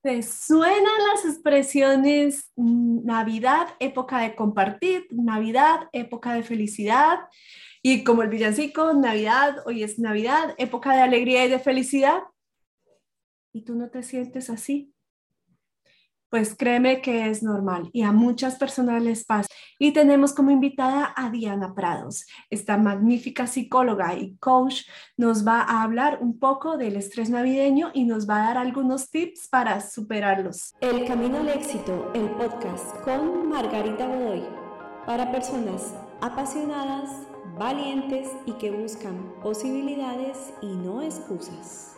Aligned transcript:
¿Te 0.00 0.22
suenan 0.22 0.98
las 1.12 1.24
expresiones 1.24 2.52
mm, 2.54 3.04
Navidad, 3.04 3.68
época 3.80 4.20
de 4.20 4.36
compartir, 4.36 5.06
Navidad, 5.10 5.88
época 5.92 6.34
de 6.34 6.44
felicidad? 6.44 7.18
Y 7.82 8.04
como 8.04 8.22
el 8.22 8.28
villancico, 8.28 8.94
Navidad, 8.94 9.56
hoy 9.66 9.82
es 9.82 9.98
Navidad, 9.98 10.54
época 10.58 10.94
de 10.94 11.02
alegría 11.02 11.44
y 11.44 11.50
de 11.50 11.58
felicidad. 11.58 12.22
¿Y 13.52 13.64
tú 13.64 13.74
no 13.74 13.90
te 13.90 14.04
sientes 14.04 14.50
así? 14.50 14.94
Pues 16.30 16.54
créeme 16.54 17.00
que 17.00 17.30
es 17.30 17.42
normal 17.42 17.88
y 17.92 18.02
a 18.02 18.12
muchas 18.12 18.56
personas 18.56 19.02
les 19.02 19.24
pasa. 19.24 19.48
Y 19.78 19.92
tenemos 19.92 20.34
como 20.34 20.50
invitada 20.50 21.12
a 21.16 21.30
Diana 21.30 21.74
Prados. 21.74 22.26
Esta 22.50 22.76
magnífica 22.76 23.46
psicóloga 23.46 24.14
y 24.14 24.36
coach 24.36 24.82
nos 25.16 25.46
va 25.46 25.62
a 25.62 25.82
hablar 25.82 26.18
un 26.20 26.38
poco 26.38 26.76
del 26.76 26.96
estrés 26.96 27.30
navideño 27.30 27.90
y 27.94 28.04
nos 28.04 28.28
va 28.28 28.36
a 28.36 28.46
dar 28.48 28.58
algunos 28.58 29.10
tips 29.10 29.48
para 29.48 29.80
superarlos. 29.80 30.74
El 30.80 31.06
Camino 31.06 31.38
al 31.38 31.48
Éxito, 31.48 32.10
el 32.14 32.28
podcast 32.30 33.00
con 33.04 33.48
Margarita 33.48 34.06
Godoy, 34.06 34.42
para 35.06 35.30
personas 35.32 35.94
apasionadas, 36.20 37.10
valientes 37.58 38.28
y 38.46 38.52
que 38.52 38.70
buscan 38.70 39.34
posibilidades 39.42 40.52
y 40.60 40.66
no 40.66 41.02
excusas. 41.02 41.97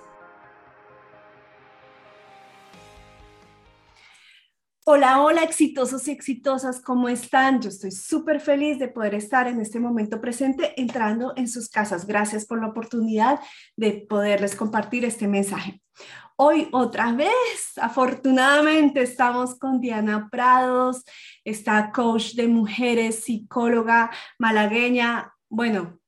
Hola, 4.93 5.23
hola, 5.23 5.45
exitosos 5.45 6.09
y 6.09 6.11
exitosas, 6.11 6.81
¿cómo 6.81 7.09
están? 7.09 7.61
Yo 7.61 7.69
estoy 7.69 7.93
súper 7.93 8.41
feliz 8.41 8.81
de 8.81 8.89
poder 8.89 9.15
estar 9.15 9.47
en 9.47 9.61
este 9.61 9.79
momento 9.79 10.21
presente 10.21 10.75
entrando 10.81 11.33
en 11.37 11.47
sus 11.47 11.69
casas. 11.69 12.09
Gracias 12.09 12.45
por 12.45 12.61
la 12.61 12.67
oportunidad 12.67 13.39
de 13.77 14.05
poderles 14.11 14.57
compartir 14.57 15.05
este 15.05 15.29
mensaje. 15.29 15.81
Hoy 16.35 16.69
otra 16.73 17.13
vez, 17.13 17.31
afortunadamente, 17.81 19.03
estamos 19.03 19.57
con 19.57 19.81
Diana 19.81 20.29
Prados, 20.29 21.05
esta 21.45 21.93
coach 21.93 22.33
de 22.33 22.49
mujeres, 22.49 23.23
psicóloga 23.23 24.11
malagueña. 24.41 25.33
Bueno, 25.49 26.01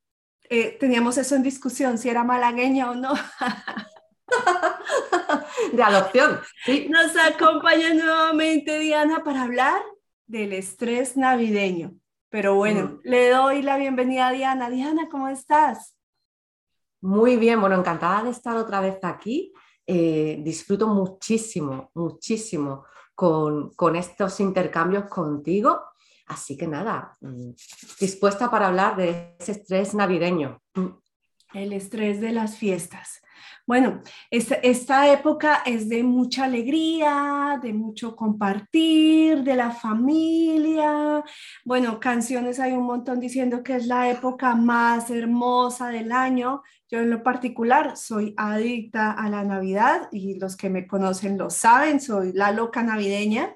eh, 0.50 0.76
teníamos 0.80 1.18
eso 1.18 1.36
en 1.36 1.44
discusión, 1.44 1.98
si 1.98 2.08
era 2.08 2.24
malagueña 2.24 2.90
o 2.90 2.96
no. 2.96 3.14
de 5.72 5.82
adopción. 5.82 6.40
Sí. 6.64 6.86
Nos 6.88 7.16
acompaña 7.16 7.94
nuevamente 7.94 8.78
Diana 8.78 9.22
para 9.24 9.42
hablar 9.42 9.82
del 10.26 10.52
estrés 10.52 11.16
navideño. 11.16 11.94
Pero 12.28 12.54
bueno, 12.54 12.84
mm. 12.84 13.00
le 13.04 13.30
doy 13.30 13.62
la 13.62 13.76
bienvenida 13.76 14.28
a 14.28 14.32
Diana. 14.32 14.70
Diana, 14.70 15.08
¿cómo 15.10 15.28
estás? 15.28 15.96
Muy 17.02 17.36
bien, 17.36 17.60
bueno, 17.60 17.76
encantada 17.76 18.22
de 18.22 18.30
estar 18.30 18.56
otra 18.56 18.80
vez 18.80 18.98
aquí. 19.02 19.52
Eh, 19.86 20.38
disfruto 20.42 20.86
muchísimo, 20.86 21.90
muchísimo 21.94 22.84
con, 23.14 23.74
con 23.74 23.96
estos 23.96 24.40
intercambios 24.40 25.04
contigo. 25.06 25.82
Así 26.26 26.56
que 26.56 26.66
nada, 26.66 27.16
mm, 27.20 27.50
dispuesta 28.00 28.50
para 28.50 28.68
hablar 28.68 28.96
de 28.96 29.36
ese 29.38 29.52
estrés 29.52 29.94
navideño. 29.94 30.62
El 31.52 31.72
estrés 31.72 32.20
de 32.20 32.32
las 32.32 32.56
fiestas. 32.56 33.20
Bueno, 33.66 34.02
esta, 34.30 35.12
época 35.12 35.62
es 35.64 35.88
de 35.88 36.02
mucha 36.02 36.44
alegría, 36.44 37.58
de 37.62 37.72
mucho 37.72 38.16
compartir, 38.16 39.42
de 39.42 39.56
la 39.56 39.70
familia. 39.70 41.24
Bueno, 41.64 42.00
canciones 42.00 42.60
hay 42.60 42.72
un 42.72 42.84
montón 42.84 43.20
diciendo 43.20 43.62
que 43.62 43.76
es 43.76 43.86
la 43.86 44.10
época 44.10 44.54
más 44.54 45.10
hermosa 45.10 45.88
del 45.88 46.12
año. 46.12 46.62
Yo 46.90 47.00
en 47.00 47.10
lo 47.10 47.22
particular 47.22 47.96
soy 47.96 48.34
adicta 48.36 49.12
a 49.12 49.28
la 49.30 49.44
Navidad 49.44 50.08
y 50.12 50.38
los 50.38 50.56
que 50.56 50.70
me 50.70 50.86
conocen 50.86 51.38
lo 51.38 51.50
saben, 51.50 52.00
soy 52.00 52.32
la 52.32 52.52
loca 52.52 52.82
navideña. 52.82 53.54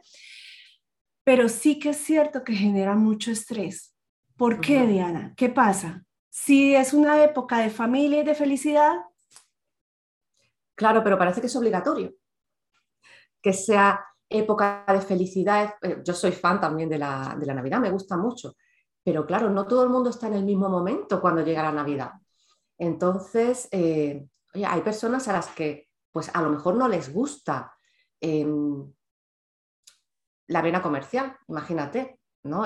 Pero 1.25 1.49
sí 1.49 1.79
que 1.79 1.91
es 1.91 1.97
cierto 1.97 2.45
que 2.45 2.55
genera 2.55 2.95
mucho 2.95 3.31
estrés. 3.31 3.93
¿Por 4.37 4.61
qué, 4.61 4.87
Diana? 4.87 5.33
¿Qué 5.37 5.49
pasa? 5.49 6.05
Si 6.29 6.75
es 6.75 6.93
una 6.93 7.25
época 7.25 7.59
de 7.59 7.71
familia 7.71 8.21
y 8.21 8.25
de 8.25 8.35
felicidad, 8.35 8.93
Claro, 10.77 11.03
pero 11.03 11.19
parece 11.19 11.41
que 11.41 11.49
es 11.49 11.57
obligatorio 11.57 12.15
que 13.47 13.53
sea 13.53 14.05
época 14.29 14.85
de 14.89 15.01
felicidad. 15.01 15.77
Eh, 15.81 16.03
yo 16.05 16.15
soy 16.15 16.33
fan 16.33 16.61
también 16.61 16.89
de 16.89 16.99
la, 16.99 17.37
Navidad, 17.37 17.79
me 17.79 17.93
gusta 17.93 18.17
mucho, 18.17 18.57
pero 19.05 19.25
claro, 19.25 19.51
no 19.51 19.69
todo 19.69 19.85
el 19.85 19.89
mundo 19.89 20.11
está 20.11 20.27
en 20.27 20.35
el 20.35 20.45
mismo 20.45 20.69
momento 20.69 21.21
cuando 21.21 21.43
llega 21.43 21.63
la 21.63 21.71
Navidad. 21.71 22.11
Entonces, 22.77 23.69
eh, 23.71 24.27
hay 24.53 24.81
personas 24.81 25.29
a 25.29 25.33
las 25.33 25.47
que 25.47 25.89
pues 26.11 26.29
a 26.35 26.43
lo 26.43 26.51
mejor 26.51 26.75
no 26.75 26.89
les 26.89 27.13
gusta 27.13 27.73
em, 28.21 28.93
la 30.49 30.61
vena 30.61 30.83
comercial, 30.83 31.37
imagínate, 31.47 32.19
¿no? 32.43 32.65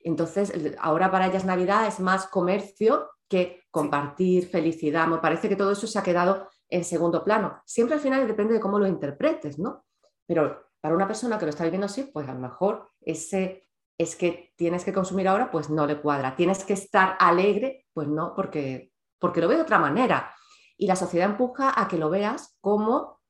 entonces, 0.00 0.50
ahora 0.78 1.10
para 1.10 1.26
ellas 1.26 1.44
Navidad 1.44 1.86
es 1.86 2.00
más 2.00 2.26
comercio 2.26 3.10
que 3.28 3.64
compartir 3.70 4.48
felicidad. 4.48 5.06
Me 5.08 5.18
parece 5.18 5.50
que 5.50 5.56
todo 5.56 5.72
eso 5.72 5.86
se 5.86 5.98
ha 5.98 6.02
quedado 6.02 6.48
en 6.72 6.84
segundo 6.84 7.22
plano. 7.22 7.60
Siempre 7.66 7.96
al 7.96 8.00
final 8.00 8.26
depende 8.26 8.54
de 8.54 8.60
cómo 8.60 8.78
lo 8.78 8.86
interpretes, 8.86 9.58
¿no? 9.58 9.84
Pero 10.26 10.70
para 10.80 10.94
una 10.94 11.06
persona 11.06 11.38
que 11.38 11.44
lo 11.44 11.50
está 11.50 11.64
viviendo 11.64 11.84
así, 11.84 12.04
pues 12.04 12.26
a 12.28 12.32
lo 12.32 12.40
mejor 12.40 12.90
ese 13.02 13.68
es 13.98 14.16
que 14.16 14.54
tienes 14.56 14.82
que 14.82 14.92
consumir 14.92 15.28
ahora, 15.28 15.50
pues 15.50 15.68
no 15.68 15.86
le 15.86 16.00
cuadra. 16.00 16.34
Tienes 16.34 16.64
que 16.64 16.72
estar 16.72 17.16
alegre, 17.20 17.86
pues 17.92 18.08
no, 18.08 18.34
porque, 18.34 18.90
porque 19.18 19.42
lo 19.42 19.48
ve 19.48 19.56
de 19.56 19.62
otra 19.62 19.78
manera. 19.78 20.34
Y 20.78 20.86
la 20.86 20.96
sociedad 20.96 21.28
empuja 21.28 21.78
a 21.78 21.86
que 21.88 21.98
lo 21.98 22.08
veas 22.08 22.56
como 22.62 23.20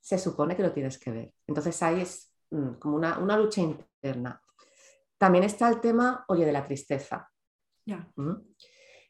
se 0.00 0.18
supone 0.18 0.56
que 0.56 0.62
lo 0.62 0.72
tienes 0.72 0.98
que 0.98 1.10
ver. 1.10 1.34
Entonces 1.46 1.82
ahí 1.82 2.00
es 2.00 2.34
mm, 2.50 2.74
como 2.78 2.96
una, 2.96 3.36
lucha 3.36 3.60
interna. 3.60 4.40
También 5.18 5.44
está 5.44 5.68
el 5.68 5.80
tema, 5.82 6.24
oye, 6.28 6.46
de 6.46 6.52
la 6.52 6.64
tristeza. 6.64 7.30
Ya. 7.84 8.10
¿Mm? 8.16 8.36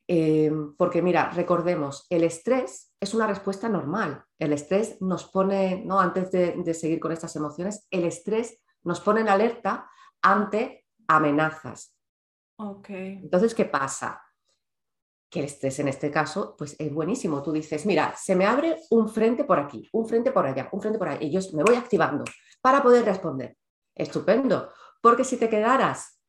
Eh, 0.09 0.53
porque 0.79 1.03
mira, 1.03 1.31
recordemos, 1.31 2.07
el 2.11 2.23
estrés 2.23 2.95
es 3.01 3.15
una 3.15 3.27
respuesta 3.27 3.69
normal. 3.69 4.25
El 4.39 4.53
estrés 4.53 5.01
nos 5.01 5.25
pone, 5.25 5.83
¿no? 5.85 5.99
antes 5.99 6.31
de, 6.31 6.75
seguir 6.75 7.01
con 7.01 7.13
estas 7.13 7.35
emociones, 7.37 7.87
el 7.91 8.05
estrés 8.05 8.61
nos 8.85 9.01
pone 9.01 9.23
en 9.23 9.29
alerta 9.29 9.91
ante 10.23 10.87
amenazas. 11.09 11.97
Okay. 12.57 13.19
Entonces, 13.23 13.55
¿qué 13.55 13.65
pasa? 13.65 14.23
Que 15.29 15.41
el 15.41 15.47
estrés 15.47 15.79
en 15.81 15.89
este 15.89 16.11
caso, 16.11 16.55
pues 16.57 16.77
es 16.79 16.93
buenísimo. 16.93 17.43
Tú 17.43 17.53
dices, 17.53 17.85
mira, 17.85 18.15
se 18.17 18.37
me 18.37 18.47
abre 18.47 18.77
un 18.91 19.09
frente 19.09 19.45
por 19.45 19.59
aquí, 19.59 19.89
un 19.93 20.07
frente 20.07 20.31
por 20.31 20.47
allá, 20.47 20.69
un 20.71 20.81
frente 20.81 20.99
por 20.99 21.09
allá, 21.09 21.23
y 21.23 21.33
yo 21.33 21.41
me 21.53 21.65
voy 21.65 21.75
activando 21.75 22.25
para 22.61 22.83
poder 22.83 23.05
responder. 23.05 23.57
Estupendo, 23.95 24.71
porque 25.01 25.25
si 25.25 25.37
te 25.37 25.49
quedaras 25.49 26.23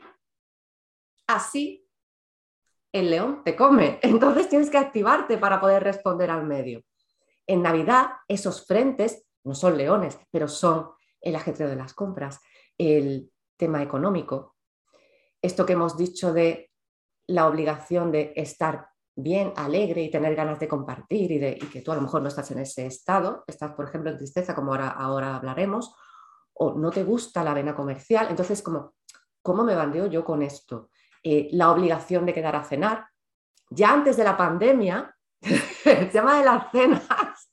así, 1.27 1.86
el 2.91 3.09
león 3.09 3.41
te 3.43 3.55
come. 3.55 3.99
Entonces 4.03 4.49
tienes 4.49 4.69
que 4.69 4.77
activarte 4.77 5.37
para 5.37 5.59
poder 5.59 5.83
responder 5.83 6.31
al 6.31 6.45
medio. 6.45 6.83
En 7.45 7.61
Navidad, 7.61 8.09
esos 8.27 8.65
frentes 8.65 9.25
no 9.43 9.55
son 9.55 9.77
leones, 9.77 10.19
pero 10.31 10.47
son 10.47 10.89
el 11.21 11.35
ajetreo 11.35 11.69
de 11.69 11.75
las 11.75 11.93
compras, 11.93 12.39
el 12.77 13.31
tema 13.57 13.81
económico, 13.81 14.55
esto 15.41 15.65
que 15.65 15.73
hemos 15.73 15.97
dicho 15.97 16.33
de 16.33 16.71
la 17.27 17.47
obligación 17.47 18.11
de 18.11 18.33
estar 18.35 18.89
bien, 19.15 19.51
alegre 19.55 20.03
y 20.03 20.11
tener 20.11 20.35
ganas 20.35 20.59
de 20.59 20.67
compartir 20.67 21.31
y, 21.31 21.39
de, 21.39 21.57
que 21.57 21.81
tú 21.81 21.91
a 21.91 21.95
lo 21.95 22.01
mejor 22.01 22.21
no 22.21 22.27
estás 22.27 22.51
en 22.51 22.59
ese 22.59 22.85
estado, 22.85 23.43
estás 23.47 23.71
por 23.73 23.87
ejemplo 23.87 24.11
en 24.11 24.17
tristeza 24.17 24.53
como 24.53 24.73
ahora, 24.73 24.89
ahora 24.89 25.35
hablaremos, 25.35 25.95
o 26.53 26.73
no 26.73 26.91
te 26.91 27.03
gusta 27.03 27.43
la 27.43 27.53
vena 27.53 27.75
comercial, 27.75 28.27
entonces 28.29 28.61
como, 28.61 28.93
¿cómo 29.41 29.63
me 29.63 29.75
bandeo 29.75 30.07
yo 30.07 30.23
con 30.23 30.43
esto? 30.43 30.89
Eh, 31.29 31.49
la 31.51 31.71
obligación 31.71 32.25
de 32.25 32.33
quedar 32.33 32.55
a 32.55 32.63
cenar. 32.63 33.09
Ya 33.69 33.91
antes 33.91 34.15
de 34.15 34.23
la 34.23 34.37
pandemia, 34.37 35.13
el 35.83 36.09
tema 36.09 36.39
de 36.39 36.45
las 36.45 36.71
cenas, 36.71 37.51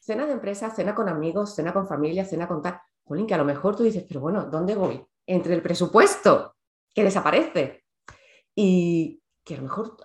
cena 0.00 0.26
de 0.26 0.32
empresa, 0.32 0.68
cena 0.70 0.92
con 0.92 1.08
amigos, 1.08 1.54
cena 1.54 1.72
con 1.72 1.86
familia, 1.86 2.24
cena 2.24 2.48
con 2.48 2.60
tal, 2.60 2.80
Jolín, 3.04 3.24
que 3.24 3.34
a 3.34 3.38
lo 3.38 3.44
mejor 3.44 3.76
tú 3.76 3.84
dices, 3.84 4.04
pero 4.08 4.18
bueno, 4.18 4.46
¿dónde 4.46 4.74
voy? 4.74 5.00
Entre 5.24 5.54
el 5.54 5.62
presupuesto 5.62 6.56
que 6.92 7.04
desaparece 7.04 7.84
y 8.52 9.22
que 9.44 9.54
a 9.54 9.58
lo 9.58 9.62
mejor 9.62 9.96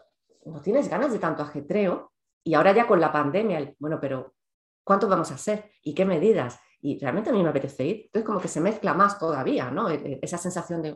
no 0.45 0.61
tienes 0.61 0.87
ganas 0.87 1.11
de 1.11 1.17
tanto 1.17 1.41
ajetreo 1.41 2.13
y 2.43 2.53
ahora 2.53 2.73
ya 2.73 2.85
con 2.85 3.01
la 3.01 3.11
pandemia, 3.11 3.73
bueno, 3.79 3.97
pero 3.99 4.35
¿cuánto 4.83 5.07
vamos 5.07 5.31
a 5.31 5.35
hacer? 5.35 5.71
¿Y 5.81 5.95
qué 5.95 6.05
medidas? 6.05 6.59
Y 6.79 6.99
realmente 6.99 7.31
a 7.31 7.33
mí 7.33 7.41
me 7.41 7.49
apetece 7.49 7.85
ir. 7.85 8.01
Entonces 8.05 8.27
como 8.27 8.39
que 8.39 8.47
se 8.47 8.61
mezcla 8.61 8.93
más 8.93 9.17
todavía, 9.17 9.71
¿no? 9.71 9.89
E, 9.89 9.95
e, 9.95 10.19
esa 10.21 10.37
sensación 10.37 10.83
de, 10.83 10.95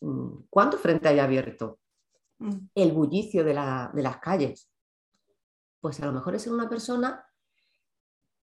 Mm, 0.00 0.44
¿cuánto 0.50 0.78
frente 0.78 1.08
hay 1.08 1.18
abierto? 1.18 1.78
Mm. 2.38 2.68
El 2.74 2.92
bullicio 2.92 3.44
de, 3.44 3.54
las 3.54 4.16
calles. 4.18 4.68
Pues 5.80 6.00
a 6.00 6.06
lo 6.06 6.12
mejor 6.12 6.34
es 6.34 6.46
una 6.46 6.68
persona 6.68 7.24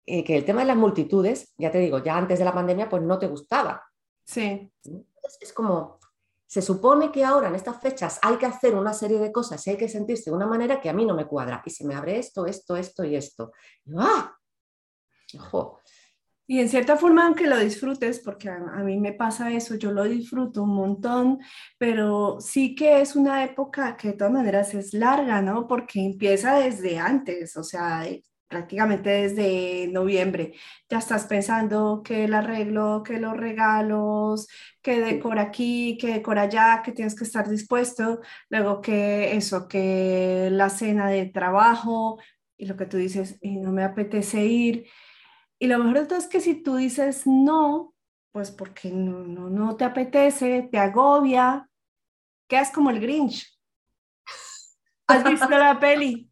eh, 0.06 0.24
que 0.24 0.38
el 0.38 0.46
tema 0.46 0.62
de 0.62 0.68
las 0.68 0.78
multitudes, 0.78 1.54
ya 1.58 1.72
te 1.72 1.80
digo, 1.80 2.00
ya 2.00 2.18
antes 2.18 2.40
de 2.40 2.46
la 2.46 2.54
pandemia, 2.54 2.90
pues 2.90 3.04
no 3.04 3.20
te 3.20 3.28
gustaba. 3.28 3.84
Sí. 4.24 4.72
Es, 5.40 5.54
como, 5.54 6.00
se 6.46 6.62
supone 6.62 7.12
que 7.12 7.24
ahora 7.24 7.50
en 7.50 7.56
estas 7.56 7.80
fechas 7.82 8.20
hay 8.22 8.38
que 8.38 8.46
hacer 8.46 8.76
una 8.76 8.94
serie 8.94 9.20
de 9.20 9.32
cosas 9.32 9.66
y 9.68 9.72
hay 9.72 9.78
que 9.78 9.90
sentirse 9.90 10.30
de 10.30 10.36
una 10.36 10.48
manera 10.48 10.82
que 10.82 10.90
a 10.90 10.94
mí 10.94 11.06
no 11.06 11.14
me 11.14 11.28
cuadra. 11.28 11.62
Y 11.66 11.70
se 11.70 11.86
me 11.86 11.96
abre 11.96 12.18
esto, 12.18 12.46
esto, 12.46 12.76
esto 12.76 13.04
y 13.04 13.16
esto. 13.16 13.52
¡ah! 13.98 14.36
Y 16.50 16.60
en 16.60 16.68
cierta 16.68 16.98
forma, 16.98 17.28
aunque 17.28 17.46
lo 17.46 17.60
disfrutes, 17.60 18.20
porque 18.20 18.50
a, 18.50 18.56
a, 18.56 18.84
mí 18.84 18.98
me 19.00 19.14
pasa 19.14 19.52
eso, 19.54 19.76
yo 19.76 19.92
lo 19.92 20.06
disfruto 20.06 20.64
un 20.64 20.74
montón, 20.76 21.40
pero 21.78 22.40
sí 22.42 22.74
que 22.74 23.02
es 23.02 23.16
una 23.16 23.44
época 23.44 23.96
que 23.96 24.10
de 24.10 24.14
todas 24.16 24.34
maneras 24.34 24.74
es 24.74 24.96
larga, 24.96 25.44
¿no? 25.44 25.68
Porque 25.68 26.00
empieza 26.04 26.56
desde 26.56 26.98
antes, 26.98 27.56
o 27.56 27.64
sea, 27.64 28.04
prácticamente 28.48 29.10
desde 29.12 29.88
noviembre. 29.90 30.54
Ya 30.90 30.98
estás 30.98 31.26
pensando 31.28 32.02
que 32.04 32.24
el 32.26 32.34
arreglo, 32.34 33.04
que 33.04 33.20
los 33.20 33.38
regalos, 33.38 34.48
que 34.82 35.00
decora 35.02 35.44
aquí, 35.44 35.98
que 36.02 36.14
decora 36.14 36.44
allá, 36.44 36.82
que 36.84 36.94
tienes 36.94 37.16
que 37.16 37.26
estar 37.26 37.48
dispuesto. 37.48 38.22
Luego 38.50 38.82
que 38.82 39.36
eso, 39.38 39.68
que 39.68 40.50
la 40.52 40.70
cena 40.72 41.10
de 41.10 41.28
trabajo 41.28 42.20
y 42.58 42.66
lo 42.66 42.76
que 42.76 42.88
tú 42.88 42.98
dices, 42.98 43.38
y 43.42 43.58
no 43.58 43.72
me 43.72 43.84
apetece 43.84 44.46
ir. 44.46 44.88
Y 45.60 45.68
lo 45.68 45.78
mejor 45.78 46.00
de 46.00 46.06
todo 46.06 46.20
es 46.20 46.28
que 46.28 46.40
si 46.40 46.64
tú 46.64 46.78
dices 46.78 47.28
no, 47.28 47.94
pues 48.32 48.50
porque 48.52 48.90
no, 48.92 49.20
no, 49.20 49.50
no 49.50 49.76
te 49.76 49.84
apetece, 49.84 50.70
te 50.72 50.78
agobia, 50.78 51.70
quedas 52.48 52.72
como 52.72 52.90
el 52.90 53.00
Grinch. 53.00 53.60
¿Has 55.08 55.24
visto 55.24 55.50
la 55.50 55.80
peli? 55.80 56.32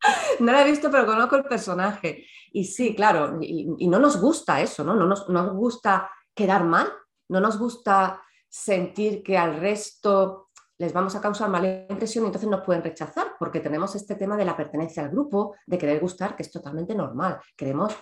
no 0.40 0.52
la 0.52 0.62
he 0.62 0.70
visto, 0.70 0.90
pero 0.90 1.06
conozco 1.06 1.36
el 1.36 1.44
personaje. 1.44 2.26
Y 2.52 2.64
sí, 2.64 2.94
claro, 2.94 3.38
y, 3.40 3.88
no 3.88 3.98
nos 3.98 4.20
gusta 4.20 4.60
eso, 4.60 4.84
¿no? 4.84 4.94
No 4.94 5.06
nos, 5.06 5.28
nos, 5.28 5.52
gusta 5.52 6.10
quedar 6.34 6.64
mal, 6.64 6.92
no 7.28 7.40
nos 7.40 7.58
gusta 7.58 8.22
sentir 8.48 9.22
que 9.22 9.36
al 9.36 9.58
resto 9.58 10.50
les 10.78 10.92
vamos 10.92 11.16
a 11.16 11.20
causar 11.20 11.48
mala 11.48 11.86
impresión 11.88 12.24
y 12.24 12.26
entonces 12.28 12.48
nos 12.48 12.62
pueden 12.62 12.82
rechazar, 12.82 13.34
porque 13.38 13.60
tenemos 13.60 13.94
este 13.94 14.14
tema 14.14 14.36
de 14.36 14.44
la 14.44 14.56
pertenencia 14.56 15.02
al 15.02 15.10
grupo, 15.10 15.56
de 15.66 15.78
querer 15.78 16.00
gustar, 16.00 16.36
que 16.36 16.42
es 16.42 16.50
totalmente 16.52 16.94
normal. 16.94 17.40
Queremos 17.56 17.96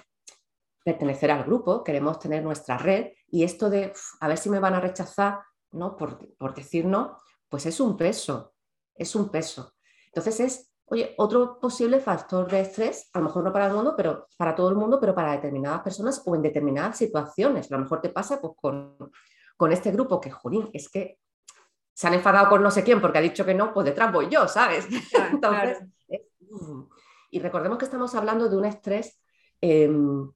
pertenecer 0.84 1.30
al 1.30 1.44
grupo, 1.44 1.84
queremos 1.84 2.18
tener 2.18 2.42
nuestra 2.42 2.78
red 2.78 3.12
y 3.28 3.44
esto 3.44 3.70
de 3.70 3.92
a 4.20 4.28
ver 4.28 4.38
si 4.38 4.50
me 4.50 4.58
van 4.58 4.74
a 4.74 4.80
rechazar, 4.80 5.40
¿no? 5.72 5.96
Por, 5.96 6.34
por 6.36 6.54
decir 6.54 6.84
no, 6.84 7.18
pues 7.48 7.66
es 7.66 7.80
un 7.80 7.96
peso, 7.96 8.54
es 8.94 9.14
un 9.14 9.30
peso. 9.30 9.74
Entonces 10.06 10.40
es 10.40 10.72
Oye, 10.92 11.14
otro 11.16 11.58
posible 11.58 12.00
factor 12.00 12.50
de 12.50 12.60
estrés, 12.60 13.08
a 13.14 13.18
lo 13.18 13.24
mejor 13.24 13.44
no 13.44 13.50
para 13.50 13.66
el 13.66 13.72
mundo, 13.72 13.94
pero 13.96 14.28
para 14.36 14.54
todo 14.54 14.68
el 14.68 14.74
mundo, 14.74 15.00
pero 15.00 15.14
para 15.14 15.32
determinadas 15.32 15.80
personas 15.80 16.22
o 16.26 16.34
en 16.34 16.42
determinadas 16.42 16.98
situaciones. 16.98 17.72
A 17.72 17.76
lo 17.76 17.82
mejor 17.84 18.02
te 18.02 18.10
pasa 18.10 18.38
pues, 18.42 18.52
con, 18.54 18.98
con 19.56 19.72
este 19.72 19.90
grupo 19.90 20.20
que, 20.20 20.30
jolín, 20.30 20.68
es 20.74 20.90
que 20.90 21.18
se 21.94 22.08
han 22.08 22.12
enfadado 22.12 22.50
con 22.50 22.62
no 22.62 22.70
sé 22.70 22.84
quién 22.84 23.00
porque 23.00 23.16
ha 23.16 23.22
dicho 23.22 23.42
que 23.42 23.54
no, 23.54 23.72
pues 23.72 23.86
detrás 23.86 24.12
voy 24.12 24.28
yo, 24.28 24.46
¿sabes? 24.48 24.86
Entonces, 25.32 25.78
y 27.30 27.40
recordemos 27.40 27.78
que 27.78 27.86
estamos 27.86 28.14
hablando 28.14 28.50
de 28.50 28.56
un 28.58 28.66
estrés, 28.66 29.18
em, 29.62 30.30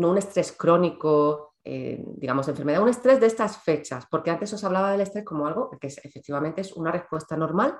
no 0.00 0.10
un 0.10 0.18
estrés 0.18 0.52
crónico, 0.52 1.54
eh, 1.64 2.02
digamos, 2.16 2.48
enfermedad, 2.48 2.82
un 2.82 2.88
estrés 2.88 3.20
de 3.20 3.26
estas 3.26 3.58
fechas, 3.58 4.06
porque 4.10 4.30
antes 4.30 4.52
os 4.52 4.64
hablaba 4.64 4.90
del 4.90 5.02
estrés 5.02 5.24
como 5.24 5.46
algo 5.46 5.70
que 5.80 5.86
efectivamente 5.86 6.62
es 6.62 6.72
una 6.72 6.90
respuesta 6.90 7.36
normal 7.36 7.78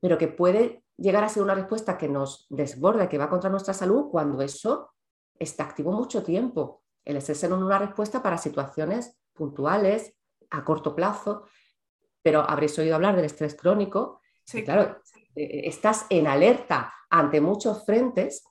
pero 0.00 0.18
que 0.18 0.28
puede 0.28 0.84
llegar 0.96 1.24
a 1.24 1.28
ser 1.28 1.42
una 1.42 1.54
respuesta 1.54 1.98
que 1.98 2.08
nos 2.08 2.46
desborda, 2.48 3.08
que 3.08 3.18
va 3.18 3.28
contra 3.28 3.50
nuestra 3.50 3.74
salud 3.74 4.08
cuando 4.10 4.42
eso 4.42 4.92
está 5.38 5.64
activo 5.64 5.92
mucho 5.92 6.22
tiempo. 6.22 6.82
El 7.04 7.16
estrés 7.16 7.44
es 7.44 7.50
una 7.50 7.78
respuesta 7.78 8.22
para 8.22 8.38
situaciones 8.38 9.18
puntuales, 9.32 10.14
a 10.50 10.64
corto 10.64 10.94
plazo, 10.94 11.44
pero 12.22 12.40
habréis 12.48 12.78
oído 12.78 12.94
hablar 12.94 13.16
del 13.16 13.24
estrés 13.24 13.54
crónico. 13.54 14.20
Sí, 14.44 14.64
claro, 14.64 14.98
eh, 15.34 15.42
eh, 15.42 15.62
estás 15.64 16.06
en 16.08 16.26
alerta 16.26 16.92
ante 17.10 17.40
muchos 17.40 17.84
frentes 17.84 18.44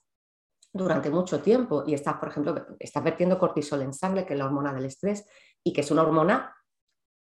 durante 0.76 1.10
mucho 1.10 1.40
tiempo 1.40 1.84
y 1.86 1.94
estás, 1.94 2.14
por 2.14 2.28
ejemplo, 2.28 2.66
estás 2.78 3.02
vertiendo 3.02 3.38
cortisol 3.38 3.82
en 3.82 3.92
sangre, 3.92 4.26
que 4.26 4.34
es 4.34 4.38
la 4.38 4.46
hormona 4.46 4.72
del 4.72 4.84
estrés, 4.84 5.26
y 5.62 5.72
que 5.72 5.80
es 5.80 5.90
una 5.90 6.02
hormona 6.02 6.54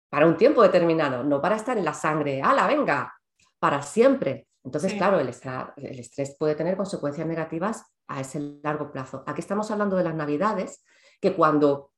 para 0.08 0.26
un 0.26 0.37
tiempo 0.37 0.62
determinado, 0.62 1.23
no 1.23 1.41
para 1.41 1.56
estar 1.56 1.79
en 1.79 1.85
la 1.85 1.94
sangre, 1.94 2.43
¡hala, 2.43 2.67
venga! 2.67 3.12
para 3.61 3.82
siempre. 3.82 4.49
Entonces, 4.64 4.94
claro, 4.94 5.20
el, 5.20 5.29
estrés 5.29 6.37
puede 6.38 6.55
tener 6.55 6.76
consecuencias 6.76 7.26
negativas 7.26 7.85
a 8.08 8.20
ese 8.20 8.41
largo 8.62 8.91
plazo. 8.91 9.23
Aquí 9.26 9.41
estamos 9.41 9.70
hablando 9.70 9.97
de 9.97 10.05
las 10.05 10.14
navidades, 10.14 10.82
que 11.20 11.35
cuando 11.35 11.93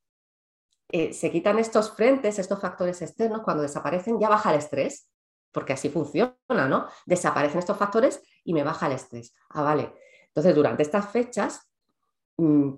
eh, 0.89 1.13
se 1.13 1.31
quitan 1.31 1.57
estos 1.57 1.91
frentes, 1.91 2.37
estos 2.37 2.59
factores 2.59 3.01
externos, 3.01 3.41
cuando 3.41 3.63
desaparecen, 3.63 4.19
ya 4.19 4.29
baja 4.29 4.51
el 4.51 4.59
estrés, 4.59 5.09
porque 5.51 5.73
así 5.73 5.89
funciona, 5.89 6.35
¿no? 6.47 6.87
Desaparecen 7.05 7.59
estos 7.59 7.77
factores 7.77 8.21
y 8.43 8.53
me 8.53 8.63
baja 8.63 8.87
el 8.87 8.93
estrés. 8.93 9.33
Ah, 9.49 9.63
vale. 9.63 9.93
Entonces, 10.33 10.55
durante 10.55 10.81
estas 10.81 11.09
fechas, 11.11 11.61
mm, 12.37 12.73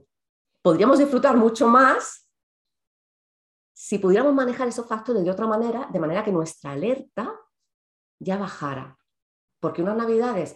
podríamos 0.61 0.99
disfrutar 0.99 1.37
mucho 1.37 1.67
más 1.67 2.29
si 3.73 3.97
pudiéramos 3.99 4.33
manejar 4.33 4.67
esos 4.67 4.87
factores 4.87 5.23
de 5.23 5.31
otra 5.31 5.47
manera, 5.47 5.87
de 5.91 5.99
manera 5.99 6.23
que 6.23 6.31
nuestra 6.31 6.71
alerta 6.71 7.33
ya 8.19 8.37
bajara. 8.37 8.97
Porque 9.59 9.81
unas 9.81 9.95
navidades, 9.95 10.55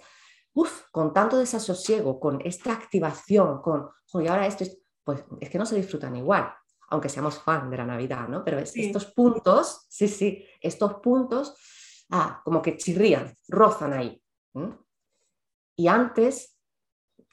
uff, 0.53 0.89
con 0.91 1.13
tanto 1.13 1.37
desasosiego, 1.37 2.19
con 2.19 2.41
esta 2.43 2.73
activación, 2.73 3.61
con, 3.61 3.89
oye, 4.13 4.29
ahora 4.29 4.47
esto, 4.47 4.63
es, 4.63 4.81
pues 5.03 5.23
es 5.39 5.49
que 5.49 5.57
no 5.57 5.65
se 5.65 5.75
disfrutan 5.75 6.15
igual, 6.15 6.53
aunque 6.89 7.09
seamos 7.09 7.39
fan 7.39 7.69
de 7.69 7.77
la 7.77 7.85
Navidad, 7.85 8.27
¿no? 8.27 8.43
Pero 8.43 8.59
estos 8.59 9.05
puntos, 9.07 9.85
sí, 9.89 10.07
sí, 10.07 10.45
estos 10.59 10.95
puntos, 10.95 11.55
ah, 12.09 12.41
como 12.43 12.61
que 12.61 12.77
chirrían, 12.77 13.33
rozan 13.47 13.93
ahí. 13.93 14.21
Y 15.77 15.87
antes 15.87 16.58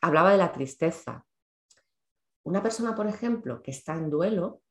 hablaba 0.07 0.33
de 0.33 0.39
la 0.39 0.53
tristeza. 0.53 1.25
Una 2.45 2.63
persona, 2.63 2.95
por 2.95 3.07
ejemplo, 3.07 3.61
que 3.63 3.73
está 3.73 3.95
en 3.95 4.09
duelo, 4.09 4.63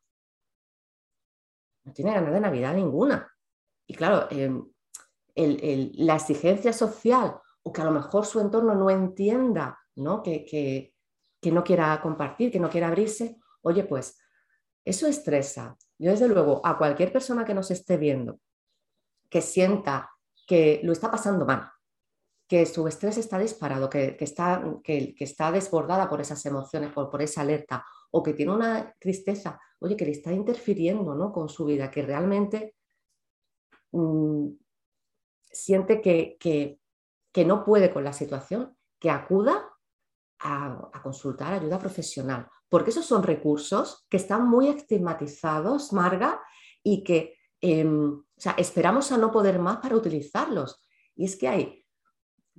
no 1.83 1.93
tiene 1.93 2.13
ganas 2.13 2.33
de 2.33 2.39
Navidad 2.39 2.73
ninguna. 2.73 3.31
Y 3.87 3.95
claro, 3.95 4.27
em, 4.31 4.65
la 5.35 6.15
exigencia 6.15 6.73
social 6.73 7.39
o 7.63 7.73
que 7.73 7.81
a 7.81 7.85
lo 7.85 7.91
mejor 7.91 8.25
su 8.25 8.39
entorno 8.39 8.73
no 8.75 8.89
entienda, 8.89 9.79
¿no? 9.95 10.23
Que, 10.23 10.45
que, 10.45 10.93
no 11.51 11.63
quiera 11.63 12.01
compartir, 12.01 12.51
que 12.51 12.59
no 12.59 12.71
quiera 12.71 12.88
abrirse, 12.88 13.38
oye, 13.61 13.83
pues 13.83 14.17
eso 14.83 15.05
estresa. 15.05 15.77
Yo 15.99 16.09
desde 16.09 16.27
luego 16.27 16.59
a 16.63 16.75
cualquier 16.75 17.13
persona 17.13 17.45
que 17.45 17.53
nos 17.53 17.69
esté 17.69 17.97
viendo, 17.97 18.39
que 19.29 19.41
sienta 19.41 20.11
que 20.47 20.81
lo 20.83 20.91
está 20.91 21.11
pasando 21.11 21.45
mal, 21.45 21.71
que 22.47 22.65
su 22.65 22.88
estrés 22.88 23.18
está 23.18 23.39
disparado, 23.39 23.89
que, 23.89 24.18
está, 24.19 24.63
que, 24.83 25.15
está 25.19 25.51
desbordada 25.51 26.07
por 26.07 26.21
esas 26.21 26.45
emociones, 26.45 26.92
por, 26.92 27.09
por, 27.09 27.21
esa 27.21 27.42
alerta, 27.42 27.83
o 28.12 28.21
que 28.21 28.33
tiene 28.33 28.53
una 28.53 28.94
tristeza, 29.00 29.59
oye, 29.79 29.98
que 29.98 30.05
le 30.05 30.12
está 30.12 30.31
interfiriendo 30.31 31.15
¿no? 31.15 31.31
con 31.31 31.50
su 31.50 31.65
vida, 31.65 31.89
que 31.89 32.03
realmente 32.03 32.75
mm, 33.91 34.50
siente 35.51 36.01
que, 36.01 36.79
no 37.46 37.65
puede 37.65 37.91
con 37.91 38.03
la 38.03 38.13
situación, 38.13 38.77
que 39.00 39.10
acuda 39.10 39.72
a, 40.39 40.91
consultar 41.01 41.53
ayuda 41.53 41.79
profesional, 41.79 42.48
porque 42.69 42.91
esos 42.91 43.05
son 43.05 43.24
recursos 43.24 44.05
que 44.10 44.17
están 44.17 44.48
muy 44.48 44.67
estigmatizados, 44.67 45.93
Marga, 45.93 46.41
y 46.84 47.03
que 47.03 47.38
em, 47.62 48.24
esperamos 48.58 49.12
a 49.12 49.17
no 49.17 49.31
poder 49.31 49.60
más 49.60 49.77
para 49.77 49.96
utilizarlos. 49.96 50.81
Y 51.15 51.25
es 51.25 51.36
que 51.36 51.48
hay 51.48 51.85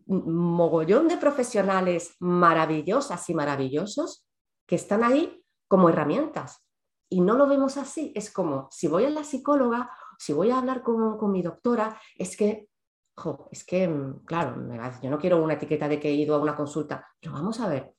mogollón 0.06 1.08
de 1.08 1.16
profesionales 1.16 2.14
maravillosas 2.20 3.28
y 3.28 3.34
maravillosos 3.34 4.26
que 4.66 4.76
están 4.76 5.04
ahí 5.04 5.42
como 5.68 5.88
herramientas. 5.88 6.64
Y 7.08 7.20
no 7.20 7.36
lo 7.36 7.46
vemos 7.46 7.76
así. 7.76 8.12
Es 8.14 8.30
como 8.30 8.68
si 8.70 8.88
voy 8.88 9.04
a 9.04 9.10
la 9.10 9.24
psicóloga, 9.24 9.90
si 10.18 10.32
voy 10.32 10.50
a 10.50 10.58
hablar 10.58 10.82
con, 10.82 11.18
con 11.18 11.30
mi 11.32 11.42
doctora, 11.42 12.00
es 12.16 12.36
que 12.36 12.68
es 13.50 13.64
que, 13.64 13.88
mm, 13.88 14.24
claro, 14.24 14.56
yo 15.02 15.10
no 15.10 15.18
quiero 15.18 15.42
una 15.42 15.54
etiqueta 15.54 15.88
de 15.88 15.98
que 15.98 16.08
he 16.08 16.14
ido 16.14 16.34
a 16.34 16.38
una 16.38 16.54
consulta, 16.54 17.06
pero 17.20 17.32
vamos 17.32 17.60
a 17.60 17.68
ver. 17.68 17.94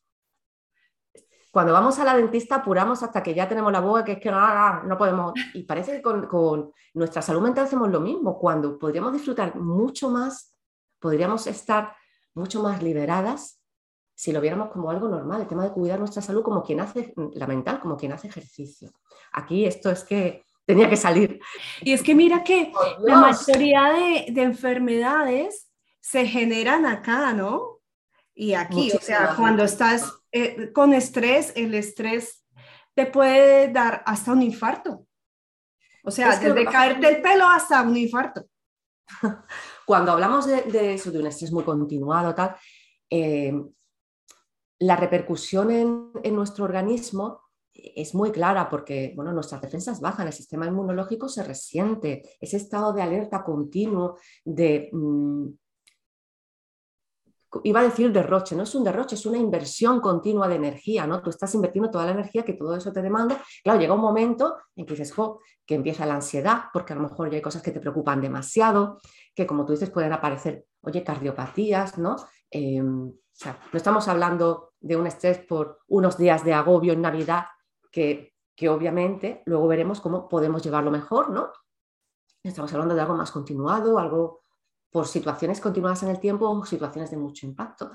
Cuando 1.51 1.73
vamos 1.73 1.97
a 1.97 2.03
la 2.03 2.15
dentista 2.15 2.57
apuramos 2.57 3.01
hasta 3.01 3.23
que 3.23 3.33
ya 3.33 3.49
tenemos 3.49 3.71
la 3.71 3.79
boca, 3.79 4.03
que 4.03 4.11
es 4.13 4.19
que 4.19 4.29
no, 4.29 4.83
no 4.83 4.97
podemos. 4.97 5.33
Y 5.55 5.63
parece 5.63 5.93
que 5.93 6.01
con, 6.03 6.27
con 6.27 6.71
nuestra 6.93 7.21
salud 7.21 7.41
mental 7.41 7.65
hacemos 7.65 7.89
lo 7.89 7.99
mismo, 7.99 8.37
cuando 8.37 8.77
podríamos 8.77 9.13
disfrutar 9.13 9.55
mucho 9.55 10.09
más, 10.09 10.55
podríamos 10.99 11.47
estar 11.47 11.95
mucho 12.33 12.61
más 12.61 12.81
liberadas 12.83 13.57
si 14.17 14.31
lo 14.31 14.41
viéramos 14.41 14.71
como 14.71 14.89
algo 14.89 15.07
normal, 15.07 15.41
el 15.41 15.47
tema 15.47 15.63
de 15.63 15.71
cuidar 15.71 15.99
nuestra 15.99 16.23
salud 16.23 16.41
como 16.41 16.63
quien 16.63 16.79
hace, 16.79 17.13
la 17.33 17.45
mental, 17.45 17.79
como 17.79 17.95
quien 17.95 18.13
hace 18.13 18.27
ejercicio. 18.27 18.91
Aquí 19.31 19.63
esto 19.63 19.91
es 19.91 20.03
que 20.03 20.43
tenía 20.65 20.89
que 20.89 20.97
salir. 20.97 21.39
Y 21.81 21.93
es 21.93 22.01
que 22.01 22.15
mira 22.15 22.43
que 22.43 22.71
la 22.99 23.17
mayoría 23.17 23.93
de, 23.93 24.41
enfermedades 24.41 25.69
se 25.99 26.25
generan 26.25 26.87
acá, 26.87 27.31
¿no? 27.31 27.79
Y 28.33 28.55
aquí, 28.55 28.91
o 28.91 28.99
sea, 28.99 29.35
cuando 29.35 29.63
estás 29.63 30.11
eh, 30.31 30.71
con 30.73 30.95
estrés, 30.95 31.53
el 31.55 31.75
estrés 31.75 32.43
te 32.95 33.05
puede 33.05 33.71
dar 33.71 34.01
hasta 34.07 34.31
un 34.31 34.41
infarto. 34.41 35.05
O 36.03 36.09
sea, 36.09 36.35
desde 36.39 36.65
caerte 36.65 37.07
el 37.07 37.21
pelo 37.21 37.47
hasta 37.47 37.83
un 37.83 37.95
infarto. 37.95 38.47
Cuando 39.87 40.11
hablamos 40.11 40.45
de, 40.45 40.93
eso, 40.95 41.11
de 41.11 41.19
un 41.19 41.27
estrés 41.27 41.53
muy 41.53 41.63
continuado, 41.63 42.35
tal, 42.35 42.57
eh, 43.09 43.53
la 44.79 44.97
repercusión 44.97 45.71
en, 45.71 46.35
nuestro 46.35 46.65
organismo 46.65 47.39
es 47.73 48.13
muy 48.13 48.33
clara 48.33 48.69
porque 48.69 49.13
bueno, 49.15 49.31
nuestras 49.31 49.61
defensas 49.61 50.01
bajan, 50.01 50.27
el 50.27 50.33
sistema 50.33 50.67
inmunológico 50.67 51.29
se 51.29 51.41
resiente, 51.41 52.23
ese 52.41 52.57
estado 52.57 52.91
de 52.91 53.01
alerta 53.01 53.45
continuo, 53.45 54.17
de, 54.43 54.89
mm, 54.91 55.47
iba 57.63 57.79
a 57.79 57.83
decir 57.83 58.11
derroche, 58.11 58.55
no 58.55 58.63
es 58.63 58.75
un 58.75 58.83
derroche, 58.83 59.15
es 59.15 59.25
una 59.25 59.37
inversión 59.37 60.01
continua 60.01 60.47
de 60.47 60.55
energía, 60.55 61.07
¿no? 61.07 61.21
Tú 61.21 61.29
estás 61.29 61.53
invirtiendo 61.55 61.89
toda 61.89 62.05
la 62.05 62.11
energía 62.11 62.43
que 62.43 62.53
todo 62.53 62.75
eso 62.75 62.91
te 62.91 63.01
demanda. 63.01 63.41
Claro, 63.63 63.79
llega 63.79 63.93
un 63.93 64.01
momento 64.01 64.57
en 64.75 64.85
que 64.85 64.95
dices, 64.95 65.13
que 65.65 65.75
empieza 65.75 66.05
la 66.05 66.15
ansiedad, 66.15 66.65
porque 66.73 66.93
a 66.93 66.95
lo 66.95 67.03
mejor 67.03 67.29
ya 67.29 67.37
hay 67.37 67.41
cosas 67.41 67.61
que 67.61 67.71
te 67.71 67.79
preocupan 67.79 68.21
demasiado, 68.21 68.99
que 69.33 69.47
como 69.47 69.65
tú 69.65 69.73
dices 69.73 69.89
pueden 69.89 70.13
aparecer, 70.13 70.65
oye, 70.81 71.03
cardiopatías, 71.03 71.97
¿no? 71.97 72.17
Em, 72.49 73.07
o 73.09 73.39
sea, 73.39 73.59
no 73.71 73.77
estamos 73.77 74.07
hablando 74.07 74.73
de 74.79 74.95
un 74.95 75.07
estrés 75.07 75.39
por 75.39 75.79
unos 75.87 76.17
días 76.17 76.43
de 76.43 76.53
agobio 76.53 76.93
en 76.93 77.01
Navidad, 77.01 77.45
que, 77.91 78.33
que 78.55 78.69
obviamente 78.69 79.43
luego 79.45 79.67
veremos 79.67 80.01
cómo 80.01 80.27
podemos 80.27 80.63
llevarlo 80.63 80.91
mejor, 80.91 81.29
¿no? 81.29 81.51
Estamos 82.43 82.71
hablando 82.73 82.95
de 82.95 83.01
algo 83.01 83.15
más 83.15 83.31
continuado, 83.31 83.99
algo 83.99 84.41
por 84.97 85.07
situaciones 85.07 85.61
continuadas 85.61 86.01
en 86.01 86.09
el 86.09 86.19
tiempo 86.19 86.49
o 86.49 86.65
situaciones 86.65 87.11
de 87.11 87.17
mucho 87.17 87.45
impacto, 87.45 87.91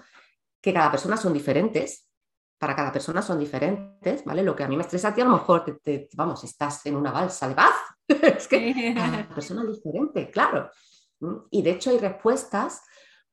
que 0.60 0.72
cada 0.72 0.88
persona 0.88 1.16
son 1.16 1.32
diferentes, 1.32 2.08
para 2.56 2.76
cada 2.76 2.92
persona 2.92 3.20
son 3.20 3.40
diferentes, 3.40 4.24
¿vale? 4.24 4.44
Lo 4.44 4.54
que 4.54 4.62
a 4.62 4.68
mí 4.68 4.76
me 4.76 4.84
estresa 4.84 5.08
a 5.08 5.12
ti, 5.12 5.20
a 5.20 5.24
lo 5.24 5.32
mejor, 5.32 5.80
te, 5.82 6.08
vamos, 6.14 6.44
estás 6.44 6.86
en 6.86 6.94
una 6.94 7.10
balsa 7.10 7.48
de 7.48 7.56
paz, 7.56 7.74
es 8.06 8.46
que 8.46 8.94
cada 8.94 9.28
persona 9.30 9.62
es 9.62 9.82
diferente, 9.82 10.30
claro. 10.30 10.70
Y 11.50 11.60
de 11.62 11.72
hecho 11.72 11.90
hay 11.90 11.98
respuestas 11.98 12.82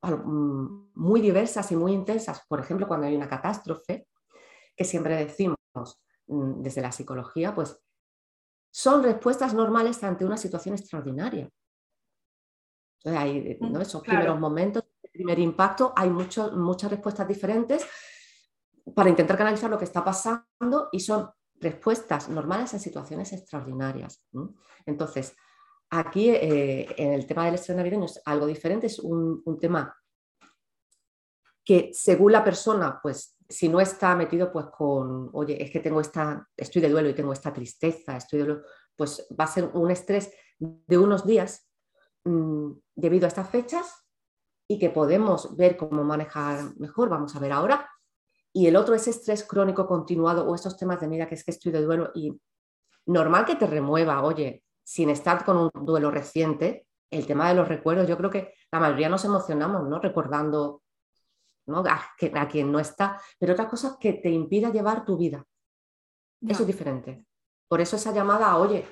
mm, 0.02 0.90
muy 0.96 1.22
diversas 1.22 1.72
y 1.72 1.76
muy 1.76 1.94
intensas, 1.94 2.42
por 2.50 2.60
ejemplo, 2.60 2.88
cuando 2.88 3.06
hay 3.06 3.16
una 3.16 3.30
catástrofe, 3.30 4.08
que 4.76 4.84
siempre 4.84 5.16
decimos 5.16 5.58
mm, 6.26 6.64
desde 6.64 6.82
la 6.82 6.92
psicología, 6.92 7.54
pues 7.54 7.80
son 8.72 9.04
respuestas 9.04 9.54
normales 9.54 10.04
ante 10.04 10.26
una 10.26 10.38
situación 10.38 10.74
extraordinaria. 10.74 11.48
Hay, 13.06 13.58
¿no? 13.62 13.82
Esos 13.82 14.02
primeros 14.02 14.40
momentos, 14.40 14.84
el 15.04 15.10
primer 15.12 15.40
impacto, 15.40 15.94
hay 15.96 16.10
muchas 16.10 16.90
respuestas 16.90 17.28
diferentes 17.28 17.86
para 18.94 19.10
intentar 19.10 19.38
canalizar 19.38 19.70
lo 19.70 19.78
que 19.78 19.86
está 19.86 20.04
pasando 20.04 20.90
y 20.92 21.00
son 21.00 21.30
respuestas 21.60 22.30
normales 22.30 22.74
en 22.74 22.80
situaciones 22.80 23.34
extraordinarias. 23.34 24.24
Entonces, 24.86 25.36
aquí 25.90 26.30
eh, 26.30 26.88
en 26.98 27.14
el 27.14 27.26
tema 27.26 27.46
del 27.46 27.56
estrés 27.56 27.78
navideño 27.78 28.06
es 28.06 28.22
algo 28.26 28.46
diferente, 28.46 28.88
es 28.88 29.00
un, 29.00 29.44
tema 29.60 29.96
que 31.64 31.92
según 31.94 32.32
la 32.32 32.44
persona, 32.44 33.00
pues 33.02 33.38
si 33.48 33.70
no 33.70 33.80
está 33.80 34.16
metido 34.16 34.52
pues 34.52 34.68
con, 34.68 35.30
oye, 35.34 35.62
es 35.62 35.72
que 35.72 35.80
tengo 35.80 36.02
esta, 36.02 36.48
estoy 36.56 36.82
de 36.82 36.90
duelo 36.90 37.10
y 37.10 37.14
tengo 37.14 37.34
esta 37.34 37.54
tristeza, 37.54 38.18
estoy 38.18 38.40
de 38.40 38.46
duelo, 38.46 38.64
pues 38.96 39.28
va 39.40 39.44
a 39.44 39.48
ser 39.48 39.70
un 39.74 39.92
estrés 39.92 40.32
de 40.58 40.98
unos 40.98 41.26
días 41.26 41.69
Mm, 42.30 42.80
debido 42.96 43.26
a 43.26 43.30
estas 43.30 43.50
fechas 43.50 44.06
y 44.68 44.78
que 44.78 44.92
podemos 44.92 45.56
ver 45.58 45.76
cómo 45.76 46.04
manejar 46.04 46.78
mejor, 46.78 47.10
vamos 47.10 47.36
a 47.36 47.40
ver 47.40 47.52
ahora. 47.52 47.90
Y 48.54 48.68
el 48.68 48.76
otro 48.76 48.94
es 48.94 49.08
estrés 49.08 49.44
crónico 49.44 49.88
continuado 49.88 50.48
o 50.48 50.54
estos 50.54 50.78
temas 50.78 51.02
de 51.02 51.08
mira 51.08 51.28
que 51.28 51.34
es 51.34 51.44
que 51.44 51.50
estoy 51.50 51.72
de 51.72 51.82
duelo 51.82 52.12
y 52.14 52.40
normal 53.08 53.46
que 53.46 53.56
te 53.56 53.66
remueva, 53.66 54.22
oye, 54.22 54.64
sin 54.84 55.10
estar 55.10 55.44
con 55.44 55.58
un 55.58 55.86
duelo 55.86 56.12
reciente, 56.12 56.86
el 57.10 57.26
tema 57.26 57.50
de 57.50 57.56
los 57.56 57.68
recuerdos, 57.68 58.08
yo 58.08 58.16
creo 58.16 58.30
que 58.30 58.54
la 58.72 58.80
mayoría 58.80 59.10
nos 59.10 59.26
emocionamos, 59.26 59.90
¿no? 59.90 60.00
Recordando 60.00 60.84
¿no? 61.66 61.80
A, 61.80 62.12
a 62.36 62.48
quien 62.48 62.72
no 62.72 62.80
está, 62.80 63.20
pero 63.40 63.54
otra 63.54 63.68
cosa 63.68 63.98
que 64.00 64.14
te 64.14 64.30
impida 64.30 64.72
llevar 64.72 65.04
tu 65.04 65.18
vida. 65.18 65.44
Eso 66.48 66.62
es 66.62 66.68
diferente. 66.68 67.26
Por 67.68 67.82
eso 67.82 67.96
esa 67.96 68.14
llamada, 68.14 68.56
oye, 68.58 68.88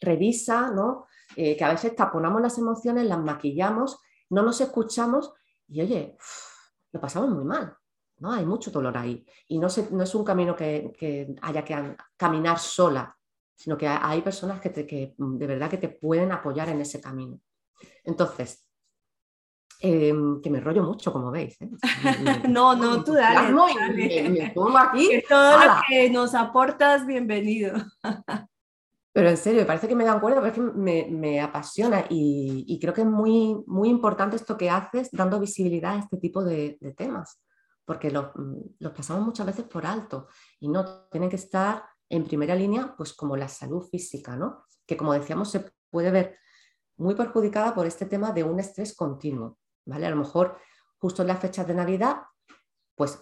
revisa, 0.00 0.70
¿no? 0.70 1.06
Eh, 1.34 1.56
que 1.56 1.64
a 1.64 1.70
veces 1.70 1.96
taponamos 1.96 2.40
las 2.40 2.56
emociones, 2.58 3.06
las 3.06 3.18
maquillamos, 3.18 3.98
no 4.30 4.42
nos 4.42 4.60
escuchamos 4.60 5.32
y 5.68 5.82
oye, 5.82 6.16
lo 6.92 7.00
pasamos 7.00 7.30
muy 7.30 7.44
mal. 7.44 7.76
¿no? 8.18 8.32
Hay 8.32 8.46
mucho 8.46 8.70
dolor 8.70 8.96
ahí. 8.96 9.24
Y 9.48 9.58
no, 9.58 9.68
no 9.90 10.02
es 10.02 10.14
un 10.14 10.24
camino 10.24 10.56
que, 10.56 11.34
haya 11.42 11.64
que 11.64 11.96
caminar 12.16 12.58
sola, 12.58 13.16
sino 13.54 13.76
que 13.76 13.86
hay 13.86 14.22
personas 14.22 14.60
que, 14.60 14.70
que, 14.86 15.14
de 15.16 15.46
verdad 15.46 15.70
que 15.70 15.78
te 15.78 15.88
pueden 15.88 16.32
apoyar 16.32 16.68
en 16.68 16.80
ese 16.80 17.00
camino. 17.00 17.40
Entonces, 18.04 18.66
em, 19.80 20.40
que 20.40 20.50
me 20.50 20.60
rollo 20.60 20.82
mucho, 20.82 21.12
como 21.12 21.30
veis. 21.30 21.60
¿eh? 21.60 21.68
no, 22.48 22.74
no, 22.74 23.04
tú 23.04 23.12
dale. 23.14 23.52
Me, 24.30 24.52
pongo 24.54 24.78
aquí. 24.78 25.22
todo 25.28 25.58
lo 25.58 25.72
que 25.88 26.10
nos 26.10 26.34
aportas, 26.34 27.06
bienvenido. 27.06 27.74
Pero 29.16 29.30
en 29.30 29.38
serio, 29.38 29.62
me 29.62 29.66
parece 29.66 29.88
que 29.88 29.94
me 29.94 30.04
dan 30.04 30.20
cuenta, 30.20 30.42
porque 30.42 30.60
me, 30.60 31.08
me 31.10 31.40
apasiona 31.40 32.04
y, 32.10 32.78
creo 32.78 32.92
que 32.92 33.00
es 33.00 33.06
muy, 33.06 33.56
muy 33.66 33.88
importante 33.88 34.36
esto 34.36 34.58
que 34.58 34.68
haces 34.68 35.08
dando 35.10 35.40
visibilidad 35.40 35.94
a 35.94 36.00
este 36.00 36.18
tipo 36.18 36.44
de, 36.44 36.76
temas, 36.94 37.40
porque 37.86 38.10
los, 38.10 38.26
los, 38.78 38.92
pasamos 38.92 39.24
muchas 39.24 39.46
veces 39.46 39.64
por 39.64 39.86
alto 39.86 40.28
y 40.60 40.68
no 40.68 41.06
tienen 41.08 41.30
que 41.30 41.36
estar 41.36 41.82
en 42.10 42.24
primera 42.24 42.54
línea, 42.54 42.94
pues 42.94 43.14
como 43.14 43.38
la 43.38 43.48
salud 43.48 43.88
física, 43.90 44.36
¿no? 44.36 44.66
Que 44.84 44.98
como 44.98 45.14
decíamos 45.14 45.50
se 45.50 45.64
puede 45.88 46.10
ver 46.10 46.36
muy 46.98 47.14
perjudicada 47.14 47.74
por 47.74 47.86
este 47.86 48.04
tema 48.04 48.32
de 48.32 48.44
un 48.44 48.60
estrés 48.60 48.94
continuo, 48.94 49.56
¿vale? 49.86 50.04
A 50.04 50.10
lo 50.10 50.16
mejor 50.16 50.58
justo 50.98 51.22
en 51.22 51.28
las 51.28 51.40
fechas 51.40 51.66
de 51.66 51.72
Navidad, 51.72 52.18
pues 52.94 53.18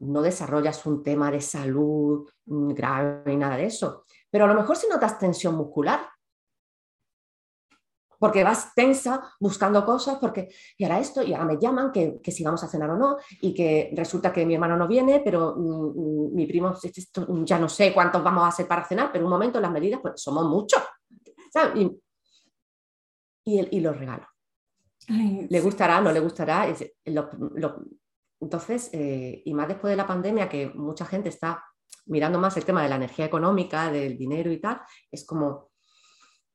no 0.00 0.20
desarrollas 0.20 0.84
un 0.84 1.04
tema 1.04 1.30
de 1.30 1.40
salud 1.40 2.28
grave 2.44 3.22
ni 3.26 3.36
nada 3.36 3.56
de 3.56 3.66
eso, 3.66 4.04
pero 4.30 4.44
a 4.44 4.48
lo 4.48 4.54
mejor 4.54 4.76
si 4.76 4.88
notas 4.88 5.18
tensión 5.18 5.54
muscular, 5.54 6.00
porque 8.18 8.42
vas 8.44 8.74
tensa 8.74 9.22
buscando 9.38 9.84
cosas, 9.84 10.18
porque 10.18 10.48
y 10.76 10.84
ahora 10.84 10.98
esto, 10.98 11.22
y 11.22 11.32
ahora 11.32 11.46
me 11.46 11.58
llaman 11.58 11.92
que, 11.92 12.20
si 12.30 12.42
vamos 12.42 12.62
a 12.64 12.68
cenar 12.68 12.90
o 12.90 12.96
no, 12.96 13.16
y 13.40 13.54
que 13.54 13.90
resulta 13.94 14.32
que 14.32 14.44
mi 14.44 14.54
hermano 14.54 14.76
no 14.76 14.88
viene, 14.88 15.22
pero 15.24 15.54
mm, 15.56 16.34
mi 16.34 16.46
primo, 16.46 16.74
ya 17.44 17.58
no 17.58 17.68
sé 17.68 17.94
cuántos 17.94 18.22
vamos 18.22 18.44
a 18.44 18.48
hacer 18.48 18.66
para 18.66 18.84
cenar, 18.84 19.10
pero 19.12 19.24
un 19.24 19.30
momento 19.30 19.60
las 19.60 19.70
medidas, 19.70 20.00
pues 20.00 20.20
somos 20.20 20.44
muchos. 20.46 20.82
Y, 23.44 23.80
los 23.80 23.96
regalos. 23.96 24.28
le 25.08 25.60
gustará, 25.60 26.00
no 26.00 26.12
le 26.12 26.20
gustará. 26.20 26.66
entonces, 28.40 28.90
eh, 28.92 29.42
y 29.44 29.54
más 29.54 29.68
después 29.68 29.90
de 29.90 29.96
la 29.96 30.06
pandemia, 30.06 30.48
que 30.48 30.68
mucha 30.74 31.06
gente 31.06 31.30
está 31.30 31.64
mirando 32.06 32.38
más 32.38 32.56
el 32.56 32.64
tema 32.64 32.82
de 32.82 32.88
la 32.88 32.96
energía 32.96 33.26
económica, 33.26 33.90
del 33.90 34.16
dinero 34.16 34.50
y 34.50 34.60
tal, 34.60 34.80
es 35.10 35.26
como 35.26 35.70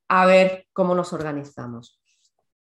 a 0.08 0.26
ver 0.26 0.68
cómo 0.74 0.96
nos 0.96 1.14
organizamos. 1.14 2.02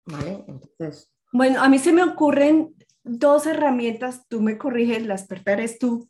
¿Vale? 0.06 0.44
Entonces. 0.48 1.14
Bueno, 1.32 1.62
a 1.62 1.70
mí 1.70 1.78
se 1.78 1.94
me 1.94 2.04
ocurren 2.04 2.76
dos 3.04 3.46
herramientas, 3.46 4.28
tú 4.28 4.42
me 4.42 4.58
corriges, 4.58 5.06
las 5.06 5.28
eres 5.46 5.80
tú, 5.80 6.10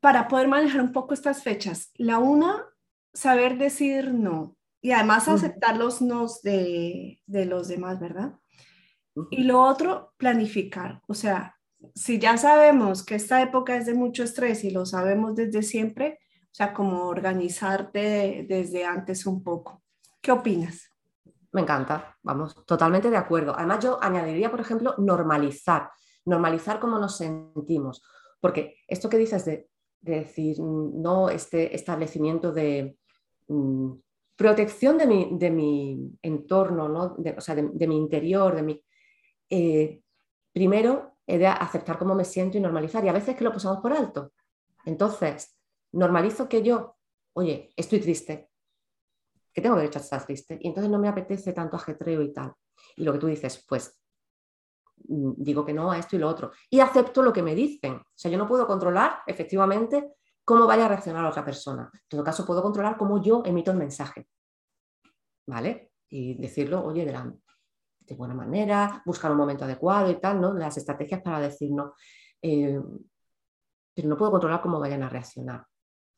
para 0.00 0.28
poder 0.28 0.48
manejar 0.48 0.80
un 0.80 0.92
poco 0.92 1.14
estas 1.14 1.42
fechas. 1.42 1.90
La 1.94 2.18
una, 2.18 2.64
saber 3.12 3.58
decir 3.58 4.14
no 4.14 4.56
y 4.80 4.92
además 4.92 5.28
aceptar 5.28 5.76
los 5.76 6.00
nos 6.00 6.42
de, 6.42 7.20
de 7.26 7.44
los 7.44 7.68
demás, 7.68 8.00
¿verdad? 8.00 8.38
Y 9.30 9.42
lo 9.42 9.62
otro, 9.62 10.14
planificar. 10.16 11.02
O 11.06 11.14
sea, 11.14 11.59
si 11.94 12.18
ya 12.18 12.36
sabemos 12.36 13.04
que 13.04 13.14
esta 13.14 13.42
época 13.42 13.76
es 13.76 13.86
de 13.86 13.94
mucho 13.94 14.22
estrés 14.22 14.64
y 14.64 14.70
lo 14.70 14.86
sabemos 14.86 15.34
desde 15.34 15.62
siempre, 15.62 16.18
o 16.44 16.54
sea, 16.54 16.72
como 16.72 17.04
organizarte 17.04 18.44
desde 18.48 18.84
antes 18.84 19.26
un 19.26 19.42
poco. 19.42 19.82
¿Qué 20.20 20.32
opinas? 20.32 20.90
Me 21.52 21.62
encanta, 21.62 22.16
vamos, 22.22 22.64
totalmente 22.66 23.10
de 23.10 23.16
acuerdo. 23.16 23.54
Además, 23.56 23.82
yo 23.82 23.98
añadiría, 24.02 24.50
por 24.50 24.60
ejemplo, 24.60 24.94
normalizar, 24.98 25.90
normalizar 26.24 26.78
cómo 26.78 26.98
nos 26.98 27.16
sentimos, 27.16 28.02
porque 28.40 28.76
esto 28.86 29.08
que 29.08 29.18
dices 29.18 29.44
de, 29.44 29.68
decir, 30.00 30.58
no, 30.60 31.28
este 31.28 31.74
establecimiento 31.74 32.52
de 32.52 32.96
mm, 33.48 33.92
protección 34.36 34.96
de 34.96 35.06
mi, 35.06 35.28
de 35.38 35.50
mi 35.50 36.18
entorno, 36.22 36.88
¿no? 36.88 37.16
o 37.36 37.40
sea, 37.40 37.54
de, 37.54 37.86
mi 37.86 37.96
interior, 37.96 38.54
de 38.54 38.62
mi... 38.62 38.82
Eh, 39.50 40.02
primero, 40.52 41.09
he 41.34 41.38
de 41.38 41.46
aceptar 41.46 41.98
cómo 41.98 42.14
me 42.14 42.24
siento 42.24 42.58
y 42.58 42.60
normalizar. 42.60 43.04
Y 43.04 43.08
a 43.08 43.12
veces 43.12 43.36
que 43.36 43.44
lo 43.44 43.52
pasamos 43.52 43.80
por 43.80 43.92
alto. 43.92 44.32
Entonces, 44.84 45.56
normalizo 45.92 46.48
que 46.48 46.62
yo, 46.62 46.96
oye, 47.34 47.72
estoy 47.76 48.00
triste, 48.00 48.50
que 49.52 49.60
tengo 49.60 49.76
derecho 49.76 49.98
a 49.98 50.02
estar 50.02 50.24
triste, 50.24 50.58
y 50.60 50.68
entonces 50.68 50.90
no 50.90 50.98
me 50.98 51.08
apetece 51.08 51.52
tanto 51.52 51.76
ajetreo 51.76 52.22
y 52.22 52.32
tal. 52.32 52.52
Y 52.96 53.04
lo 53.04 53.12
que 53.12 53.18
tú 53.18 53.26
dices, 53.26 53.64
pues 53.68 54.00
mm, 55.08 55.32
digo 55.36 55.64
que 55.64 55.72
no 55.72 55.90
a 55.90 55.98
esto 55.98 56.16
y 56.16 56.18
lo 56.18 56.28
otro. 56.28 56.52
Y 56.68 56.80
acepto 56.80 57.22
lo 57.22 57.32
que 57.32 57.42
me 57.42 57.54
dicen. 57.54 57.94
O 57.94 58.12
sea, 58.14 58.30
yo 58.30 58.38
no 58.38 58.48
puedo 58.48 58.66
controlar 58.66 59.20
efectivamente 59.26 60.14
cómo 60.44 60.66
vaya 60.66 60.86
a 60.86 60.88
reaccionar 60.88 61.24
otra 61.24 61.44
persona. 61.44 61.90
En 61.92 62.08
todo 62.08 62.24
caso, 62.24 62.44
puedo 62.44 62.62
controlar 62.62 62.96
cómo 62.96 63.22
yo 63.22 63.42
emito 63.44 63.70
el 63.70 63.76
mensaje. 63.76 64.26
¿Vale? 65.46 65.92
Y 66.08 66.34
decirlo, 66.34 66.84
oye, 66.84 67.04
de 67.04 67.12
la, 67.12 67.32
de 68.10 68.16
buena 68.16 68.34
manera, 68.34 69.02
buscar 69.06 69.30
un 69.30 69.38
momento 69.38 69.64
adecuado 69.64 70.10
y 70.10 70.20
tal, 70.20 70.40
¿no? 70.40 70.52
Las 70.52 70.76
estrategias 70.76 71.22
para 71.22 71.38
decir 71.38 71.70
no. 71.70 71.94
Eh, 72.42 72.80
pero 73.94 74.08
no 74.08 74.16
puedo 74.16 74.32
controlar 74.32 74.60
cómo 74.60 74.80
vayan 74.80 75.04
a 75.04 75.08
reaccionar. 75.08 75.64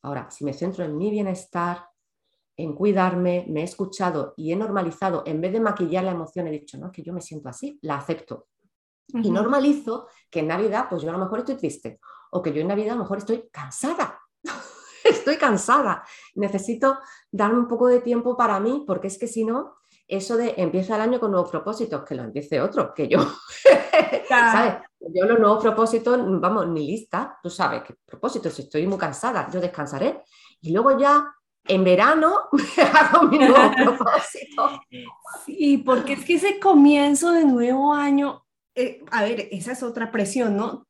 Ahora, 0.02 0.30
si 0.30 0.42
me 0.44 0.54
centro 0.54 0.84
en 0.84 0.96
mi 0.96 1.10
bienestar, 1.10 1.86
en 2.56 2.74
cuidarme, 2.74 3.44
me 3.48 3.60
he 3.60 3.64
escuchado 3.64 4.32
y 4.38 4.52
he 4.52 4.56
normalizado, 4.56 5.22
en 5.26 5.40
vez 5.40 5.52
de 5.52 5.60
maquillar 5.60 6.04
la 6.04 6.12
emoción, 6.12 6.46
he 6.46 6.50
dicho, 6.50 6.78
no, 6.78 6.90
que 6.90 7.02
yo 7.02 7.12
me 7.12 7.20
siento 7.20 7.50
así, 7.50 7.78
la 7.82 7.96
acepto. 7.96 8.48
Y 9.08 9.30
normalizo 9.30 10.08
que 10.30 10.40
en 10.40 10.48
Navidad, 10.48 10.86
pues 10.88 11.02
yo 11.02 11.10
a 11.10 11.12
lo 11.12 11.18
mejor 11.18 11.40
estoy 11.40 11.56
triste, 11.56 12.00
o 12.30 12.40
que 12.40 12.54
yo 12.54 12.62
en 12.62 12.68
Navidad 12.68 12.92
a 12.92 12.96
lo 12.96 13.02
mejor 13.02 13.18
estoy 13.18 13.50
cansada. 13.52 14.18
estoy 15.04 15.36
cansada. 15.36 16.04
Necesito 16.36 16.98
darme 17.30 17.58
un 17.58 17.68
poco 17.68 17.88
de 17.88 18.00
tiempo 18.00 18.34
para 18.34 18.58
mí, 18.60 18.84
porque 18.86 19.08
es 19.08 19.18
que 19.18 19.28
si 19.28 19.44
no, 19.44 19.74
eso 20.06 20.36
de 20.36 20.54
empieza 20.56 20.96
el 20.96 21.02
año 21.02 21.20
con 21.20 21.30
nuevos 21.30 21.50
propósitos, 21.50 22.04
que 22.04 22.14
lo 22.14 22.24
empiece 22.24 22.60
otro, 22.60 22.92
que 22.94 23.08
yo. 23.08 23.18
¿Sabes? 24.28 24.74
Yo 25.00 25.26
los 25.26 25.38
nuevos 25.38 25.62
propósitos, 25.62 26.18
vamos, 26.40 26.68
ni 26.68 26.86
lista, 26.86 27.38
tú 27.42 27.50
sabes 27.50 27.82
qué 27.82 27.94
propósitos, 28.04 28.58
estoy 28.58 28.86
muy 28.86 28.98
cansada, 28.98 29.48
yo 29.52 29.60
descansaré. 29.60 30.22
Y 30.60 30.72
luego 30.72 30.98
ya 30.98 31.34
en 31.64 31.84
verano 31.84 32.48
me 32.52 32.82
hago 32.82 33.22
mi 33.24 33.38
nuevo 33.38 33.70
propósito. 33.76 34.80
Sí, 35.44 35.78
porque 35.78 36.14
es 36.14 36.24
que 36.24 36.34
ese 36.34 36.58
comienzo 36.60 37.32
de 37.32 37.44
nuevo 37.44 37.92
año, 37.92 38.44
eh, 38.74 39.02
a 39.10 39.22
ver, 39.22 39.48
esa 39.50 39.72
es 39.72 39.82
otra 39.82 40.10
presión, 40.10 40.56
¿no? 40.56 40.86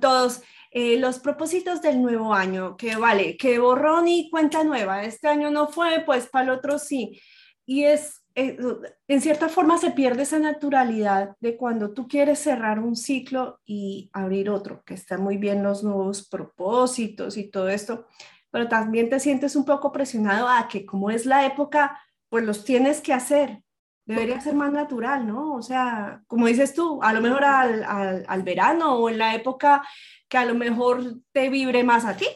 Todos, 0.00 0.42
eh, 0.70 0.98
los 0.98 1.18
propósitos 1.18 1.82
del 1.82 2.00
nuevo 2.00 2.34
año, 2.34 2.76
que 2.76 2.96
vale, 2.96 3.36
que 3.36 3.58
borrón 3.58 4.08
y 4.08 4.30
cuenta 4.30 4.64
nueva, 4.64 5.04
este 5.04 5.28
año 5.28 5.50
no 5.50 5.68
fue, 5.68 6.02
pues 6.04 6.28
para 6.28 6.44
el 6.44 6.50
otro 6.50 6.78
sí. 6.78 7.20
Y 7.66 7.84
es 7.84 8.23
en 8.36 9.20
cierta 9.20 9.48
forma 9.48 9.78
se 9.78 9.92
pierde 9.92 10.22
esa 10.22 10.38
naturalidad 10.38 11.36
de 11.40 11.56
cuando 11.56 11.92
tú 11.92 12.08
quieres 12.08 12.40
cerrar 12.40 12.80
un 12.80 12.96
ciclo 12.96 13.60
y 13.64 14.10
abrir 14.12 14.50
otro, 14.50 14.82
que 14.84 14.94
están 14.94 15.22
muy 15.22 15.36
bien 15.36 15.62
los 15.62 15.84
nuevos 15.84 16.28
propósitos 16.28 17.36
y 17.36 17.48
todo 17.48 17.68
esto, 17.68 18.06
pero 18.50 18.68
también 18.68 19.08
te 19.08 19.20
sientes 19.20 19.54
un 19.54 19.64
poco 19.64 19.92
presionado 19.92 20.48
a 20.48 20.66
que 20.68 20.84
como 20.84 21.10
es 21.10 21.26
la 21.26 21.46
época, 21.46 22.00
pues 22.28 22.44
los 22.44 22.64
tienes 22.64 23.00
que 23.00 23.12
hacer. 23.12 23.62
Debería 24.06 24.40
ser 24.40 24.54
más 24.54 24.70
natural, 24.70 25.26
¿no? 25.26 25.54
O 25.54 25.62
sea, 25.62 26.22
como 26.26 26.46
dices 26.46 26.74
tú, 26.74 27.02
a 27.02 27.12
lo 27.12 27.20
mejor 27.20 27.44
al, 27.44 28.24
al, 28.28 28.42
verano 28.42 28.96
o 28.96 29.08
en 29.08 29.16
la 29.16 29.34
época 29.34 29.82
que 30.28 30.36
a 30.36 30.44
lo 30.44 30.54
mejor 30.54 31.20
te 31.32 31.48
vibre 31.48 31.84
más 31.84 32.04
a 32.04 32.16
ti. 32.16 32.26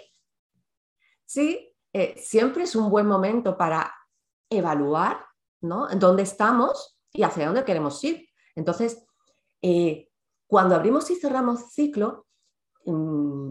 Sí, 1.27 1.75
eh, 1.93 2.15
siempre 2.17 2.63
es 2.65 2.75
un 2.75 2.89
buen 2.89 3.07
momento 3.07 3.59
para 3.59 3.93
evaluar 4.49 5.28
¿no? 5.61 5.89
Dónde 5.89 6.23
estamos 6.23 6.99
y 7.13 7.23
hacia 7.23 7.47
dónde 7.47 7.65
queremos 7.65 8.03
ir. 8.05 8.29
Entonces, 8.55 9.05
eh, 9.63 10.09
cuando 10.47 10.75
abrimos 10.75 11.11
y 11.11 11.17
cerramos 11.17 11.73
ciclo, 11.73 12.27
mm, 12.85 13.51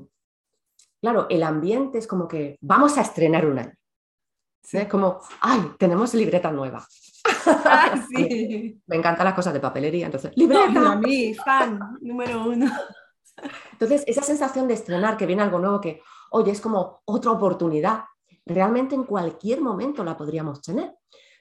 claro, 1.02 1.28
el 1.30 1.44
ambiente 1.44 1.98
es 1.98 2.08
como 2.08 2.28
que 2.28 2.58
vamos 2.62 2.98
a 2.98 3.02
estrenar 3.02 3.46
un 3.46 3.60
año. 3.60 3.74
Es 4.72 4.88
como, 4.88 5.22
ay, 5.40 5.62
tenemos 5.80 6.14
libreta 6.14 6.52
nueva. 6.52 6.86
Me 8.88 8.96
encantan 8.96 9.26
las 9.26 9.34
cosas 9.34 9.54
de 9.54 9.60
papelería, 9.60 10.06
entonces, 10.08 10.32
libreta. 10.36 10.92
a 10.92 10.96
mí, 10.96 11.34
fan 11.34 11.80
número 12.02 12.46
uno. 12.46 12.70
Entonces, 13.72 14.04
esa 14.08 14.24
sensación 14.24 14.68
de 14.68 14.74
estrenar, 14.74 15.18
que 15.18 15.26
viene 15.26 15.44
algo 15.44 15.60
nuevo, 15.60 15.80
que, 15.80 16.02
oye, 16.32 16.52
es 16.52 16.60
como 16.60 17.02
otra 17.06 17.32
oportunidad, 17.32 18.06
realmente 18.46 18.96
en 18.96 19.04
cualquier 19.04 19.62
momento 19.62 20.04
la 20.04 20.18
podríamos 20.18 20.62
tener. 20.62 20.96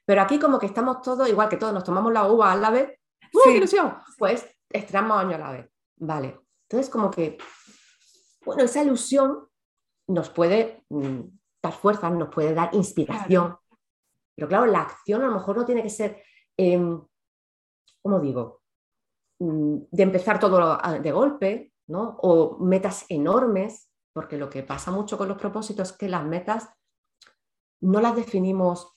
Pero 0.06 0.22
aquí 0.22 0.38
como 0.38 0.58
que 0.58 0.66
estamos 0.66 1.02
todos, 1.02 1.28
igual 1.28 1.48
que 1.48 1.56
todos, 1.56 1.75
nos 1.75 1.84
tomamos 1.84 2.12
la 2.12 2.30
uva 2.30 2.52
a 2.52 2.56
la 2.56 2.70
vez, 2.70 2.98
¡uh, 3.34 3.50
ilusión! 3.50 3.94
Pues 4.16 4.46
estrenamos 4.70 5.18
año 5.18 5.34
a 5.34 5.38
la 5.38 5.50
vez. 5.50 5.70
Vale. 5.96 6.40
Entonces 6.62 6.88
como 6.88 7.10
que, 7.10 7.36
bueno, 8.44 8.62
esa 8.62 8.82
ilusión 8.82 9.48
nos 10.08 10.30
puede 10.30 10.84
mm, 10.88 11.20
dar 11.60 11.72
fuerza, 11.72 12.08
nos 12.10 12.28
puede 12.28 12.54
dar 12.54 12.72
inspiración. 12.75 13.56
Pero 14.34 14.48
claro, 14.48 14.66
la 14.66 14.82
acción 14.82 15.22
a 15.22 15.26
lo 15.26 15.34
mejor 15.34 15.56
no 15.56 15.64
tiene 15.64 15.83
que 15.83 15.90
ser, 15.90 16.22
eh, 16.57 16.78
¿cómo 18.00 18.20
digo? 18.20 18.62
Mm, 19.40 19.78
de 19.90 20.02
empezar 20.02 20.38
todo 20.38 20.78
de 21.00 21.12
golpe, 21.12 21.72
¿no? 21.88 22.16
O 22.22 22.59
metas 22.59 23.07
enormes, 23.09 23.90
porque 24.12 24.38
lo 24.38 24.48
que 24.48 24.62
pasa 24.62 24.92
mucho 24.92 25.18
con 25.18 25.28
los 25.28 25.38
propósitos 25.38 25.90
es 25.90 25.96
que 25.96 26.09
las 26.09 26.24
metas 26.24 26.68
no 27.81 28.00
las 28.00 28.16
definimos 28.16 28.95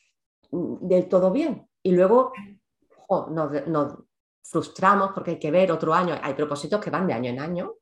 del 0.51 1.07
todo 1.07 1.31
bien. 1.31 1.67
Y 1.83 1.91
luego 1.91 2.33
nos, 3.29 3.95
frustramos 4.43 5.11
porque 5.13 5.31
hay 5.31 5.39
que 5.39 5.51
ver 5.51 5.71
otro 5.71 5.93
año. 5.93 6.15
Hay 6.21 6.33
propósitos 6.33 6.81
que 6.81 6.89
van 6.89 7.07
de 7.07 7.13
año 7.13 7.29
en 7.29 7.39
año. 7.39 7.73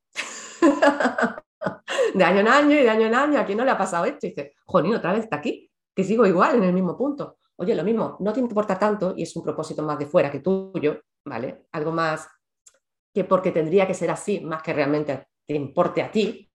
de 2.13 2.23
año 2.23 2.39
en 2.39 2.47
año 2.47 2.75
y 2.75 2.84
de 2.84 2.89
año 2.89 3.08
en 3.08 3.15
año. 3.15 3.39
¿A 3.39 3.45
quién 3.45 3.58
no 3.58 3.65
le 3.65 3.71
ha 3.71 3.77
pasado 3.77 4.06
esto? 4.06 4.27
Y 4.27 4.30
dice, 4.30 4.53
Jolín, 4.65 4.95
otra 4.95 5.13
vez 5.13 5.23
está 5.23 5.38
aquí, 5.38 5.71
que 5.95 6.03
sigo 6.03 6.25
igual 6.25 6.56
en 6.56 6.63
el 6.63 6.73
mismo 6.73 6.97
punto. 6.97 7.38
Oye, 7.58 7.73
lo 7.73 7.84
mismo, 7.84 8.17
no 8.19 8.34
te 8.34 8.39
importa 8.39 8.77
tanto 8.77 9.13
y 9.15 9.23
es 9.23 9.36
un 9.36 9.43
propósito 9.43 9.82
más 9.82 9.97
de 9.97 10.06
fuera 10.06 10.30
que 10.30 10.41
tuyo, 10.41 11.01
¿vale? 11.25 11.65
Algo 11.71 11.91
más 11.91 12.27
que 13.13 13.23
porque 13.23 13.51
tendría 13.51 13.88
que 13.88 13.95
ser 13.95 14.12
así, 14.12 14.41
más 14.41 14.62
que 14.62 14.73
realmente 14.73 15.27
te 15.45 15.56
importe 15.56 16.03
a 16.03 16.12
ti. 16.12 16.51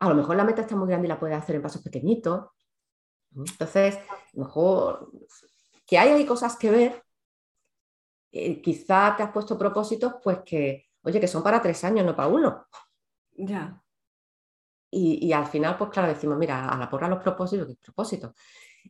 A 0.00 0.08
lo 0.10 0.14
mejor 0.14 0.36
la 0.36 0.44
meta 0.44 0.60
está 0.60 0.76
muy 0.76 0.88
grande 0.88 1.06
y 1.06 1.08
la 1.08 1.18
puedes 1.18 1.36
hacer 1.36 1.56
en 1.56 1.62
pasos 1.62 1.80
pequeñitos, 1.82 2.44
entonces, 3.34 3.98
mejor 4.34 5.10
que 5.86 5.98
hay, 5.98 6.10
hay 6.10 6.26
cosas 6.26 6.56
que 6.56 6.70
ver. 6.70 7.02
Eh, 8.32 8.60
quizá 8.60 9.14
te 9.16 9.22
has 9.22 9.30
puesto 9.30 9.56
propósitos, 9.56 10.14
pues 10.22 10.40
que, 10.44 10.86
oye, 11.02 11.20
que 11.20 11.28
son 11.28 11.42
para 11.42 11.62
tres 11.62 11.82
años, 11.84 12.04
no 12.04 12.14
para 12.14 12.28
uno. 12.28 12.66
Ya. 13.32 13.82
Y, 14.90 15.32
al 15.32 15.46
final, 15.46 15.76
pues 15.76 15.90
claro, 15.90 16.08
decimos, 16.08 16.38
mira, 16.38 16.68
a 16.68 16.78
la 16.78 16.88
porra 16.88 17.08
los 17.08 17.22
propósitos, 17.22 17.66
¿qué 17.66 17.74
propósitos? 17.82 18.32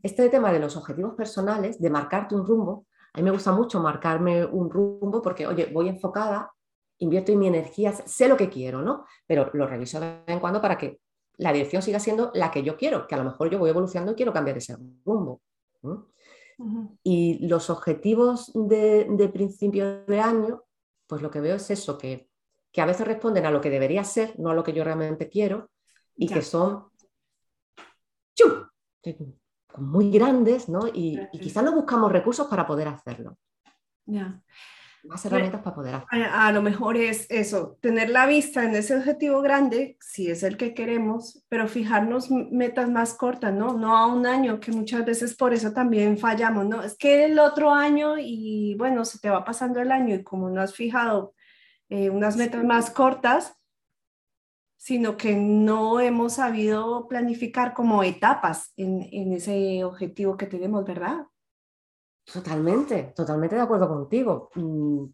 Este 0.03 0.29
tema 0.29 0.53
de 0.53 0.61
los 0.61 0.77
objetivos 0.77 1.15
personales, 1.15 1.81
de 1.81 1.91
marcarte 1.91 2.35
un 2.35 2.47
rumbo, 2.47 2.87
a 3.13 3.19
mí 3.19 3.25
me 3.25 3.31
gusta 3.31 3.51
mucho 3.51 3.81
marcarme 3.81 4.45
un 4.45 4.71
rumbo 4.71 5.21
porque, 5.23 5.47
oye, 5.47 5.67
voy 5.73 5.89
enfocada, 5.89 6.53
invierto 6.99 7.33
en 7.33 7.39
mi 7.39 7.49
energía, 7.49 7.93
sé 7.93 8.29
lo 8.29 8.37
que 8.37 8.49
quiero, 8.49 8.83
¿no? 8.83 9.05
Pero 9.27 9.51
lo 9.55 9.67
reviso 9.67 9.99
de 9.99 10.07
vez 10.07 10.23
en 10.29 10.41
cuando 10.41 10.61
para 10.61 10.79
que 10.79 11.01
la 11.39 11.53
dirección 11.53 11.83
siga 11.83 12.01
siendo 12.01 12.31
la 12.35 12.51
que 12.51 12.63
yo 12.63 12.77
quiero, 12.77 13.07
que 13.07 13.15
a 13.15 13.19
lo 13.19 13.25
mejor 13.25 13.51
yo 13.51 13.59
voy 13.59 13.71
evolucionando 13.71 14.13
y 14.13 14.15
quiero 14.17 14.33
cambiar 14.33 14.57
ese 14.57 14.77
rumbo. 15.05 15.43
Y 17.03 17.47
los 17.47 17.69
objetivos 17.71 18.51
de, 18.55 19.31
principio 19.33 20.05
de 20.05 20.21
año, 20.21 20.63
pues 21.07 21.23
lo 21.23 21.31
que 21.31 21.41
veo 21.41 21.57
es 21.57 21.71
eso, 21.71 21.99
que, 21.99 22.29
a 22.77 22.85
veces 22.85 23.07
responden 23.07 23.47
a 23.47 23.51
lo 23.51 23.61
que 23.61 23.71
debería 23.71 24.05
ser, 24.05 24.39
no 24.39 24.51
a 24.51 24.55
lo 24.55 24.63
que 24.63 24.75
yo 24.75 24.85
realmente 24.85 25.31
quiero, 25.31 25.71
y 26.15 26.29
que 26.29 26.43
son 26.43 26.91
muy 29.79 30.11
grandes, 30.11 30.69
¿no? 30.69 30.87
Y, 30.89 31.19
y 31.33 31.39
quizás 31.39 31.65
no 31.65 31.75
buscamos 31.75 32.13
recursos 32.13 32.47
para 32.49 32.67
poder 32.67 32.89
hacerlo. 32.89 33.39
Ya 34.05 34.43
más 35.07 35.25
herramientas 35.25 35.63
para 35.63 35.77
poder 35.77 35.95
hacer. 35.95 36.23
A, 36.25 36.53
lo 36.53 36.63
mejor 36.63 36.97
es 36.97 37.27
eso, 37.31 37.79
tener 37.81 38.11
la 38.11 38.27
vista 38.27 38.65
en 38.65 38.75
ese 38.75 38.97
objetivo 38.97 39.41
grande, 39.41 39.97
si 40.01 40.31
es 40.31 40.43
el 40.43 40.57
que 40.57 40.75
queremos, 40.75 41.45
pero 41.49 41.69
fijarnos 41.69 42.31
metas 42.31 42.91
más 42.91 43.15
cortas, 43.15 43.55
¿no? 43.55 43.75
No 43.75 43.97
a 43.97 44.07
un 44.07 44.27
año, 44.27 44.61
que 44.61 44.73
muchas 44.73 45.05
veces 45.05 45.37
por 45.37 45.55
eso 45.55 45.73
también 45.73 46.19
fallamos, 46.19 46.67
¿no? 46.67 46.83
Es 46.83 46.97
que 46.97 47.25
el 47.25 47.39
otro 47.39 47.73
año 47.73 48.17
y 48.19 48.75
bueno, 48.79 49.05
se 49.05 49.19
te 49.19 49.31
va 49.31 49.45
pasando 49.45 49.81
el 49.81 49.93
año 49.93 50.15
y 50.15 50.23
como 50.23 50.51
no 50.51 50.61
has 50.61 50.75
fijado 50.75 51.35
eh, 51.89 52.11
unas 52.11 52.37
metas 52.37 52.65
más 52.65 52.91
cortas, 52.91 53.55
sino 54.77 55.17
que 55.17 55.35
no 55.35 56.01
hemos 56.01 56.35
sabido 56.35 57.09
planificar 57.09 57.75
como 57.75 58.03
etapas 58.03 58.73
en, 58.77 59.09
en 59.11 59.33
ese 59.33 59.85
objetivo 59.85 60.37
que 60.37 60.47
tenemos, 60.47 60.85
¿verdad? 60.85 61.27
Totalmente, 62.33 63.13
totalmente 63.15 63.55
de 63.55 63.63
acuerdo 63.63 63.89
contigo. 63.89 64.51
Mm, 64.55 65.07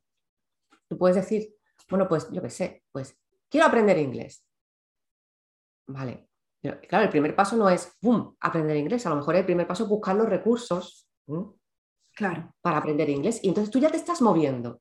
tú 0.88 0.98
puedes 0.98 1.16
decir, 1.16 1.54
bueno, 1.90 2.08
pues 2.08 2.30
yo 2.30 2.40
qué 2.40 2.50
sé, 2.50 2.84
pues 2.90 3.18
quiero 3.50 3.66
aprender 3.66 3.98
inglés. 3.98 4.44
Vale, 5.86 6.28
pero 6.60 6.80
claro, 6.80 7.04
el 7.04 7.10
primer 7.10 7.36
paso 7.36 7.56
no 7.56 7.68
es, 7.68 7.96
¡pum!, 8.00 8.34
aprender 8.40 8.76
inglés. 8.76 9.04
A 9.06 9.10
lo 9.10 9.16
mejor 9.16 9.36
el 9.36 9.44
primer 9.44 9.66
paso 9.66 9.82
es 9.82 9.90
buscar 9.90 10.16
los 10.16 10.28
recursos 10.28 11.08
claro. 12.14 12.54
para 12.62 12.78
aprender 12.78 13.10
inglés. 13.10 13.40
Y 13.42 13.48
entonces 13.48 13.70
tú 13.70 13.78
ya 13.78 13.90
te 13.90 13.96
estás 13.96 14.22
moviendo. 14.22 14.80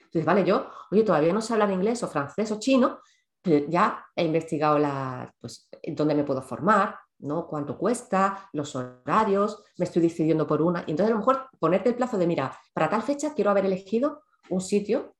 Entonces, 0.00 0.26
vale, 0.26 0.44
yo, 0.44 0.68
oye, 0.90 1.04
todavía 1.04 1.32
no 1.32 1.40
sé 1.40 1.54
hablar 1.54 1.70
inglés 1.70 2.02
o 2.02 2.08
francés 2.08 2.50
o 2.52 2.58
chino, 2.58 3.00
pero 3.40 3.66
ya 3.68 4.04
he 4.14 4.24
investigado 4.24 4.78
la, 4.78 5.32
pues, 5.40 5.68
dónde 5.88 6.14
me 6.14 6.24
puedo 6.24 6.42
formar, 6.42 6.96
¿no? 7.22 7.46
¿Cuánto 7.46 7.78
cuesta? 7.78 8.48
Los 8.52 8.76
horarios, 8.76 9.64
me 9.78 9.84
estoy 9.84 10.02
decidiendo 10.02 10.46
por 10.46 10.60
una. 10.60 10.84
Y 10.86 10.90
entonces 10.90 11.12
a 11.12 11.14
lo 11.14 11.18
mejor 11.18 11.48
ponerte 11.58 11.88
el 11.88 11.94
plazo 11.94 12.18
de, 12.18 12.26
mira, 12.26 12.56
para 12.74 12.90
tal 12.90 13.02
fecha 13.02 13.34
quiero 13.34 13.50
haber 13.50 13.66
elegido 13.66 14.22
un 14.50 14.60
sitio 14.60 15.14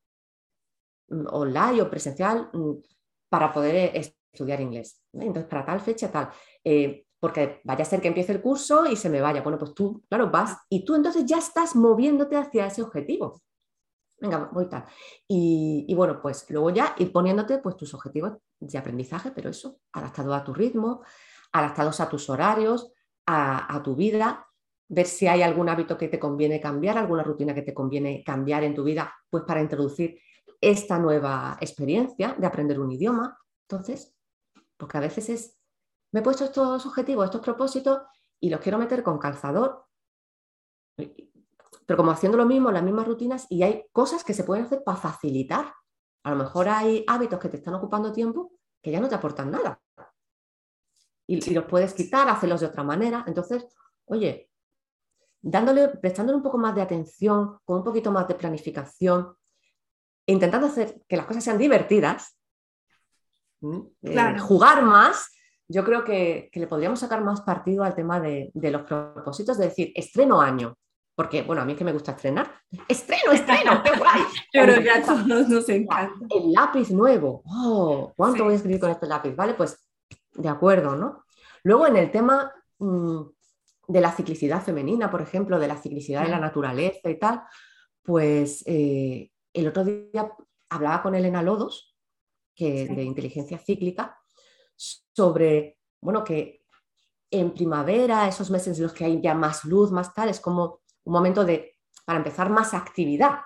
mm, 1.09 1.27
online 1.31 1.83
o 1.83 1.91
presencial 1.91 2.51
mm, 2.53 2.73
para 3.29 3.53
poder 3.53 3.93
estudiar 3.95 4.61
inglés. 4.61 5.03
Entonces, 5.12 5.45
para 5.45 5.65
tal 5.65 5.81
fecha, 5.81 6.11
tal. 6.11 6.31
Eh, 6.65 7.07
porque 7.21 7.61
vaya 7.62 7.83
a 7.83 7.87
ser 7.87 8.01
que 8.01 8.09
empiece 8.09 8.33
el 8.33 8.43
curso 8.43 8.85
y 8.85 8.97
se 8.97 9.09
me 9.09 9.21
vaya. 9.21 9.43
Bueno, 9.43 9.57
pues 9.57 9.75
tú, 9.75 10.03
claro, 10.09 10.31
vas 10.31 10.59
y 10.69 10.85
tú 10.85 10.97
entonces 10.97 11.25
ya 11.25 11.38
estás 11.38 11.77
moviéndote 11.77 12.37
hacia 12.37 12.67
ese 12.67 12.83
objetivo. 12.83 13.41
venga, 14.19 14.51
voy 14.53 14.69
tal. 14.69 14.85
Y, 15.29 15.95
bueno, 15.95 16.21
pues 16.21 16.45
luego 16.51 16.71
ya 16.71 16.97
ir 16.99 17.12
poniéndote 17.12 17.59
pues, 17.59 17.77
tus 17.77 17.95
objetivos 17.95 18.38
de 18.59 18.77
aprendizaje, 18.77 19.31
pero 19.31 19.51
eso, 19.51 19.79
adaptado 19.93 20.35
a 20.35 20.43
tu 20.43 20.53
ritmo, 20.53 21.03
adaptados 21.53 22.01
a 22.01 22.09
tus 22.09 22.29
horarios, 22.31 22.93
a, 23.27 23.81
tu 23.85 23.95
vida, 23.95 24.47
ver 24.88 25.07
si 25.07 25.27
hay 25.27 25.43
algún 25.43 25.69
hábito 25.69 25.97
que 25.97 26.09
te 26.09 26.19
conviene 26.19 26.61
cambiar, 26.61 26.99
alguna 26.99 27.23
rutina 27.23 27.55
que 27.55 27.62
te 27.62 27.73
conviene 27.73 28.23
cambiar 28.25 28.65
en 28.65 28.75
tu 28.75 28.85
vida, 28.85 29.15
pues 29.31 29.45
para 29.45 29.61
introducir 29.61 30.19
esta 30.61 30.99
nueva 30.99 31.57
experiencia 31.61 32.35
de 32.38 32.47
aprender 32.47 32.81
un 32.81 32.93
idioma. 32.93 33.38
Entonces, 33.69 34.15
porque 34.77 34.99
a 34.99 35.01
veces 35.01 35.29
es, 35.29 35.59
me 36.12 36.21
he 36.21 36.23
puesto 36.23 36.45
estos 36.45 36.85
objetivos, 36.85 37.25
estos 37.25 37.41
propósitos 37.41 38.03
y 38.41 38.51
los 38.51 38.61
quiero 38.61 38.79
meter 38.79 39.03
con 39.03 39.19
calzador, 39.19 39.87
pero 41.87 41.97
como 41.97 42.11
haciendo 42.11 42.38
lo 42.38 42.47
mismo, 42.47 42.71
las 42.71 42.83
mismas 42.83 43.07
rutinas 43.07 43.47
y 43.49 43.62
hay 43.62 43.85
cosas 43.93 44.25
que 44.25 44.35
se 44.35 44.45
pueden 44.45 44.65
hacer 44.67 44.83
para 44.85 44.99
facilitar. 44.99 45.73
A 46.25 46.31
lo 46.31 46.37
mejor 46.37 46.69
hay 46.69 47.05
hábitos 47.09 47.38
que 47.38 47.49
te 47.49 47.57
están 47.57 47.75
ocupando 47.75 48.12
tiempo 48.12 48.53
que 48.83 48.91
ya 48.91 49.01
no 49.01 49.09
te 49.09 49.15
aportan 49.15 49.51
nada. 49.51 49.81
Y, 51.26 51.50
y 51.50 51.54
los 51.54 51.64
puedes 51.64 51.94
quitar, 51.94 52.28
hacerlos 52.28 52.61
de 52.61 52.66
otra 52.66 52.82
manera. 52.82 53.24
Entonces, 53.26 53.66
oye, 54.06 54.50
dándole, 55.42 55.88
prestándole 55.88 56.37
un 56.37 56.42
poco 56.42 56.58
más 56.58 56.74
de 56.74 56.82
atención, 56.82 57.58
con 57.64 57.78
un 57.78 57.85
poquito 57.85 58.11
más 58.12 58.28
de 58.28 58.35
planificación, 58.35 59.35
intentando 60.26 60.68
hacer 60.68 61.02
que 61.08 61.16
las 61.16 61.26
cosas 61.26 61.44
sean 61.44 61.58
divertidas, 61.58 62.38
eh, 64.02 64.38
jugar 64.38 64.82
más, 64.82 65.30
yo 65.68 65.85
creo 65.85 66.04
que, 66.04 66.50
le 66.52 66.66
podríamos 66.66 67.00
sacar 67.00 67.22
más 67.22 67.40
partido 67.42 67.85
al 67.85 67.94
tema 67.94 68.20
de, 68.20 68.50
los 68.54 68.82
propósitos, 68.82 69.58
de 69.58 69.66
decir, 69.66 69.92
estreno 69.94 70.40
año. 70.40 70.76
Porque, 71.14 71.42
bueno, 71.42 71.61
a 71.61 71.64
mí 71.66 71.72
es 71.72 71.78
que 71.78 71.85
me 71.85 71.92
gusta 71.92 72.12
estrenar. 72.12 72.50
¡Estreno, 72.88 73.32
estreno! 73.32 73.82
¡Qué 73.82 73.90
guay! 73.98 74.22
Pero 74.52 74.80
ya 74.80 75.04
todos 75.04 75.26
nos 75.26 75.68
encanta. 75.68 76.26
El 76.30 76.52
lápiz 76.52 76.90
nuevo. 76.90 77.42
¡Oh! 77.44 78.12
¿Cuánto 78.16 78.44
voy 78.44 78.54
a 78.54 78.56
escribir 78.56 78.80
con 78.80 78.90
este 78.90 79.06
lápiz? 79.06 79.37
Vale, 79.37 79.52
pues 79.52 79.78
de 80.35 80.49
acuerdo, 80.49 80.97
¿no? 80.97 81.25
Luego 81.62 81.87
en 81.87 81.97
el 81.97 82.11
tema 82.11 82.53
mm, 82.79 83.21
de 83.88 84.01
la 84.01 84.12
ciclicidad 84.12 84.62
femenina, 84.62 85.11
por 85.11 85.23
ejemplo, 85.23 85.59
de 85.59 85.68
la 85.68 85.77
ciclicidad 85.77 86.23
de 86.23 86.31
la 86.31 86.40
naturaleza 86.40 87.11
y 87.11 87.18
tal, 87.18 87.42
pues 88.03 88.62
eh, 88.66 89.31
el 89.53 89.68
otro 89.68 89.85
día 89.85 90.33
hablaba 90.68 91.03
con 91.03 91.14
Elena 91.14 91.42
Lodos, 91.42 91.97
que, 92.55 92.87
de 92.87 93.03
inteligencia 93.03 93.59
cíclica, 93.59 94.18
sobre, 94.77 95.79
bueno, 96.01 96.25
que 96.25 96.64
en 97.31 97.53
primavera, 97.55 98.29
esos 98.29 98.51
meses 98.51 98.77
en 98.77 98.85
los 98.85 98.92
que 98.92 99.05
hay 99.05 99.21
ya 99.21 99.35
más 99.35 99.64
luz, 99.64 99.90
más 99.90 100.12
tal, 100.14 100.29
es 100.29 100.40
como 100.40 100.81
un 101.05 101.12
momento 101.12 101.45
de, 101.45 101.79
para 102.05 102.18
empezar, 102.18 102.51
más 102.51 102.75
actividad. 102.75 103.40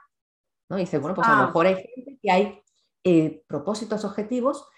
¿no? 0.69 0.77
dice, 0.77 0.99
bueno, 0.99 1.15
pues 1.15 1.29
a 1.29 1.37
lo 1.37 1.43
ah. 1.43 1.47
mejor 1.47 1.67
hay 1.67 1.77
gente 1.77 2.19
que 2.21 2.31
hay 2.31 2.61
eh, 3.05 3.45
propósitos, 3.47 4.05
objetivos, 4.05 4.69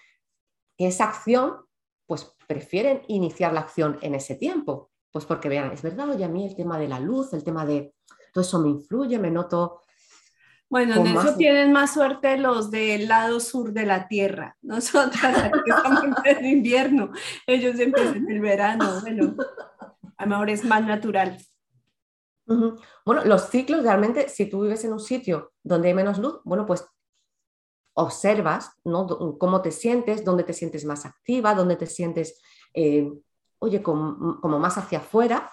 que 0.77 0.87
esa 0.87 1.05
acción, 1.05 1.65
pues 2.09 2.35
prefieren 2.47 3.03
iniciar 3.07 3.53
la 3.53 3.59
acción 3.59 3.99
en 4.01 4.15
ese 4.15 4.33
tiempo. 4.33 4.89
Pues 5.11 5.25
porque 5.25 5.47
vean, 5.47 5.71
es 5.71 5.83
verdad, 5.83 6.09
oye, 6.09 6.23
a 6.23 6.27
mí 6.27 6.47
el 6.47 6.55
tema 6.55 6.79
de 6.79 6.87
la 6.87 6.99
luz, 6.99 7.33
el 7.33 7.43
tema 7.43 7.67
de 7.67 7.93
todo 8.33 8.41
eso 8.41 8.59
me 8.59 8.69
influye, 8.69 9.19
me 9.19 9.29
noto 9.29 9.81
bueno, 10.71 10.97
en 10.97 11.07
eso 11.07 11.35
tienen 11.35 11.71
más 11.71 11.93
suerte 11.93 12.37
los 12.37 12.69
del 12.69 13.07
lado 13.07 13.39
sur 13.39 13.73
de 13.73 13.87
la 13.87 14.07
Tierra. 14.07 14.55
Nosotras 14.61 15.37
aquí 15.45 15.59
estamos 15.67 16.03
en 16.25 16.45
invierno, 16.45 17.11
ellos 17.47 17.79
empiezan 17.79 18.17
en 18.17 18.31
el 18.31 18.41
verano. 18.41 19.01
Bueno, 19.01 19.35
a 20.17 20.25
lo 20.25 20.29
mejor 20.29 20.49
es 20.49 20.63
más 20.65 20.83
natural. 20.83 21.37
Bueno, 23.05 23.25
los 23.25 23.49
ciclos 23.49 23.83
realmente, 23.83 24.27
si 24.29 24.47
tú 24.47 24.61
vives 24.61 24.83
en 24.83 24.93
un 24.93 24.99
sitio 24.99 25.53
donde 25.63 25.89
hay 25.89 25.93
menos 25.93 26.17
luz, 26.17 26.39
bueno, 26.43 26.65
pues 26.65 26.83
observas 27.99 28.71
¿no? 28.83 29.37
cómo 29.37 29.61
te 29.61 29.71
sientes, 29.71 30.23
dónde 30.23 30.43
te 30.43 30.53
sientes 30.53 30.85
más 30.85 31.05
activa, 31.05 31.53
dónde 31.53 31.75
te 31.75 31.85
sientes, 31.85 32.41
eh, 32.73 33.11
oye, 33.59 33.83
como, 33.83 34.39
como, 34.39 34.59
más 34.59 34.77
hacia 34.77 34.99
afuera. 34.99 35.51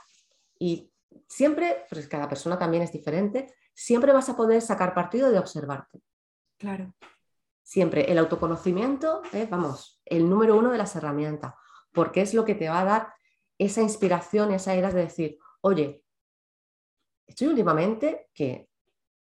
Y 0.59 0.92
siempre, 1.28 1.85
pues 1.90 2.09
cada 2.09 2.28
persona 2.28 2.59
también 2.59 2.82
es 2.82 2.92
diferente, 2.92 3.52
siempre 3.74 4.12
vas 4.12 4.28
a 4.28 4.37
poder 4.37 4.62
sacar 4.62 4.94
partido 4.94 5.30
de 5.30 5.38
observarte. 5.38 6.00
Claro. 6.59 6.94
Siempre 7.62 8.11
el 8.11 8.18
autoconocimiento 8.18 9.22
es, 9.32 9.50
vamos, 9.50 10.00
el 10.04 10.28
número 10.30 10.56
uno 10.56 10.70
de 10.70 10.78
las 10.78 10.94
herramientas, 10.94 11.54
porque 11.92 12.22
es 12.22 12.32
lo 12.32 12.44
que 12.44 12.54
te 12.54 12.68
va 12.68 12.80
a 12.80 12.85
dar 12.85 13.14
esa 13.59 13.82
inspiración, 13.82 14.52
esa 14.52 14.76
idea 14.76 14.92
de 14.92 15.02
decir, 15.02 15.38
oye, 15.62 16.04
estoy 17.26 17.48
últimamente 17.48 18.28
que 18.32 18.68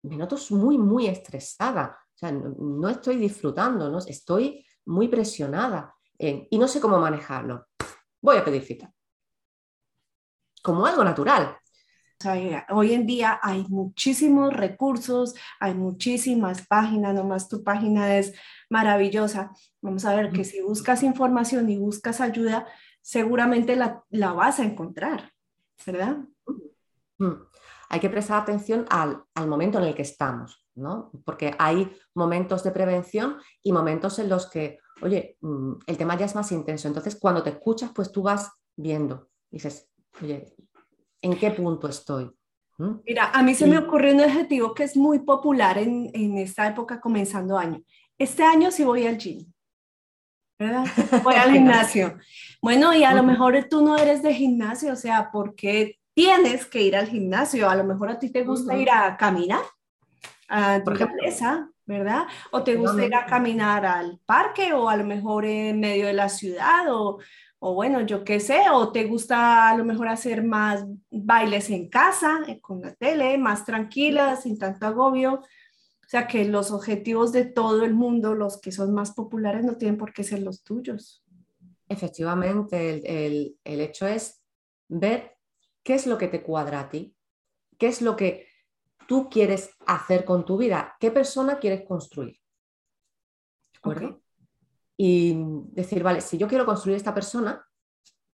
me 0.03 0.17
noto 0.17 0.37
muy, 0.51 0.77
muy 0.77 1.07
estresada, 1.07 2.02
sea, 2.27 2.33
no, 2.33 2.89
estoy 2.89 3.17
disfrutando, 3.17 3.91
¿no? 3.91 3.99
estoy 3.99 4.65
muy 4.87 5.09
presionada 5.09 5.95
y 6.19 6.59
no 6.59 6.69
sé 6.69 6.81
cómo 6.81 6.99
manejarlo. 6.99 7.67
Voy 8.21 8.37
a 8.37 8.45
pedir 8.45 8.63
cita. 8.63 8.93
Como 10.63 10.87
algo 10.87 11.03
natural, 11.03 11.57
Hoy 12.71 12.93
en 12.93 13.07
día 13.07 13.41
hay 13.43 13.65
muchísimos 13.69 14.53
recursos, 14.53 15.35
hay 15.59 15.75
muchísimas 15.75 16.67
páginas, 16.67 17.15
nomás 17.15 17.49
tu 17.49 17.65
página 17.65 18.17
es 18.17 18.35
maravillosa. 18.71 19.51
Vamos 19.81 20.05
a 20.05 20.15
ver 20.15 20.31
que 20.31 20.45
si 20.45 20.61
buscas 20.61 21.03
información 21.03 21.69
y 21.69 21.79
buscas 21.79 22.21
ayuda, 22.21 22.67
seguramente 23.01 23.77
la, 23.77 24.05
vas 24.33 24.61
a 24.61 24.65
encontrar, 24.65 25.33
¿verdad? 25.85 26.19
Hay 27.89 28.01
que 28.01 28.11
prestar 28.11 28.43
atención 28.43 28.87
al, 28.91 29.25
momento 29.47 29.79
en 29.79 29.85
el 29.85 29.95
que 29.95 30.03
estamos, 30.03 30.62
¿no? 30.75 31.11
Porque 31.25 31.55
hay 31.59 31.91
momentos 32.15 32.63
de 32.65 32.71
prevención 32.71 33.37
y 33.63 33.73
momentos 33.73 34.19
en 34.19 34.29
los 34.29 34.49
que, 34.49 34.79
oye, 35.03 35.37
mm, 35.41 35.73
el 35.87 35.97
tema 35.99 36.17
ya 36.17 36.27
es 36.27 36.35
más 36.35 36.53
intenso. 36.53 36.89
Entonces, 36.89 37.19
cuando 37.21 37.43
te 37.43 37.51
escuchas, 37.51 37.91
pues 37.95 38.11
tú 38.11 38.23
vas 38.23 38.51
viendo, 38.77 39.29
dices, 39.51 39.91
oye, 40.23 40.55
en 41.21 41.39
qué 41.39 41.51
punto 41.51 41.89
estoy. 41.89 42.31
¿Mm? 42.79 43.01
Mira, 43.07 43.31
a 43.33 43.43
mí 43.43 43.55
se 43.55 43.67
me 43.67 43.79
ocurrió 43.79 44.15
un 44.15 44.23
objetivo 44.23 44.75
que 44.75 44.85
es 44.85 44.97
muy 44.97 45.21
popular 45.21 45.79
en, 45.79 46.11
en, 46.15 46.39
esta 46.39 46.67
época 46.67 47.01
comenzando 47.01 47.59
año. 47.59 47.83
Este 48.19 48.43
año 48.43 48.71
sí 48.71 48.85
voy 48.85 49.07
al 49.07 49.19
gym, 49.19 49.53
¿verdad? 50.59 50.85
Voy 51.25 51.35
al 51.35 51.51
gimnasio. 51.51 52.19
Bueno, 52.63 52.95
y 52.95 53.05
a 53.05 53.15
lo 53.15 53.23
mejor 53.25 53.67
tú 53.69 53.85
no 53.85 53.97
eres 53.97 54.23
de 54.23 54.33
gimnasio, 54.33 54.93
o 54.93 54.97
sea, 54.97 55.31
¿por 55.33 55.55
qué 55.57 55.99
tienes 56.15 56.67
que 56.67 56.83
ir 56.83 56.95
al 56.95 57.09
gimnasio? 57.09 57.69
A 57.69 57.75
lo 57.75 57.85
mejor 57.85 58.11
a 58.11 58.19
ti 58.19 58.31
te 58.31 58.45
gusta 58.45 58.77
ir 58.77 58.89
a 58.91 59.17
caminar 59.17 59.63
a 60.53 60.85
tu 60.85 60.91
empresa, 60.93 61.71
¿verdad? 61.87 62.25
O 62.51 62.63
te 62.63 62.77
gusta 62.77 63.05
ir 63.05 63.15
a 63.15 63.27
caminar 63.27 63.87
al 63.87 64.21
parque 64.27 64.73
o 64.73 64.89
a 64.89 64.97
lo 64.97 65.05
mejor 65.05 65.45
en 65.47 65.81
medio 65.81 66.07
de 66.07 66.13
la 66.13 66.29
ciudad 66.29 66.93
o, 66.93 67.19
o 67.59 67.75
bueno, 67.75 68.01
yo 68.01 68.25
qué 68.25 68.41
sé, 68.41 68.63
o 68.73 68.91
te 68.91 69.05
gusta 69.05 69.71
a 69.71 69.77
lo 69.77 69.85
mejor 69.85 70.09
hacer 70.09 70.43
más 70.43 70.85
bailes 71.11 71.71
en 71.71 71.89
casa, 71.89 72.43
eh, 72.49 72.61
con 72.61 72.83
la 72.83 72.93
tele, 72.93 73.39
más 73.39 73.65
tranquila, 73.65 74.37
sin 74.37 74.59
tanto 74.59 74.85
agobio. 74.85 75.35
O 75.35 76.09
sea 76.09 76.27
que 76.27 76.45
los 76.45 76.73
objetivos 76.73 77.33
de 77.33 77.45
todo 77.45 77.85
el 77.85 77.95
mundo, 77.95 78.35
los 78.35 78.61
que 78.61 78.73
son 78.73 78.93
más 78.93 79.13
populares, 79.13 79.65
no 79.65 79.77
tienen 79.77 79.97
por 79.97 80.13
qué 80.13 80.25
ser 80.25 80.41
los 80.41 80.63
tuyos. 80.63 81.25
Efectivamente, 81.89 83.01
el, 83.05 83.57
hecho 83.65 84.07
es 84.09 84.43
ver 84.89 85.37
qué 85.83 85.95
es 85.95 86.07
lo 86.07 86.19
que 86.19 86.29
te 86.29 86.43
cuadra 86.43 86.81
a 86.81 86.91
ti, 86.91 87.15
qué 87.79 87.87
es 87.87 88.03
lo 88.03 88.17
que 88.17 88.49
tú 89.07 89.29
quieres 89.29 89.71
hacer 89.87 90.25
con 90.25 90.45
tu 90.45 90.57
vida, 90.57 90.97
qué 90.99 91.11
persona 91.11 91.59
quieres 91.59 91.87
construir. 91.87 92.39
¿De 93.73 93.79
acuerdo? 93.79 94.23
y 95.05 95.35
decir, 95.73 96.01
vale, 96.03 96.21
si 96.21 96.39
yo 96.39 96.47
quiero 96.47 96.65
construir 96.65 96.97
esta 96.97 97.13
persona, 97.13 97.67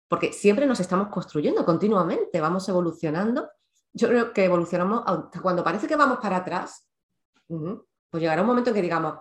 porque 0.07 0.35
siempre 0.35 0.67
nos 0.67 0.81
estamos 0.81 1.09
construyendo 1.09 1.65
continuamente, 1.65 2.43
vamos 2.43 2.69
evolucionando, 2.69 3.49
yo 3.95 4.09
creo 4.09 4.35
que 4.35 4.45
evolucionamos 4.45 5.03
hasta 5.07 5.41
cuando 5.41 5.65
parece 5.65 5.87
que 5.87 5.97
vamos 5.97 6.19
para 6.19 6.37
atrás, 6.37 6.87
pues 7.47 8.21
llegará 8.21 8.43
un 8.43 8.49
momento 8.49 8.69
en 8.69 8.77
que 8.77 8.83
digamos, 8.83 9.15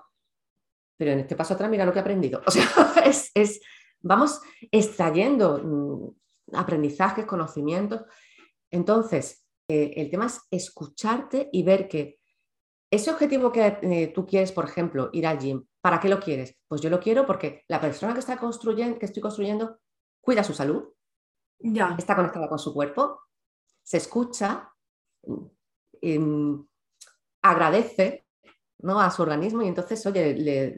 pero 0.97 1.11
en 1.11 1.19
este 1.19 1.37
paso 1.37 1.53
atrás 1.53 1.69
mira 1.69 1.85
lo 1.85 1.93
que 1.93 1.99
he 1.99 2.01
aprendido. 2.01 2.41
O 2.45 2.51
sea, 2.51 2.67
es, 3.05 3.61
vamos 4.01 4.41
extrayendo 4.69 5.61
mm, 5.63 6.55
aprendizajes, 6.57 7.25
conocimientos. 7.25 8.01
Entonces, 8.69 9.46
eh, 9.67 9.93
el 9.95 10.09
tema 10.09 10.27
es 10.27 10.41
escucharte 10.49 11.49
y 11.51 11.63
ver 11.63 11.87
que 11.87 12.19
ese 12.89 13.11
objetivo 13.11 13.51
que 13.51 13.77
eh, 13.81 14.11
tú 14.13 14.25
quieres, 14.25 14.51
por 14.51 14.65
ejemplo, 14.65 15.09
ir 15.11 15.27
al 15.27 15.39
gym, 15.39 15.65
¿Para 15.87 16.01
qué 16.01 16.09
lo 16.09 16.19
quieres? 16.19 16.53
Pues 16.67 16.81
yo 16.81 16.89
lo 16.89 16.99
quiero 16.99 17.25
porque 17.25 17.63
la 17.69 17.79
persona 17.79 18.11
que, 18.11 18.19
está 18.19 18.35
construyendo, 18.37 18.99
que 18.99 19.05
estoy 19.05 19.21
construyendo 19.21 19.79
cuida 20.19 20.43
su 20.43 20.53
salud, 20.53 20.83
ya. 21.59 21.95
está 21.97 22.13
conectada 22.13 22.49
con 22.49 22.59
su 22.59 22.73
cuerpo, 22.73 23.21
se 23.83 23.95
escucha, 23.95 24.69
em, 26.01 26.67
agradece 27.41 28.25
¿no? 28.79 28.99
a 28.99 29.09
su 29.11 29.21
organismo 29.21 29.61
y 29.61 29.69
entonces, 29.69 30.05
oye, 30.05 30.75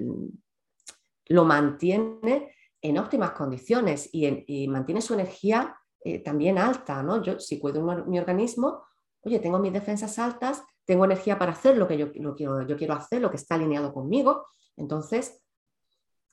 lo 1.30 1.44
mantiene 1.44 2.56
en 2.80 2.98
óptimas 3.00 3.32
condiciones 3.32 4.12
y, 4.12 4.68
mantiene 4.68 5.02
su 5.02 5.16
energía 5.16 5.76
eh, 6.04 6.20
también 6.20 6.58
alta. 6.58 7.04
¿no? 7.04 7.22
Yo, 7.22 7.40
si 7.40 7.60
cuido 7.60 7.82
mi 8.06 8.20
organismo, 8.20 8.84
oye, 9.22 9.40
tengo 9.40 9.60
mis 9.60 9.74
defensas 9.74 10.18
altas, 10.20 10.64
tengo 10.86 11.06
energía 11.06 11.38
para 11.38 11.52
hacer 11.52 11.78
lo 11.78 11.88
que 11.88 11.98
yo, 11.98 12.08
lo 12.16 12.36
quiero, 12.36 12.66
yo 12.66 12.78
quiero 12.78 12.94
hacer, 12.94 13.22
lo 13.22 13.30
que 13.30 13.38
está 13.38 13.56
alineado 13.56 13.94
conmigo. 13.94 14.48
Entonces, 14.76 15.42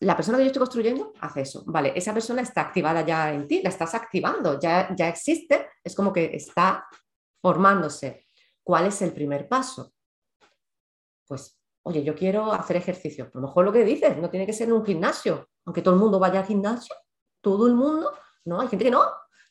la 0.01 0.15
persona 0.15 0.39
que 0.39 0.45
yo 0.45 0.49
estoy 0.49 0.61
construyendo 0.61 1.13
hace 1.21 1.43
eso. 1.43 1.65
Vale, 1.67 1.93
esa 1.95 2.13
persona 2.13 2.43
está 2.43 2.63
activada 2.63 3.05
ya 3.05 3.33
en 3.33 3.49
ti, 3.49 3.63
la 3.63 3.71
estás 3.71 3.95
activando, 3.95 4.59
ya, 4.61 4.95
ya 4.95 5.09
existe, 5.09 5.69
es 5.83 5.95
como 5.95 6.13
que 6.13 6.35
está 6.35 6.87
formándose. 7.41 8.27
¿Cuál 8.63 8.87
es 8.87 9.01
el 9.03 9.13
primer 9.13 9.49
paso? 9.49 9.93
Pues, 11.27 11.59
oye, 11.83 12.03
yo 12.03 12.15
quiero 12.15 12.53
hacer 12.53 12.77
ejercicio. 12.77 13.25
A 13.27 13.31
lo 13.35 13.47
mejor 13.47 13.65
lo 13.65 13.73
que 13.73 13.85
dices, 13.85 14.17
no 14.19 14.29
tiene 14.29 14.47
que 14.47 14.53
ser 14.53 14.69
en 14.69 14.75
un 14.75 14.85
gimnasio, 14.85 15.49
aunque 15.65 15.83
todo 15.83 15.95
el 15.95 16.01
mundo 16.01 16.19
vaya 16.19 16.41
al 16.41 16.47
gimnasio, 16.47 16.95
todo 17.41 17.67
el 17.67 17.75
mundo, 17.75 18.13
no, 18.45 18.61
hay 18.61 18.69
gente 18.69 18.85
que 18.85 18.91
no. 18.91 19.05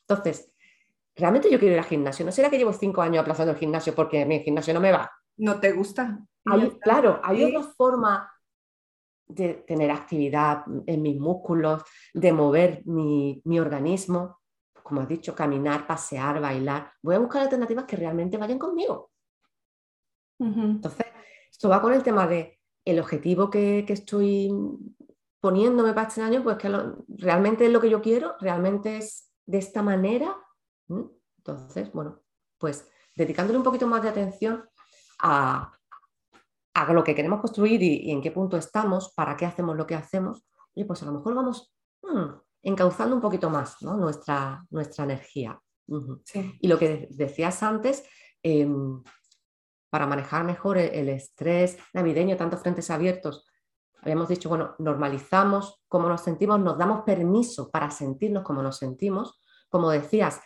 Entonces, 0.07 0.53
realmente 1.15 1.49
yo 1.49 1.59
quiero 1.59 1.73
ir 1.73 1.79
al 1.79 1.85
gimnasio. 1.85 2.25
¿No 2.25 2.31
será 2.31 2.49
que 2.49 2.57
llevo 2.57 2.73
cinco 2.73 3.01
años 3.01 3.21
aplazando 3.21 3.51
el 3.51 3.57
gimnasio 3.57 3.95
porque 3.95 4.25
mi 4.25 4.39
gimnasio 4.41 4.73
no 4.73 4.79
me 4.79 4.91
va? 4.91 5.11
¿No 5.37 5.59
te 5.59 5.71
gusta? 5.71 6.19
claro, 6.81 7.19
hay 7.23 7.43
otra 7.43 7.63
forma 7.75 8.31
de 9.27 9.55
tener 9.67 9.89
actividad 9.89 10.63
en 10.85 11.01
mis 11.01 11.19
músculos, 11.19 11.83
de 12.13 12.31
mover 12.31 12.83
mi, 12.85 13.41
organismo, 13.59 14.39
como 14.83 15.01
has 15.01 15.07
dicho, 15.07 15.33
caminar, 15.33 15.87
pasear, 15.87 16.39
bailar. 16.39 16.91
Voy 17.01 17.15
a 17.15 17.19
buscar 17.19 17.41
alternativas 17.41 17.85
que 17.85 17.95
realmente 17.95 18.37
vayan 18.37 18.59
conmigo. 18.59 19.11
Entonces, 20.37 21.07
esto 21.49 21.69
va 21.69 21.81
con 21.81 21.93
el 21.93 22.03
tema 22.03 22.27
de 22.27 22.59
el 22.83 22.99
objetivo 22.99 23.49
que, 23.49 23.85
estoy 23.87 24.51
poniéndome 25.39 25.93
para 25.93 26.07
este 26.07 26.21
año, 26.21 26.43
pues 26.43 26.57
que 26.57 26.71
realmente 27.07 27.65
es 27.65 27.71
lo 27.71 27.81
que 27.81 27.89
yo 27.89 28.01
quiero, 28.01 28.35
realmente 28.39 28.97
es 28.97 29.24
de 29.45 29.57
esta 29.57 29.81
manera, 29.81 30.35
entonces, 31.37 31.91
bueno, 31.91 32.21
pues 32.57 32.87
dedicándole 33.15 33.57
un 33.57 33.63
poquito 33.63 33.87
más 33.87 34.01
de 34.01 34.09
atención 34.09 34.67
a, 35.19 35.71
lo 36.89 37.03
que 37.03 37.15
queremos 37.15 37.39
construir 37.39 37.81
y, 37.81 38.11
en 38.11 38.21
qué 38.21 38.31
punto 38.31 38.57
estamos, 38.57 39.13
para 39.13 39.37
qué 39.37 39.45
hacemos 39.45 39.77
lo 39.77 39.87
que 39.87 39.95
hacemos, 39.95 40.45
y 40.73 40.83
pues 40.83 41.01
a 41.03 41.05
lo 41.05 41.13
mejor 41.13 41.35
vamos 41.35 41.73
hmm, 42.01 42.31
encauzando 42.63 43.15
un 43.15 43.21
poquito 43.21 43.49
más 43.49 43.81
nuestra, 43.81 44.65
nuestra 44.69 45.05
energía. 45.05 45.59
Y 46.59 46.67
lo 46.67 46.79
que 46.79 47.07
decías 47.11 47.61
antes, 47.63 48.03
em, 48.43 49.01
para 49.89 50.07
manejar 50.07 50.43
mejor 50.43 50.77
el, 50.77 50.93
el, 50.93 51.09
estrés 51.09 51.77
navideño, 51.93 52.35
tantos 52.35 52.61
frentes 52.61 52.89
abiertos, 52.89 53.45
habíamos 54.05 54.29
dicho, 54.29 54.49
bueno, 54.49 54.75
normalizamos 54.77 55.81
cómo 55.87 56.07
nos 56.07 56.21
sentimos, 56.21 56.59
nos 56.59 56.77
damos 56.77 57.03
permiso 57.03 57.71
para 57.71 57.89
sentirnos 57.89 58.43
como 58.43 58.61
nos 58.61 58.77
sentimos. 58.77 59.41
Como 59.67 59.89
decías, 59.89 60.39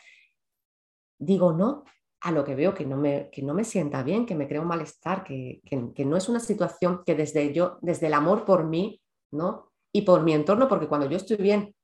digo 1.18 1.52
no 1.52 1.84
a 2.22 2.32
lo 2.32 2.44
que 2.46 2.56
veo 2.56 2.74
que 2.74 2.86
no 2.86 2.96
me, 2.96 3.30
no 3.42 3.54
me 3.54 3.66
sienta 3.66 4.02
bien, 4.04 4.26
que 4.26 4.36
me 4.36 4.48
crea 4.48 4.62
un 4.62 4.68
malestar, 4.68 5.24
que, 5.24 5.62
no 6.06 6.18
es 6.18 6.30
una 6.30 6.40
situación 6.40 7.04
que 7.06 7.16
desde 7.16 7.54
yo, 7.54 7.78
desde 7.82 8.08
el 8.08 8.14
amor 8.14 8.46
por 8.46 8.66
mí, 8.66 9.02
¿no? 9.32 9.72
Y 9.92 10.02
por 10.04 10.24
mi 10.24 10.34
entorno, 10.34 10.68
porque 10.68 10.88
cuando 10.88 11.10
yo 11.10 11.18
estoy 11.18 11.38
bien, 11.38 11.76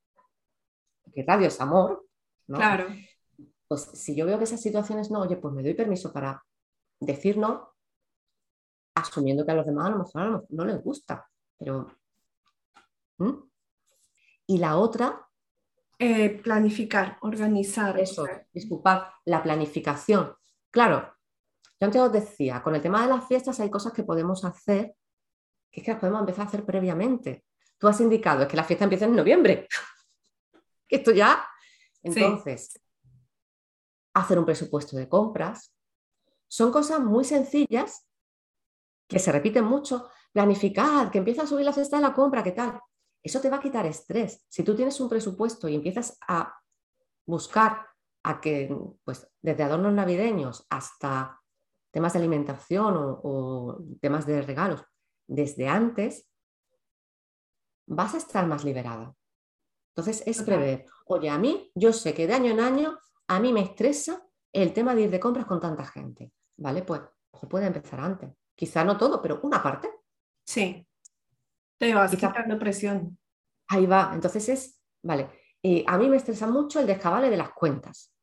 que 1.13 1.23
radio 1.23 1.47
es 1.47 1.59
amor, 1.61 2.05
¿no? 2.47 2.57
Claro. 2.57 2.87
Pues 3.67 3.81
si 3.93 4.15
yo 4.15 4.25
veo 4.25 4.37
que 4.37 4.43
esas 4.43 4.61
situaciones 4.61 5.09
no, 5.09 5.21
oye, 5.21 5.37
pues 5.37 5.53
me 5.53 5.63
doy 5.63 5.73
permiso 5.73 6.11
para 6.11 6.41
decir 6.99 7.37
no, 7.37 7.73
asumiendo 8.95 9.45
que 9.45 9.51
a 9.51 9.55
los 9.55 9.65
demás 9.65 9.87
a 9.87 9.89
lo 9.89 9.97
mejor 9.99 10.45
no 10.49 10.65
les 10.65 10.81
gusta, 10.81 11.29
pero... 11.57 11.91
Y 14.47 14.57
la 14.57 14.77
otra 14.77 15.27
eh, 15.97 16.41
planificar, 16.41 17.17
organizar. 17.21 17.97
Eso, 17.99 18.27
disculpad, 18.53 19.03
la 19.25 19.41
planificación. 19.41 20.35
Claro, 20.69 21.15
yo 21.79 21.85
antes 21.85 22.01
os 22.01 22.11
decía, 22.11 22.61
con 22.61 22.75
el 22.75 22.81
tema 22.81 23.01
de 23.01 23.09
las 23.09 23.27
fiestas 23.27 23.59
hay 23.59 23.69
cosas 23.69 23.93
que 23.93 24.03
podemos 24.03 24.43
hacer 24.43 24.95
que 25.75 25.81
es 25.81 25.85
que 25.85 25.91
las 25.91 25.99
podemos 25.99 26.21
empezar 26.21 26.45
a 26.45 26.47
hacer 26.47 26.65
previamente. 26.65 27.43
Tú 27.77 27.89
has 27.89 27.99
indicado, 27.99 28.43
es 28.43 28.47
que 28.47 28.55
la 28.55 28.63
fiesta 28.63 28.85
empieza 28.85 29.03
en 29.03 29.15
noviembre. 29.15 29.67
Esto 30.89 31.11
ya. 31.11 31.45
Entonces, 32.01 32.79
hacer 34.13 34.39
un 34.39 34.45
presupuesto 34.45 34.95
de 34.95 35.09
compras. 35.09 35.75
Son 36.47 36.71
cosas 36.71 37.01
muy 37.01 37.25
sencillas 37.25 38.07
que 39.05 39.19
se 39.19 39.33
repiten 39.33 39.65
mucho. 39.65 40.09
Planificar, 40.35 41.09
que 41.09 41.19
empieza 41.19 41.43
a 41.43 41.47
subir 41.47 41.63
la 41.63 41.71
cesta 41.71 41.95
de 41.95 42.01
la 42.01 42.13
compra, 42.13 42.43
¿qué 42.43 42.51
tal? 42.51 42.77
Eso 43.23 43.39
te 43.39 43.49
va 43.49 43.55
a 43.55 43.61
quitar 43.61 43.85
estrés. 43.85 44.43
Si 44.49 44.63
tú 44.63 44.75
tienes 44.75 44.99
un 44.99 45.07
presupuesto 45.07 45.69
y 45.69 45.75
empiezas 45.75 46.17
a 46.27 46.53
buscar 47.25 47.87
a 48.21 48.41
que, 48.41 48.69
pues, 49.05 49.31
desde 49.41 49.63
adornos 49.63 49.93
navideños 49.93 50.67
hasta 50.69 51.39
temas 51.89 52.11
de 52.11 52.19
alimentación 52.19 52.95
o, 52.97 53.79
temas 54.01 54.25
de 54.25 54.41
regalos, 54.41 54.83
desde 55.25 55.69
antes, 55.69 56.29
vas 57.87 58.13
a 58.13 58.17
estar 58.17 58.45
más 58.45 58.65
liberada. 58.65 59.15
Entonces 59.95 60.21
es 60.25 60.43
prever, 60.43 60.85
oye, 61.05 61.29
a 61.29 61.37
mí, 61.37 61.71
yo 61.75 61.93
sé 61.93 62.13
que 62.13 62.27
de 62.27 62.33
año 62.33 62.51
en 62.51 62.59
año, 62.59 62.99
a 63.27 63.39
mí 63.39 63.53
me 63.53 63.61
estresa 63.61 64.21
el 64.51 64.73
tema 64.73 64.95
de 64.95 65.03
ir 65.03 65.11
de 65.11 65.19
compras 65.21 65.45
con 65.45 65.61
tanta 65.61 65.85
gente, 65.85 66.33
¿vale? 66.57 66.83
Pues 66.83 67.03
se 67.39 67.47
puede 67.47 67.67
empezar 67.67 68.01
antes. 68.01 68.35
Quizá 68.53 68.83
no 68.83 68.97
todo, 68.97 69.21
pero 69.21 69.39
una 69.41 69.63
parte. 69.63 69.94
Sí. 70.45 70.87
Te 71.77 71.93
vas 71.93 72.11
quitando 72.11 72.57
presión. 72.57 73.17
Ahí 73.67 73.85
va. 73.85 74.11
Entonces 74.13 74.47
es, 74.49 74.81
vale, 75.03 75.29
eh, 75.61 75.83
a 75.87 75.97
mí 75.97 76.07
me 76.07 76.17
estresa 76.17 76.47
mucho 76.47 76.79
el 76.79 76.87
descabale 76.87 77.29
de 77.29 77.37
las 77.37 77.51
cuentas. 77.51 78.13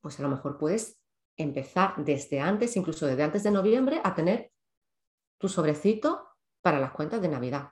Pues 0.00 0.18
a 0.18 0.22
lo 0.22 0.30
mejor 0.30 0.58
puedes 0.58 0.98
empezar 1.36 1.94
desde 1.98 2.40
antes, 2.40 2.76
incluso 2.76 3.06
desde 3.06 3.22
antes 3.22 3.42
de 3.42 3.50
noviembre, 3.50 4.00
a 4.02 4.14
tener 4.14 4.50
tu 5.38 5.48
sobrecito 5.48 6.28
para 6.62 6.80
las 6.80 6.90
cuentas 6.92 7.20
de 7.22 7.28
Navidad. 7.28 7.70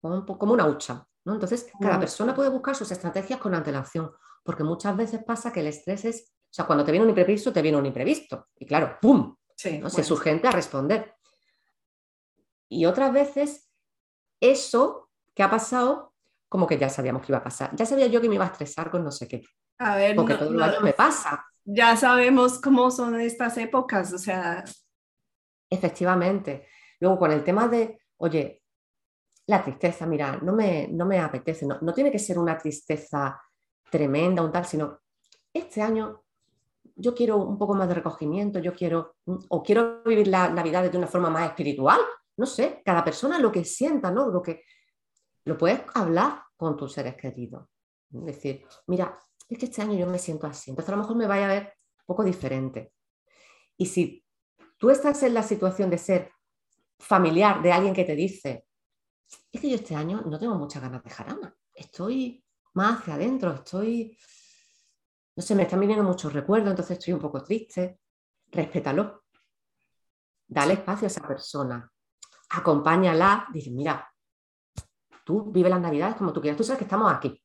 Como 0.00 0.52
una 0.52 0.66
hucha. 0.66 1.06
¿no? 1.24 1.34
Entonces, 1.34 1.70
cada 1.78 2.00
persona 2.00 2.34
puede 2.34 2.50
buscar 2.50 2.74
sus 2.74 2.90
estrategias 2.90 3.38
con 3.38 3.54
antelación, 3.54 4.10
porque 4.42 4.64
muchas 4.64 4.96
veces 4.96 5.22
pasa 5.24 5.52
que 5.52 5.60
el 5.60 5.66
estrés 5.66 6.04
es, 6.04 6.32
o 6.44 6.54
sea, 6.54 6.66
cuando 6.66 6.84
te 6.84 6.90
viene 6.90 7.04
un 7.04 7.10
imprevisto, 7.10 7.52
te 7.52 7.62
viene 7.62 7.76
un 7.76 7.86
imprevisto. 7.86 8.48
Y 8.56 8.66
claro, 8.66 8.96
¡pum! 9.00 9.36
Sí, 9.54 9.78
¿no? 9.78 9.90
Se 9.90 10.00
es 10.00 10.10
urgente 10.10 10.48
a 10.48 10.52
responder. 10.52 11.17
Y 12.68 12.86
otras 12.86 13.12
veces 13.12 13.70
eso 14.40 15.10
que 15.34 15.42
ha 15.42 15.50
pasado, 15.50 16.14
como 16.48 16.66
que 16.66 16.78
ya 16.78 16.88
sabíamos 16.88 17.22
que 17.22 17.32
iba 17.32 17.38
a 17.38 17.44
pasar. 17.44 17.74
Ya 17.74 17.86
sabía 17.86 18.06
yo 18.06 18.20
que 18.20 18.28
me 18.28 18.34
iba 18.34 18.44
a 18.44 18.48
estresar 18.48 18.90
con 18.90 19.04
no 19.04 19.10
sé 19.10 19.28
qué. 19.28 19.42
A 19.78 19.96
ver, 19.96 20.16
porque 20.16 20.34
todo 20.34 20.50
el 20.50 20.62
año 20.62 20.80
me 20.80 20.92
pasa. 20.92 21.44
Ya 21.64 21.96
sabemos 21.96 22.60
cómo 22.60 22.90
son 22.90 23.20
estas 23.20 23.56
épocas, 23.58 24.12
o 24.12 24.18
sea. 24.18 24.64
Efectivamente. 25.70 26.66
Luego, 27.00 27.18
con 27.18 27.30
el 27.30 27.44
tema 27.44 27.68
de, 27.68 28.00
oye, 28.16 28.62
la 29.46 29.62
tristeza, 29.62 30.06
mira, 30.06 30.38
no 30.42 30.52
me, 30.52 30.88
no 30.88 31.06
me 31.06 31.20
apetece, 31.20 31.66
no, 31.66 31.78
no 31.80 31.92
tiene 31.92 32.10
que 32.10 32.18
ser 32.18 32.38
una 32.38 32.58
tristeza 32.58 33.40
tremenda, 33.90 34.42
un 34.42 34.52
tal, 34.52 34.66
sino 34.66 35.00
este 35.52 35.80
año 35.80 36.24
yo 36.98 37.14
quiero 37.14 37.36
un 37.38 37.56
poco 37.56 37.74
más 37.74 37.88
de 37.88 37.94
recogimiento, 37.94 38.58
yo 38.58 38.74
quiero, 38.74 39.14
o 39.48 39.62
quiero 39.62 40.02
vivir 40.02 40.28
la 40.28 40.48
Navidad 40.50 40.90
de 40.90 40.98
una 40.98 41.06
forma 41.06 41.30
más 41.30 41.48
espiritual, 41.48 42.00
no 42.38 42.46
sé, 42.46 42.82
cada 42.84 43.04
persona 43.04 43.38
lo 43.38 43.52
que 43.52 43.64
sienta, 43.64 44.10
¿no? 44.10 44.28
Lo 44.30 44.40
que 44.40 44.62
lo 45.44 45.58
puedes 45.58 45.80
hablar 45.94 46.42
con 46.56 46.76
tus 46.76 46.92
seres 46.92 47.16
queridos. 47.16 47.68
Es 48.12 48.24
decir, 48.24 48.64
mira, 48.86 49.18
es 49.48 49.58
que 49.58 49.66
este 49.66 49.82
año 49.82 49.98
yo 49.98 50.06
me 50.06 50.18
siento 50.18 50.46
así, 50.46 50.70
entonces 50.70 50.92
a 50.92 50.96
lo 50.96 51.02
mejor 51.02 51.16
me 51.16 51.26
vaya 51.26 51.46
a 51.46 51.54
ver 51.54 51.62
un 52.00 52.06
poco 52.06 52.24
diferente. 52.24 52.92
Y 53.76 53.86
si 53.86 54.24
tú 54.76 54.90
estás 54.90 55.22
en 55.24 55.34
la 55.34 55.42
situación 55.42 55.90
de 55.90 55.98
ser 55.98 56.32
familiar 56.98 57.60
de 57.60 57.72
alguien 57.72 57.94
que 57.94 58.04
te 58.04 58.14
dice, 58.14 58.66
es 59.52 59.60
que 59.60 59.70
yo 59.70 59.76
este 59.76 59.94
año 59.94 60.22
no 60.22 60.38
tengo 60.38 60.54
muchas 60.54 60.82
ganas 60.82 61.02
de 61.02 61.10
jarana, 61.10 61.56
estoy 61.74 62.44
más 62.74 63.00
hacia 63.00 63.14
adentro, 63.14 63.52
estoy, 63.52 64.16
no 65.34 65.42
sé, 65.42 65.54
me 65.54 65.64
están 65.64 65.80
viniendo 65.80 66.04
muchos 66.04 66.32
recuerdos, 66.32 66.70
entonces 66.70 66.98
estoy 66.98 67.14
un 67.14 67.20
poco 67.20 67.42
triste, 67.42 68.00
respétalo, 68.50 69.24
dale 70.46 70.74
espacio 70.74 71.06
a 71.06 71.10
esa 71.10 71.26
persona, 71.26 71.92
acompáñala, 72.50 73.46
dice, 73.52 73.70
mira, 73.70 74.10
tú 75.24 75.50
vive 75.52 75.68
las 75.68 75.80
navidades 75.80 76.16
como 76.16 76.32
tú 76.32 76.40
quieras, 76.40 76.56
tú 76.56 76.64
sabes 76.64 76.78
que 76.78 76.84
estamos 76.84 77.12
aquí, 77.12 77.42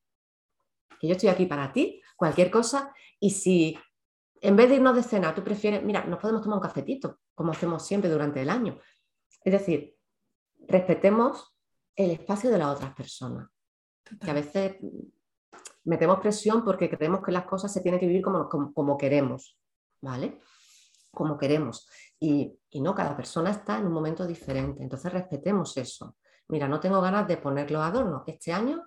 que 0.98 1.06
yo 1.06 1.12
estoy 1.12 1.28
aquí 1.28 1.46
para 1.46 1.72
ti, 1.72 2.00
cualquier 2.16 2.50
cosa, 2.50 2.94
y 3.20 3.30
si 3.30 3.78
en 4.40 4.56
vez 4.56 4.68
de 4.68 4.76
irnos 4.76 4.94
de 4.94 5.02
cena, 5.02 5.34
tú 5.34 5.42
prefieres, 5.42 5.82
mira, 5.82 6.04
nos 6.04 6.18
podemos 6.18 6.42
tomar 6.42 6.58
un 6.58 6.62
cafetito, 6.62 7.20
como 7.34 7.52
hacemos 7.52 7.86
siempre 7.86 8.10
durante 8.10 8.42
el 8.42 8.50
año. 8.50 8.78
Es 9.42 9.52
decir, 9.52 9.96
respetemos 10.68 11.56
el 11.96 12.10
espacio 12.10 12.50
de 12.50 12.58
las 12.58 12.76
otras 12.76 12.94
personas, 12.94 13.48
que 14.20 14.30
a 14.30 14.34
veces 14.34 14.76
metemos 15.84 16.20
presión 16.20 16.64
porque 16.64 16.90
creemos 16.90 17.22
que 17.22 17.32
las 17.32 17.46
cosas 17.46 17.72
se 17.72 17.80
tienen 17.80 18.00
que 18.00 18.06
vivir 18.06 18.22
como, 18.22 18.48
como 18.48 18.98
queremos, 18.98 19.58
¿vale? 20.02 20.40
Como 21.14 21.38
queremos. 21.38 21.88
Y, 22.20 22.58
no, 22.74 22.94
cada 22.94 23.16
persona 23.16 23.50
está 23.50 23.78
en 23.78 23.86
un 23.86 23.92
momento 23.92 24.26
diferente, 24.26 24.82
entonces 24.82 25.12
respetemos 25.12 25.76
eso. 25.76 26.16
Mira, 26.48 26.68
no 26.68 26.80
tengo 26.80 27.00
ganas 27.00 27.26
de 27.28 27.36
poner 27.36 27.70
los 27.70 27.82
adornos. 27.82 28.22
Este 28.26 28.52
año 28.52 28.82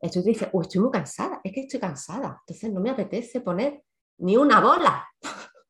estoy 0.00 0.36
o 0.52 0.62
estoy 0.62 0.80
muy 0.80 0.90
cansada, 0.90 1.40
es 1.42 1.52
que 1.52 1.60
estoy 1.60 1.80
cansada, 1.80 2.40
entonces 2.40 2.72
no 2.72 2.80
me 2.80 2.90
apetece 2.90 3.40
poner 3.40 3.82
ni 4.18 4.36
una 4.36 4.60
bola. 4.60 5.06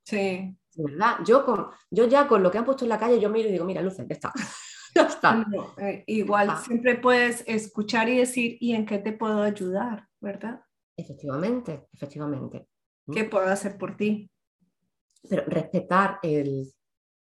Sí. 0.05 0.57
¿Verdad? 0.77 1.17
Yo, 1.25 1.45
con, 1.45 1.71
yo 1.91 2.07
ya 2.07 2.29
con 2.29 2.43
lo 2.43 2.51
que 2.51 2.59
han 2.59 2.65
puesto 2.65 2.85
en 2.85 2.91
la 2.91 2.99
calle, 2.99 3.19
yo 3.19 3.31
miro 3.31 3.49
y 3.49 3.53
digo, 3.53 3.65
mira, 3.65 3.81
luces, 3.81 4.07
ya 4.07 4.15
está. 4.15 4.33
ya 4.95 5.03
está. 5.03 5.47
Eh, 5.79 6.05
igual 6.07 6.57
siempre 6.59 6.97
puedes 6.97 7.43
escuchar 7.47 8.09
y 8.09 8.19
decir, 8.19 8.59
¿y 8.61 8.75
en 8.75 8.85
qué 8.85 8.99
te 8.99 9.13
puedo 9.13 9.43
ayudar? 9.43 10.07
¿Verdad? 10.21 10.61
Efectivamente, 10.97 11.89
efectivamente. 11.93 12.69
¿Qué 13.13 13.25
puedo 13.25 13.47
hacer 13.47 13.79
por 13.79 13.97
ti? 13.97 14.31
Pero 15.29 15.45
respetar 15.47 16.19
el, 16.23 16.73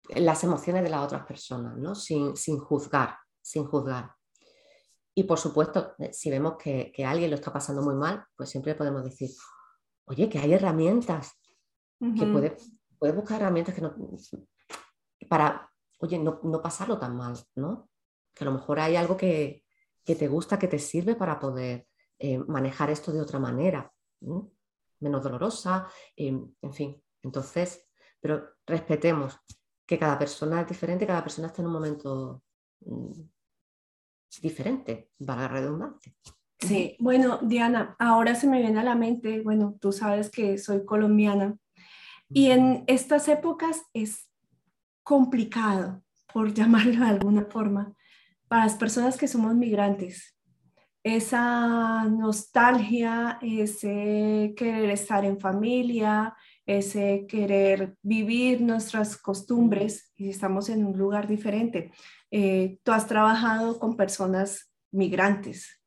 las 0.09 0.43
emociones 0.45 0.83
de 0.83 0.91
las 0.91 1.05
otras 1.05 1.25
personas, 1.27 1.77
¿no? 1.77 1.95
Sin, 1.95 2.37
sin 2.37 2.59
juzgar, 2.59 3.17
sin 3.41 3.65
juzgar. 3.65 4.13
Y 5.15 5.25
por 5.25 5.39
supuesto, 5.39 5.95
eh, 5.99 6.13
si 6.13 6.31
vemos 6.31 6.57
que, 6.57 6.91
que, 6.95 7.05
alguien 7.05 7.31
lo 7.31 7.37
está 7.37 7.53
pasando 7.53 7.83
muy 7.83 7.95
mal, 7.95 8.25
pues 8.35 8.49
siempre 8.49 8.75
podemos 8.75 9.05
decir, 9.05 9.31
oye, 10.07 10.29
que 10.29 10.39
hay 10.39 10.55
herramientas, 10.55 11.33
que 12.19 12.27
puedes, 12.27 12.73
puedes 12.99 13.15
buscar 13.15 13.41
herramientas 13.41 13.77
que 13.77 13.81
no, 13.81 13.95
para, 15.29 15.71
oye, 16.01 16.19
no, 16.19 16.41
no, 16.43 16.61
pasarlo 16.61 16.99
tan 16.99 17.17
mal, 17.17 17.39
¿no? 17.55 17.89
Que 18.35 18.43
a 18.43 18.47
lo 18.47 18.53
mejor 18.53 18.81
hay 18.81 18.97
algo 18.97 19.17
que, 19.17 19.65
que 20.05 20.17
te 20.17 20.27
gusta, 20.27 20.59
que 20.59 20.67
te 20.67 20.81
sirve 20.81 21.15
para 21.15 21.39
poder 21.39 21.87
eh, 22.19 22.39
manejar 22.39 22.91
esto 22.91 23.13
de 23.13 23.21
otra 23.21 23.39
manera, 23.39 23.93
menos 25.01 25.23
dolorosa, 25.23 25.87
eh, 26.17 26.29
en 26.61 26.73
fin. 26.73 27.03
Entonces, 27.23 27.87
pero 28.21 28.45
respetemos 28.67 29.39
que 29.87 29.99
cada 29.99 30.19
persona 30.19 30.61
es 30.61 30.69
diferente, 30.69 31.07
cada 31.07 31.23
persona 31.23 31.49
está 31.49 31.63
en 31.63 31.67
un 31.67 31.73
momento 31.75 32.43
mm, 32.81 33.23
diferente, 34.41 35.11
la 35.19 35.49
redundancia. 35.49 36.15
Sí, 36.59 36.97
bueno, 37.01 37.39
Diana, 37.43 37.97
ahora 37.99 38.35
se 38.35 38.47
me 38.47 38.61
viene 38.61 38.79
a 38.81 38.85
la 38.85 38.95
mente, 38.95 39.41
bueno, 39.41 39.77
tú 39.81 39.93
sabes 39.93 40.31
que 40.31 40.59
soy 40.59 40.85
colombiana 40.85 41.57
y 42.29 42.51
en 42.51 42.85
estas 42.87 43.29
épocas 43.29 43.83
es 43.93 44.31
complicado, 45.03 46.03
por 46.33 46.55
llamarlo 46.55 47.05
de 47.05 47.11
alguna 47.11 47.45
forma, 47.45 47.95
para 48.49 48.65
las 48.65 48.77
personas 48.77 49.17
que 49.17 49.29
somos 49.29 49.55
migrantes. 49.55 50.37
Esa 51.03 52.05
nostalgia, 52.05 53.39
ese 53.43 54.55
querer 54.57 54.91
estar 54.91 55.25
en 55.25 55.41
familia, 55.41 56.37
ese 56.67 57.27
querer 57.29 57.97
vivir 58.03 58.61
nuestras 58.61 59.17
costumbres 59.17 60.13
y 60.17 60.29
estamos 60.29 60.69
en 60.69 60.87
un 60.87 60.97
lugar 60.97 61.27
diferente. 61.27 61.93
Eh, 62.31 62.79
tú 62.83 62.93
has 62.93 63.07
trabajado 63.07 63.79
con 63.79 63.97
personas 63.97 64.73
migrantes. 64.91 65.81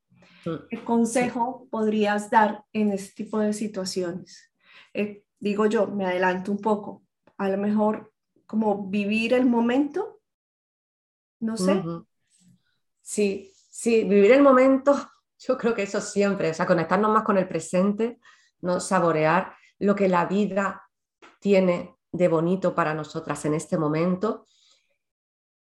Mm, 0.45 0.67
¿Qué 0.69 0.83
consejo 0.83 1.67
podrías 1.71 2.29
dar 2.29 2.63
en 2.73 2.91
este 2.91 3.23
tipo 3.23 3.39
de 3.39 3.53
situaciones? 3.53 4.51
Eh, 4.93 5.23
digo 5.39 5.65
yo, 5.65 5.87
me 5.87 6.05
adelanto 6.05 6.51
un 6.51 6.59
poco. 6.59 7.03
A 7.37 7.49
lo 7.49 7.57
mejor 7.57 8.13
como 8.45 8.87
vivir 8.87 9.33
el 9.33 9.45
momento, 9.45 10.21
no 11.39 11.57
sé. 11.57 11.83
Sí, 13.01 13.51
sí, 13.69 14.03
vivir 14.03 14.31
el 14.31 14.41
momento, 14.41 14.95
yo 15.39 15.57
creo 15.57 15.73
que 15.73 15.83
eso 15.83 16.01
siempre, 16.01 16.49
o 16.49 16.53
sea, 16.53 16.65
conectarnos 16.65 17.11
más 17.11 17.23
con 17.23 17.37
el 17.37 17.47
presente, 17.47 18.19
no 18.61 18.79
saborear 18.79 19.55
lo 19.79 19.95
que 19.95 20.09
la 20.09 20.25
vida 20.25 20.89
tiene 21.39 21.97
de 22.11 22.27
bonito 22.27 22.73
para 22.73 22.93
nosotras 22.93 23.43
en 23.45 23.53
este 23.53 23.77
momento 23.77 24.45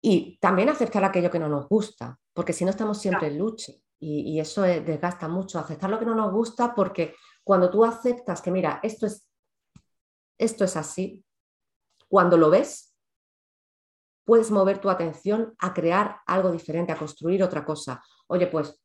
y 0.03 0.39
también 0.39 0.69
aceptar 0.69 1.05
aquello 1.05 1.31
que 1.31 1.39
no 1.39 1.49
nos 1.49 1.69
gusta, 1.69 2.19
porque 2.33 2.53
si 2.53 2.65
no 2.65 2.71
estamos 2.71 2.99
siempre 2.99 3.29
en 3.29 3.39
lucha 3.39 3.73
y, 3.99 4.41
eso 4.41 4.63
desgasta 4.63 5.29
mucho, 5.29 5.59
aceptar 5.59 5.91
lo 5.91 5.99
que 5.99 6.07
no 6.07 6.15
nos 6.15 6.33
gusta 6.33 6.75
porque 6.75 7.15
cuando 7.45 7.71
tú 7.71 7.85
aceptas 7.85 8.41
que 8.41 8.51
mira, 8.51 8.81
esto 8.83 9.07
es, 9.07 9.29
esto 10.39 10.65
es 10.65 10.77
así, 10.77 11.25
cuando 12.09 12.37
lo 12.37 12.51
ves, 12.51 12.95
puedes 14.25 14.51
mover 14.51 14.81
tu 14.81 14.89
atención 14.89 15.55
a 15.59 15.75
crear 15.75 16.21
algo 16.27 16.51
diferente, 16.51 16.93
a 16.93 16.99
construir 16.99 17.43
otra 17.43 17.65
cosa. 17.65 18.03
Oye, 18.29 18.47
pues 18.47 18.81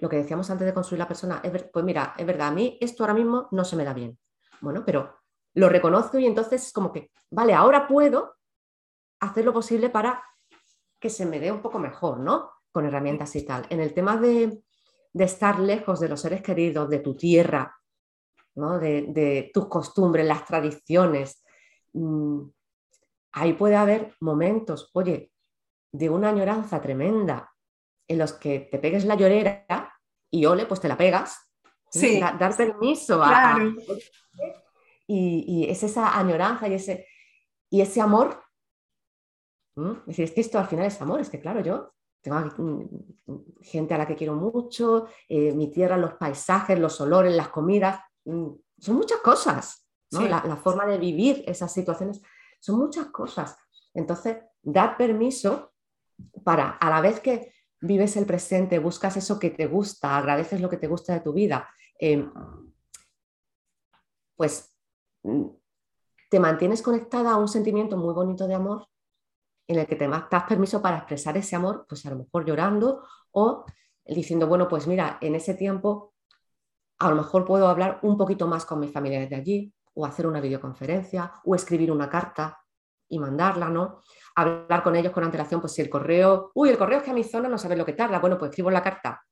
lo 0.00 0.08
que 0.08 0.16
decíamos 0.16 0.50
antes 0.50 0.66
de 0.66 0.74
construir 0.74 0.98
la 0.98 1.08
persona, 1.08 1.40
es, 1.42 1.62
pues 1.72 1.84
mira, 1.84 2.14
es 2.18 2.26
verdad, 2.26 2.48
a 2.48 2.50
mí 2.50 2.78
esto 2.80 3.04
ahora 3.04 3.14
mismo 3.14 3.48
no 3.52 3.64
se 3.64 3.76
me 3.76 3.84
da 3.84 3.94
bien. 3.94 4.18
Bueno, 4.62 4.84
pero 4.86 5.18
lo 5.54 5.68
reconozco 5.68 6.18
y 6.18 6.26
entonces 6.26 6.66
es 6.66 6.72
como 6.72 6.92
que, 6.92 7.10
vale, 7.30 7.52
ahora 7.52 7.86
puedo 7.86 8.36
hacer 9.20 9.44
lo 9.44 9.52
posible 9.52 9.90
para 9.90 10.22
que 10.98 11.10
se 11.10 11.26
me 11.26 11.40
dé 11.40 11.50
un 11.52 11.60
poco 11.60 11.78
mejor, 11.78 12.20
¿no? 12.20 12.50
Con 12.70 12.86
herramientas 12.86 13.34
y 13.36 13.44
tal. 13.44 13.66
En 13.68 13.80
el 13.80 13.92
tema 13.92 14.16
de, 14.16 14.62
estar 15.14 15.58
lejos 15.58 16.00
de 16.00 16.08
los 16.08 16.20
seres 16.20 16.42
queridos, 16.42 16.88
de 16.88 17.00
tu 17.00 17.16
tierra, 17.16 17.76
¿no? 18.54 18.78
de, 18.78 19.50
tus 19.52 19.66
costumbres, 19.66 20.26
las 20.26 20.44
tradiciones, 20.44 21.44
mm, 21.92 22.42
ahí 23.32 23.52
puede 23.54 23.76
haber 23.76 24.14
momentos, 24.20 24.90
oye, 24.94 25.32
de 25.90 26.08
una 26.08 26.30
añoranza 26.30 26.80
tremenda 26.80 27.52
en 28.08 28.18
los 28.18 28.32
que 28.32 28.60
te 28.70 28.78
pegues 28.78 29.04
la 29.04 29.16
llorera 29.16 29.92
y 30.30 30.46
ole, 30.46 30.66
pues 30.66 30.80
te 30.80 30.88
la 30.88 30.96
pegas. 30.96 31.36
Sí. 31.90 32.20
dar 32.20 32.56
permiso 32.56 33.22
a, 33.22 33.58
y, 35.06 35.66
es 35.68 35.82
esa 35.82 36.18
añoranza 36.18 36.68
y 36.68 36.74
ese, 36.74 37.06
y 37.70 37.80
ese 37.80 38.00
amor. 38.00 38.42
Es 39.76 40.06
decir, 40.06 40.24
es 40.26 40.30
que 40.32 40.40
esto 40.42 40.58
al 40.58 40.66
final 40.66 40.86
es 40.86 41.00
amor, 41.00 41.20
es 41.20 41.30
que 41.30 41.40
claro, 41.40 41.60
yo 41.60 41.94
tengo 42.20 42.38
mm, 42.38 42.84
gente 43.62 43.94
a 43.94 43.98
la 43.98 44.06
que 44.06 44.14
quiero 44.14 44.34
mucho, 44.34 45.06
eh, 45.28 45.52
mi 45.52 45.70
tierra, 45.70 45.96
los 45.96 46.14
paisajes, 46.14 46.78
los 46.78 47.00
olores, 47.00 47.34
las 47.34 47.48
comidas, 47.48 48.00
mm, 48.24 48.48
son 48.78 48.96
muchas 48.96 49.18
cosas, 49.20 49.86
la, 50.10 50.56
forma 50.56 50.84
de 50.86 50.98
vivir 50.98 51.42
esas 51.46 51.72
situaciones, 51.72 52.20
son 52.60 52.78
muchas 52.78 53.06
cosas. 53.06 53.56
Entonces, 53.94 54.38
dar 54.62 54.96
permiso 54.96 55.72
para, 56.44 56.70
a 56.70 56.90
la 56.90 57.00
vez 57.00 57.20
que 57.20 57.52
vives 57.80 58.16
el 58.16 58.26
presente, 58.26 58.78
buscas 58.78 59.16
eso 59.16 59.38
que 59.38 59.50
te 59.50 59.66
gusta, 59.66 60.18
agradeces 60.18 60.60
lo 60.60 60.68
que 60.68 60.76
te 60.76 60.86
gusta 60.86 61.14
de 61.14 61.20
tu 61.20 61.32
vida, 61.32 61.68
eh, 61.98 62.28
pues 64.42 64.72
Mm, 65.22 65.44
te 66.30 66.40
mantienes 66.40 66.82
conectada 66.82 67.32
a 67.32 67.36
un 67.36 67.48
sentimiento 67.48 67.96
muy 67.96 68.14
bonito 68.14 68.46
de 68.46 68.54
amor 68.54 68.88
en 69.68 69.78
el 69.78 69.86
que 69.86 69.96
te 69.96 70.08
das 70.08 70.44
permiso 70.48 70.82
para 70.82 70.98
expresar 70.98 71.36
ese 71.36 71.56
amor, 71.56 71.86
pues 71.88 72.04
a 72.06 72.10
lo 72.10 72.16
mejor 72.16 72.44
llorando 72.44 73.06
o 73.30 73.64
diciendo, 74.04 74.46
bueno, 74.46 74.68
pues 74.68 74.86
mira, 74.86 75.18
en 75.20 75.34
ese 75.34 75.54
tiempo 75.54 76.14
a 76.98 77.10
lo 77.10 77.16
mejor 77.16 77.44
puedo 77.44 77.68
hablar 77.68 78.00
un 78.02 78.16
poquito 78.16 78.46
más 78.46 78.64
con 78.64 78.80
mis 78.80 78.92
familiares 78.92 79.30
de 79.30 79.36
allí 79.36 79.74
o 79.94 80.04
hacer 80.04 80.26
una 80.26 80.40
videoconferencia 80.40 81.32
o 81.44 81.54
escribir 81.54 81.92
una 81.92 82.08
carta 82.08 82.58
y 83.08 83.18
mandarla, 83.18 83.68
¿no? 83.68 84.02
Hablar 84.34 84.82
con 84.82 84.96
ellos 84.96 85.12
con 85.12 85.24
antelación, 85.24 85.60
pues 85.60 85.74
si 85.74 85.82
el 85.82 85.90
correo, 85.90 86.50
uy, 86.54 86.70
el 86.70 86.78
correo 86.78 86.98
es 86.98 87.04
que 87.04 87.10
a 87.10 87.14
mi 87.14 87.24
zona 87.24 87.48
no 87.48 87.58
sabes 87.58 87.78
lo 87.78 87.84
que 87.84 87.92
tarda, 87.92 88.18
bueno, 88.18 88.38
pues 88.38 88.50
escribo 88.50 88.70
la 88.70 88.82
carta 88.82 89.22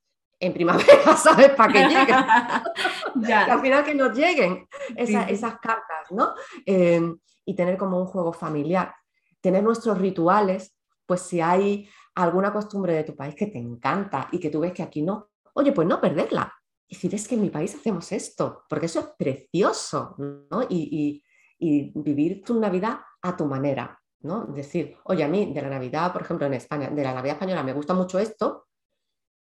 en 0.40 0.54
primavera, 0.54 1.16
¿sabes? 1.16 1.50
Para 1.50 1.72
que 1.72 1.78
lleguen. 1.80 3.34
al 3.34 3.60
final 3.60 3.84
que 3.84 3.94
nos 3.94 4.16
lleguen 4.16 4.66
esas 4.96 5.58
cartas, 5.60 6.10
¿no? 6.10 6.34
Em, 6.64 7.18
y 7.44 7.54
tener 7.54 7.76
como 7.76 8.00
un 8.00 8.06
juego 8.06 8.32
familiar. 8.32 8.94
Tener 9.40 9.62
nuestros 9.62 9.98
rituales, 9.98 10.74
pues 11.06 11.20
si 11.20 11.40
hay 11.40 11.88
alguna 12.14 12.52
costumbre 12.52 12.94
de 12.94 13.04
tu 13.04 13.14
país 13.14 13.34
que 13.34 13.46
te 13.46 13.58
encanta 13.58 14.28
y 14.32 14.40
que 14.40 14.50
tú 14.50 14.60
ves 14.60 14.72
que 14.72 14.82
aquí 14.82 15.02
no, 15.02 15.30
oye, 15.54 15.72
pues 15.72 15.86
no 15.86 16.00
perderla. 16.00 16.52
Y 16.88 16.94
decir, 16.94 17.14
es 17.14 17.28
que 17.28 17.36
en 17.36 17.42
mi 17.42 17.50
país 17.50 17.74
hacemos 17.74 18.10
esto, 18.10 18.64
porque 18.68 18.86
eso 18.86 19.00
es 19.00 19.06
precioso, 19.16 20.16
¿no? 20.18 20.62
Y, 20.68 21.22
y 21.58 21.92
vivir 21.94 22.42
tu 22.42 22.58
Navidad 22.58 22.98
a 23.22 23.36
tu 23.36 23.44
manera, 23.44 24.00
¿no? 24.22 24.46
Decir, 24.46 24.96
oye, 25.04 25.22
a 25.22 25.28
mí 25.28 25.52
de 25.52 25.62
la 25.62 25.68
Navidad, 25.68 26.12
por 26.12 26.22
ejemplo, 26.22 26.46
en 26.46 26.54
España, 26.54 26.90
de 26.90 27.02
la 27.02 27.14
Navidad 27.14 27.34
española 27.34 27.62
me 27.62 27.74
gusta 27.74 27.94
mucho 27.94 28.18
esto, 28.18 28.66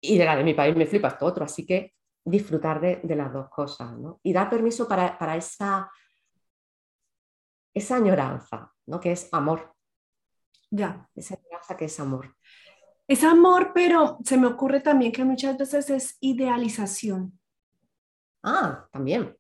y 0.02 0.18
de 0.18 0.26
la 0.26 0.36
de 0.36 0.44
mi 0.44 0.54
país 0.54 0.76
me 0.76 0.86
flipa 0.86 1.10
esto 1.10 1.26
otro, 1.26 1.46
así 1.46 1.66
que 1.66 1.94
disfrutar 2.24 2.82
de, 2.82 3.16
las 3.16 3.32
dos 3.32 3.50
cosas, 3.50 3.98
¿no? 3.98 4.20
Y 4.24 4.34
dar 4.34 4.50
permiso 4.50 4.88
para, 4.88 5.36
esa, 5.36 5.90
esa 7.74 7.96
añoranza, 7.96 8.74
¿no? 8.86 9.00
Que 9.00 9.14
es 9.14 9.30
amor. 9.32 9.74
Ya. 10.70 11.10
Esa 11.16 11.36
añoranza 11.36 11.78
que 11.78 11.86
es 11.86 12.00
amor. 12.00 12.36
Es 13.08 13.24
amor, 13.24 13.72
pero 13.74 14.18
se 14.26 14.38
me 14.38 14.48
ocurre 14.48 14.82
también 14.82 15.14
que 15.14 15.24
muchas 15.24 15.58
veces 15.58 15.89
es 15.89 16.18
idealización. 16.20 17.39
Ah, 18.43 18.88
también. 18.91 19.36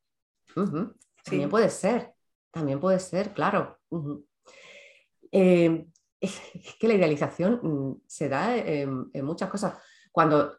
También 1.23 1.49
puede 1.49 1.69
ser, 1.69 2.13
también 2.51 2.79
puede 2.79 2.99
ser, 2.99 3.33
claro. 3.33 3.77
Eh, 5.31 5.85
es 6.21 6.75
que 6.79 6.87
la 6.87 6.93
idealización 6.93 7.59
mm, 7.61 8.01
se 8.07 8.29
da 8.29 8.55
en 8.57 9.25
muchas 9.25 9.49
cosas 9.49 9.77
cuando 10.11 10.57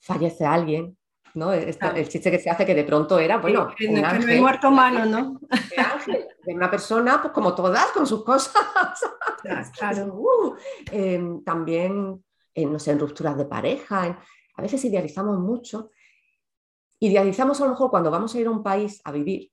fallece 0.00 0.44
alguien, 0.44 0.96
¿no? 1.34 1.52
El 1.52 2.08
chiste 2.08 2.30
que 2.30 2.38
se 2.38 2.50
hace 2.50 2.64
que 2.66 2.74
de 2.74 2.84
pronto 2.84 3.18
era, 3.18 3.38
bueno, 3.38 3.74
un 3.88 4.04
ángel, 4.04 4.40
muerto 4.40 4.70
malo, 4.70 5.04
¿no? 5.04 5.40
De, 6.44 6.54
una 6.54 6.70
persona, 6.70 7.20
pues 7.20 7.32
como 7.32 7.54
todas, 7.54 7.86
con 7.92 8.06
sus 8.06 8.24
cosas. 8.24 8.52
Claro. 9.78 10.14
Uh, 10.14 10.54
em, 10.90 11.42
también, 11.44 12.22
no 12.56 12.78
sé, 12.78 12.92
en 12.92 12.98
rupturas 12.98 13.36
de 13.36 13.44
pareja, 13.46 14.18
a 14.56 14.62
veces 14.62 14.84
idealizamos 14.84 15.38
mucho. 15.38 15.90
Idealizamos 17.00 17.60
a 17.60 17.64
lo 17.64 17.70
mejor 17.70 17.90
cuando 17.90 18.10
vamos 18.10 18.34
a 18.34 18.40
ir 18.40 18.46
a 18.46 18.50
un 18.50 18.62
país 18.62 19.00
a 19.04 19.12
vivir 19.12 19.50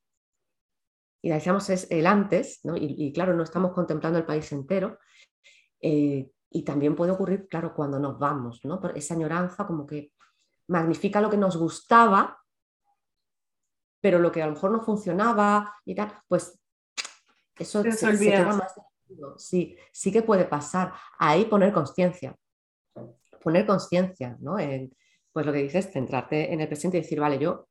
idealizamos 1.22 1.70
es 1.70 1.86
el 1.90 2.06
antes, 2.06 2.60
¿no? 2.64 2.74
y, 2.76 3.12
claro, 3.12 3.34
no 3.34 3.44
estamos 3.44 3.72
contemplando 3.72 4.18
el 4.18 4.26
país 4.26 4.50
entero. 4.52 4.98
Eh, 5.80 6.28
y 6.52 6.62
también 6.64 6.94
puede 6.94 7.12
ocurrir, 7.12 7.46
claro, 7.48 7.74
cuando 7.74 7.98
nos 7.98 8.18
vamos, 8.18 8.64
¿no? 8.64 8.80
Por 8.80 8.96
esa 8.96 9.14
añoranza 9.14 9.66
como 9.66 9.86
que 9.86 10.12
magnifica 10.68 11.20
lo 11.20 11.30
que 11.30 11.36
nos 11.36 11.56
gustaba, 11.56 12.38
pero 14.00 14.18
lo 14.18 14.30
que 14.30 14.42
a 14.42 14.46
lo 14.46 14.52
mejor 14.52 14.70
no 14.70 14.82
funcionaba 14.82 15.74
y 15.84 15.94
tal, 15.94 16.12
pues 16.28 16.58
eso 17.58 17.82
se, 17.82 17.92
se 17.92 18.18
queda 18.18 18.46
más 18.46 18.74
Sí, 19.36 19.76
sí 19.92 20.10
que 20.10 20.22
puede 20.22 20.46
pasar. 20.46 20.92
Ahí 21.18 21.44
poner 21.44 21.72
conciencia. 21.72 22.34
Poner 23.42 23.66
conciencia, 23.66 24.36
¿no? 24.40 24.58
En, 24.58 24.94
pues 25.32 25.44
lo 25.44 25.52
que 25.52 25.62
dices, 25.62 25.90
centrarte 25.92 26.52
en 26.52 26.60
el 26.60 26.68
presente 26.68 26.96
y 26.98 27.02
decir, 27.02 27.20
vale, 27.20 27.38
yo 27.38 27.68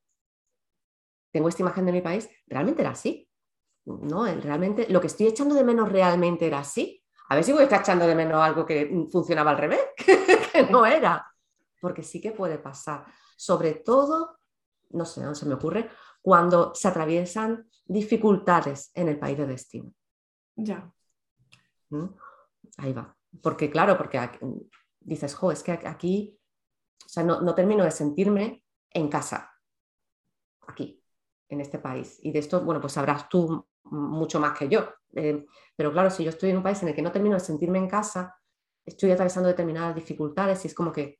tengo 1.31 1.49
esta 1.49 1.63
imagen 1.63 1.85
de 1.85 1.91
mi 1.91 2.01
país, 2.01 2.29
realmente 2.47 2.81
era 2.81 2.91
así. 2.91 3.27
¿no? 3.85 4.25
Realmente 4.25 4.87
lo 4.89 5.01
que 5.01 5.07
estoy 5.07 5.27
echando 5.27 5.55
de 5.55 5.63
menos 5.63 5.91
realmente 5.91 6.47
era 6.47 6.59
así. 6.59 7.00
A 7.31 7.35
ver 7.35 7.45
si 7.45 7.53
voy 7.53 7.61
a 7.61 7.63
estar 7.63 7.79
echando 7.79 8.05
de 8.05 8.13
menos 8.13 8.41
algo 8.41 8.65
que 8.65 9.07
funcionaba 9.09 9.51
al 9.51 9.57
revés, 9.57 9.79
que 10.51 10.63
no 10.63 10.85
era. 10.85 11.33
Porque 11.79 12.03
sí 12.03 12.19
que 12.19 12.33
puede 12.33 12.57
pasar. 12.57 13.05
Sobre 13.37 13.75
todo, 13.75 14.37
no 14.89 15.05
sé, 15.05 15.21
no 15.21 15.33
se 15.33 15.45
me 15.45 15.53
ocurre, 15.53 15.89
cuando 16.21 16.75
se 16.75 16.89
atraviesan 16.89 17.69
dificultades 17.85 18.91
en 18.95 19.07
el 19.07 19.17
país 19.17 19.37
de 19.37 19.47
destino. 19.47 19.93
Ya. 20.57 20.91
¿Mm? 21.87 22.07
Ahí 22.79 22.91
va. 22.91 23.15
Porque 23.41 23.71
claro, 23.71 23.97
porque 23.97 24.19
dices, 24.99 25.33
jo, 25.33 25.53
es 25.53 25.63
que 25.63 25.71
aquí, 25.71 26.37
o 27.05 27.07
sea, 27.07 27.23
no, 27.23 27.39
no 27.39 27.55
termino 27.55 27.85
de 27.85 27.91
sentirme 27.91 28.65
en 28.89 29.07
casa, 29.07 29.53
aquí, 30.67 31.01
en 31.47 31.61
este 31.61 31.79
país. 31.79 32.19
Y 32.23 32.33
de 32.33 32.39
esto, 32.39 32.59
bueno, 32.59 32.81
pues 32.81 32.91
sabrás 32.91 33.29
tú 33.29 33.65
mucho 33.91 34.39
más 34.39 34.57
que 34.57 34.67
yo. 34.67 34.89
Eh, 35.13 35.45
pero 35.75 35.91
claro, 35.91 36.09
si 36.09 36.23
yo 36.23 36.29
estoy 36.29 36.49
en 36.49 36.57
un 36.57 36.63
país 36.63 36.81
en 36.81 36.89
el 36.89 36.95
que 36.95 37.01
no 37.01 37.11
termino 37.11 37.35
de 37.35 37.41
sentirme 37.41 37.77
en 37.77 37.87
casa, 37.87 38.35
estoy 38.85 39.11
atravesando 39.11 39.47
determinadas 39.47 39.95
dificultades 39.95 40.63
y 40.63 40.67
es 40.67 40.73
como 40.73 40.91
que, 40.91 41.19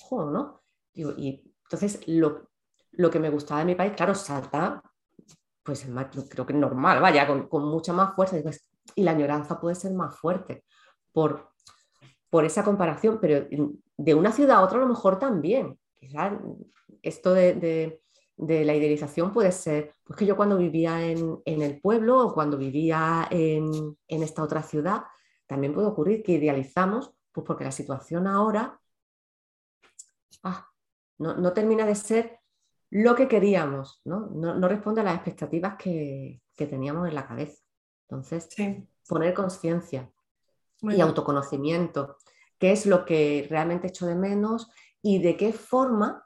jo, 0.00 0.30
¿no? 0.30 0.62
y 0.94 1.52
entonces 1.64 2.00
lo, 2.08 2.48
lo, 2.92 3.10
que 3.10 3.18
me 3.18 3.28
gustaba 3.28 3.60
de 3.60 3.66
mi 3.66 3.74
país, 3.74 3.92
claro, 3.94 4.14
salta, 4.14 4.82
pues 5.62 5.86
creo 6.30 6.46
que 6.46 6.52
es 6.52 6.58
normal, 6.58 7.02
vaya, 7.02 7.26
con, 7.26 7.48
con 7.48 7.64
mucha 7.64 7.92
más 7.92 8.14
fuerza 8.14 8.38
y 8.94 9.02
la 9.02 9.10
añoranza 9.10 9.60
puede 9.60 9.74
ser 9.74 9.92
más 9.92 10.16
fuerte 10.16 10.64
por, 11.12 11.50
por 12.30 12.44
esa 12.44 12.64
comparación, 12.64 13.18
pero 13.20 13.46
de 13.96 14.14
una 14.14 14.32
ciudad 14.32 14.58
a 14.58 14.62
otra 14.62 14.78
a 14.78 14.82
lo 14.82 14.88
mejor 14.88 15.18
también. 15.18 15.78
Quizás 15.98 16.34
esto 17.02 17.34
de, 17.34 18.00
la 18.38 18.74
idealización 18.74 19.32
puede 19.32 19.50
ser, 19.50 19.94
pues 20.04 20.18
que 20.18 20.26
yo 20.26 20.36
cuando 20.36 20.58
vivía 20.58 21.02
en, 21.02 21.40
el 21.44 21.80
pueblo 21.80 22.26
o 22.26 22.34
cuando 22.34 22.58
vivía 22.58 23.26
en, 23.30 23.96
esta 24.08 24.42
otra 24.42 24.62
ciudad, 24.62 25.04
también 25.46 25.72
puede 25.72 25.86
ocurrir 25.86 26.22
que 26.22 26.32
idealizamos, 26.32 27.12
pues 27.32 27.46
porque 27.46 27.64
la 27.64 27.72
situación 27.72 28.26
ahora 28.26 28.78
ah, 30.42 30.68
no, 31.18 31.52
termina 31.52 31.86
de 31.86 31.94
ser 31.94 32.40
lo 32.90 33.14
que 33.14 33.26
queríamos, 33.26 34.00
no, 34.04 34.28
no, 34.28 34.68
responde 34.68 35.00
a 35.00 35.04
las 35.04 35.16
expectativas 35.16 35.76
que, 35.76 36.42
que 36.54 36.66
teníamos 36.66 37.08
en 37.08 37.14
la 37.14 37.26
cabeza. 37.26 37.62
Entonces, 38.08 38.48
poner 39.08 39.34
conciencia 39.34 40.10
y 40.82 41.00
autoconocimiento, 41.00 42.16
qué 42.58 42.72
es 42.72 42.86
lo 42.86 43.04
que 43.04 43.46
realmente 43.50 43.88
echo 43.88 44.06
de 44.06 44.14
menos 44.14 44.70
y 45.02 45.20
de 45.20 45.36
qué 45.36 45.52
forma 45.52 46.25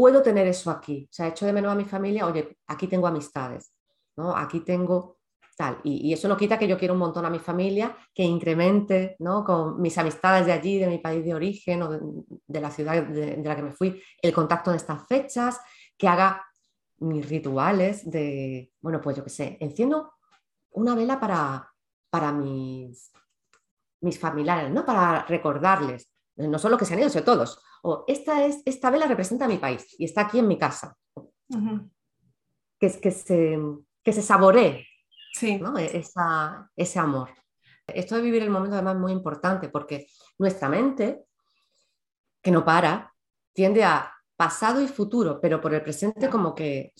puedo 0.00 0.22
tener 0.22 0.46
eso 0.46 0.70
aquí. 0.70 1.06
O 1.10 1.12
sea, 1.12 1.28
echo 1.28 1.44
de 1.44 1.52
menos 1.52 1.70
a 1.70 1.74
mi 1.74 1.84
familia, 1.84 2.26
oye, 2.26 2.56
aquí 2.68 2.86
tengo 2.86 3.06
amistades, 3.06 3.70
¿no? 4.16 4.34
Aquí 4.34 4.60
tengo 4.60 5.18
tal. 5.58 5.78
Y, 5.84 6.10
eso 6.10 6.26
no 6.26 6.38
quita 6.38 6.58
que 6.58 6.66
yo 6.66 6.78
quiero 6.78 6.94
un 6.94 7.00
montón 7.00 7.26
a 7.26 7.30
mi 7.30 7.38
familia, 7.38 7.94
que 8.14 8.22
incremente, 8.22 9.16
¿no? 9.18 9.44
Con 9.44 9.78
mis 9.82 9.98
amistades 9.98 10.46
de 10.46 10.52
allí, 10.52 10.78
de 10.78 10.86
mi 10.86 10.96
país 10.96 11.22
de 11.22 11.34
origen 11.34 11.82
o 11.82 11.90
de, 12.46 12.60
la 12.62 12.70
ciudad 12.70 13.02
de, 13.02 13.36
de, 13.36 13.44
la 13.48 13.54
que 13.54 13.62
me 13.62 13.72
fui, 13.72 14.02
el 14.22 14.32
contacto 14.32 14.70
en 14.70 14.76
estas 14.76 15.06
fechas, 15.06 15.60
que 15.98 16.08
haga 16.08 16.46
mis 17.00 17.28
rituales 17.28 18.10
de, 18.10 18.72
bueno, 18.80 19.02
pues 19.02 19.18
yo 19.18 19.24
qué 19.24 19.30
sé, 19.30 19.58
enciendo 19.60 20.14
una 20.70 20.94
vela 20.94 21.20
para, 21.20 21.70
para 22.08 22.32
mis, 22.32 23.12
mis 24.00 24.18
familiares, 24.18 24.70
¿no? 24.70 24.86
Para 24.86 25.26
recordarles, 25.26 26.10
no 26.48 26.58
solo 26.58 26.76
que 26.78 26.84
se 26.84 26.94
han 26.94 27.00
ido, 27.00 27.10
sino 27.10 27.24
todos. 27.24 27.62
O 27.82 28.04
esta, 28.06 28.44
es, 28.44 28.62
esta 28.64 28.90
vela 28.90 29.06
representa 29.06 29.44
a 29.44 29.48
mi 29.48 29.58
país 29.58 29.94
y 29.98 30.04
está 30.04 30.22
aquí 30.22 30.38
en 30.38 30.48
mi 30.48 30.58
casa. 30.58 30.96
que, 32.78 33.00
que, 33.00 33.10
se, 33.10 33.58
que 34.02 34.12
se 34.12 34.22
saboree 34.22 34.86
sí. 35.32 35.58
¿no? 35.58 35.76
E, 35.78 35.98
Esa, 35.98 36.70
ese 36.76 36.98
amor. 36.98 37.30
Esto 37.86 38.16
de 38.16 38.22
vivir 38.22 38.42
el 38.42 38.50
momento 38.50 38.76
además 38.76 38.94
es 38.94 39.00
muy 39.00 39.12
importante 39.12 39.68
porque 39.68 40.06
nuestra 40.38 40.68
mente, 40.68 41.24
que 42.42 42.50
no 42.50 42.64
para, 42.64 43.12
tiende 43.52 43.84
a 43.84 44.12
pasado 44.36 44.80
y 44.80 44.88
futuro, 44.88 45.40
pero 45.40 45.60
por 45.60 45.74
el 45.74 45.82
presente 45.82 46.30
como 46.30 46.54
que 46.54 46.94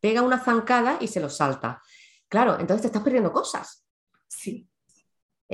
pega 0.00 0.22
una 0.22 0.38
zancada 0.38 0.96
y 1.00 1.08
se 1.08 1.20
lo 1.20 1.28
salta. 1.28 1.80
Claro, 2.28 2.58
entonces 2.58 2.82
te 2.82 2.86
estás 2.88 3.02
perdiendo 3.02 3.32
cosas. 3.32 3.86
Sí. 4.26 4.69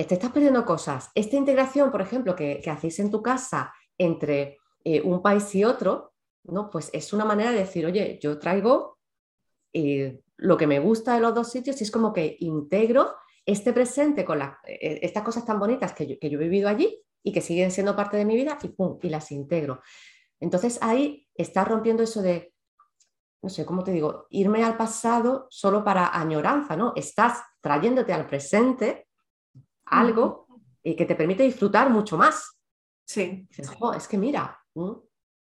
Te 0.05 0.13
estás 0.13 0.31
perdiendo 0.31 0.63
cosas. 0.63 1.09
Esta 1.15 1.37
integración, 1.37 1.91
por 1.91 2.01
ejemplo, 2.01 2.35
que, 2.35 2.61
hacéis 2.69 2.99
en 2.99 3.09
tu 3.09 3.23
casa 3.23 3.73
entre 3.97 4.59
eh, 4.83 5.01
un 5.01 5.23
país 5.23 5.53
y 5.55 5.63
otro, 5.63 6.13
¿no? 6.43 6.69
pues 6.69 6.91
es 6.93 7.13
una 7.13 7.25
manera 7.25 7.51
de 7.51 7.59
decir, 7.59 7.83
oye, 7.83 8.19
yo 8.21 8.37
traigo 8.37 8.99
eh, 9.73 10.19
lo 10.37 10.55
que 10.55 10.67
me 10.67 10.79
gusta 10.79 11.15
de 11.15 11.21
los 11.21 11.33
dos 11.33 11.51
sitios 11.51 11.81
y 11.81 11.83
es 11.83 11.89
como 11.89 12.13
que 12.13 12.37
integro 12.41 13.15
este 13.43 13.73
presente 13.73 14.23
con 14.23 14.39
eh, 14.39 14.99
estas 15.01 15.23
cosas 15.23 15.43
tan 15.45 15.59
bonitas 15.59 15.93
que 15.93 16.05
yo, 16.05 16.19
que 16.19 16.29
yo, 16.29 16.39
he 16.39 16.43
vivido 16.43 16.69
allí 16.69 17.03
y 17.23 17.33
que 17.33 17.41
siguen 17.41 17.71
siendo 17.71 17.95
parte 17.95 18.17
de 18.17 18.25
mi 18.25 18.35
vida 18.35 18.59
y 18.61 18.67
pum, 18.67 18.99
y 19.01 19.09
las 19.09 19.31
integro. 19.31 19.81
Entonces 20.39 20.77
ahí 20.83 21.27
estás 21.33 21.67
rompiendo 21.67 22.03
eso 22.03 22.21
de, 22.21 22.53
no 23.41 23.49
sé, 23.49 23.65
¿cómo 23.65 23.83
te 23.83 23.91
digo? 23.91 24.27
Irme 24.29 24.63
al 24.63 24.77
pasado 24.77 25.47
solo 25.49 25.83
para 25.83 26.15
añoranza, 26.15 26.77
¿no? 26.77 26.93
Estás 26.95 27.41
trayéndote 27.61 28.13
al 28.13 28.27
presente 28.27 29.06
algo 29.89 30.47
y 30.83 30.95
que 30.95 31.05
te 31.05 31.15
permite 31.15 31.43
disfrutar 31.43 31.89
mucho 31.89 32.17
más. 32.17 32.59
Sí. 33.05 33.47
es 33.95 34.07
que 34.07 34.17
mira, 34.17 34.59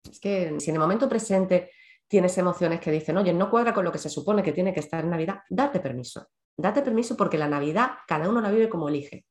es 0.09 0.19
que 0.19 0.59
si 0.59 0.69
en 0.69 0.75
el 0.75 0.81
momento 0.81 1.09
presente 1.09 1.71
tienes 2.07 2.37
emociones 2.37 2.79
que 2.79 2.91
dicen, 2.91 3.17
oye, 3.17 3.33
no 3.33 3.49
cuadra 3.49 3.73
con 3.73 3.83
lo 3.83 3.91
que 3.91 3.97
se 3.97 4.09
supone 4.09 4.43
que 4.43 4.51
tiene 4.51 4.73
que 4.73 4.79
estar 4.79 5.03
en 5.03 5.09
Navidad, 5.09 5.41
date 5.49 5.79
permiso. 5.79 6.27
Date 6.55 6.81
permiso 6.81 7.17
porque 7.17 7.37
la 7.37 7.47
Navidad 7.47 7.91
cada 8.07 8.29
uno 8.29 8.41
la 8.41 8.51
vive 8.51 8.69
como 8.69 8.89
elige. 8.89 9.25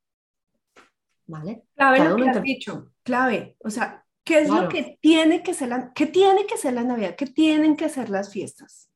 ¿Vale? 1.27 1.65
Clave 1.75 2.05
lo 2.05 2.17
que 2.17 2.29
has 2.29 2.43
dicho, 2.43 2.93
clave. 3.03 3.57
O 3.65 3.71
sea, 3.71 4.07
¿Qué 4.27 4.41
es 4.41 4.49
lo 4.49 4.69
que 4.69 4.99
tiene 5.01 5.45
que 5.45 5.55
ser 5.55 5.69
la, 5.69 5.93
qué 5.93 6.07
tiene 6.07 6.47
que 6.47 6.57
ser 6.57 6.75
la 6.75 6.83
Navidad? 6.83 7.15
¿Qué 7.15 7.27
tienen 7.27 7.77
que 7.77 7.89
ser 7.89 8.11
las 8.11 8.33
fiestas? 8.33 8.91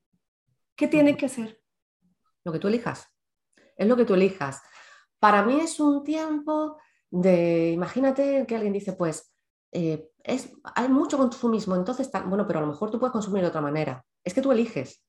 ¿Qué 0.75 0.89
tiene 0.89 1.15
que 1.15 1.29
ser? 1.29 1.61
Lo 2.43 2.51
que 2.51 2.59
tú 2.59 2.67
elijas. 2.67 3.07
Es 3.77 3.87
lo 3.87 3.95
que 3.95 4.03
tú 4.03 4.13
elijas. 4.13 4.61
Para 5.21 5.43
mí 5.43 5.59
es 5.59 5.79
un 5.79 6.03
tiempo 6.03 6.77
de, 7.11 7.69
imagínate 7.69 8.43
que 8.47 8.55
alguien 8.55 8.73
dice, 8.73 8.93
pues, 8.93 9.31
eh, 9.71 10.09
es, 10.23 10.51
hay 10.75 10.89
mucho 10.89 11.15
consumismo, 11.19 11.75
entonces, 11.75 12.09
bueno, 12.25 12.47
pero 12.47 12.57
a 12.57 12.63
lo 12.63 12.67
mejor 12.67 12.89
tú 12.89 12.99
puedes 12.99 13.11
consumir 13.11 13.43
de 13.43 13.49
otra 13.49 13.61
manera. 13.61 14.03
Es 14.23 14.33
que 14.33 14.41
tú 14.41 14.51
eliges, 14.51 15.05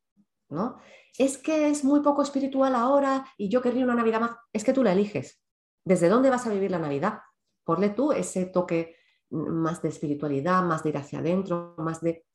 ¿no? 0.51 0.77
Es 1.17 1.39
que 1.39 1.71
es 1.71 1.83
muy 1.83 2.01
poco 2.01 2.21
espiritual 2.21 2.75
ahora 2.75 3.25
y 3.39 3.49
yo 3.49 3.63
querría 3.63 3.85
una 3.85 3.95
Navidad 3.95 4.21
más. 4.21 4.37
Es 4.53 4.65
que 4.65 4.75
tú 4.75 4.85
la 4.85 4.93
eliges. 4.93 5.43
¿Desde 5.83 6.11
dónde 6.11 6.29
vas 6.29 6.47
a 6.47 6.51
vivir 6.51 6.71
la 6.71 6.79
Navidad? 6.79 7.21
Ponle 7.65 7.89
tú 7.89 8.13
ese 8.13 8.45
toque 8.45 8.97
más 9.31 9.81
de 9.81 9.89
espiritualidad, 9.89 10.63
más 10.63 10.83
de 10.83 10.91
ir 10.91 10.99
hacia 10.99 11.21
adentro, 11.21 11.75
más 11.79 12.03
de, 12.03 12.27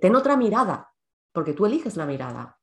ten 0.00 0.16
otra 0.16 0.36
mirada, 0.36 0.92
porque 1.32 1.52
tú 1.52 1.66
eliges 1.66 1.96
la 1.96 2.04
mirada. 2.04 2.58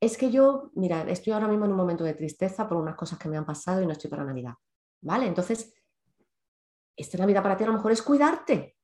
Es 0.00 0.16
que 0.16 0.30
yo, 0.30 0.70
mira, 0.74 1.02
estoy 1.08 1.32
ahora 1.32 1.48
mismo 1.48 1.64
en 1.64 1.72
un 1.72 1.76
momento 1.76 2.04
de 2.04 2.14
tristeza 2.14 2.68
por 2.68 2.78
unas 2.78 2.94
cosas 2.94 3.18
que 3.18 3.28
me 3.28 3.36
han 3.36 3.46
pasado 3.46 3.82
y 3.82 3.86
no 3.86 3.92
estoy 3.92 4.10
para 4.10 4.24
Navidad. 4.24 4.54
¿Vale? 5.00 5.26
Entonces, 5.26 5.74
esta 6.96 7.18
Navidad 7.18 7.42
para 7.42 7.56
ti 7.56 7.64
a 7.64 7.68
lo 7.68 7.72
mejor 7.72 7.92
es 7.92 8.02
cuidarte 8.02 8.76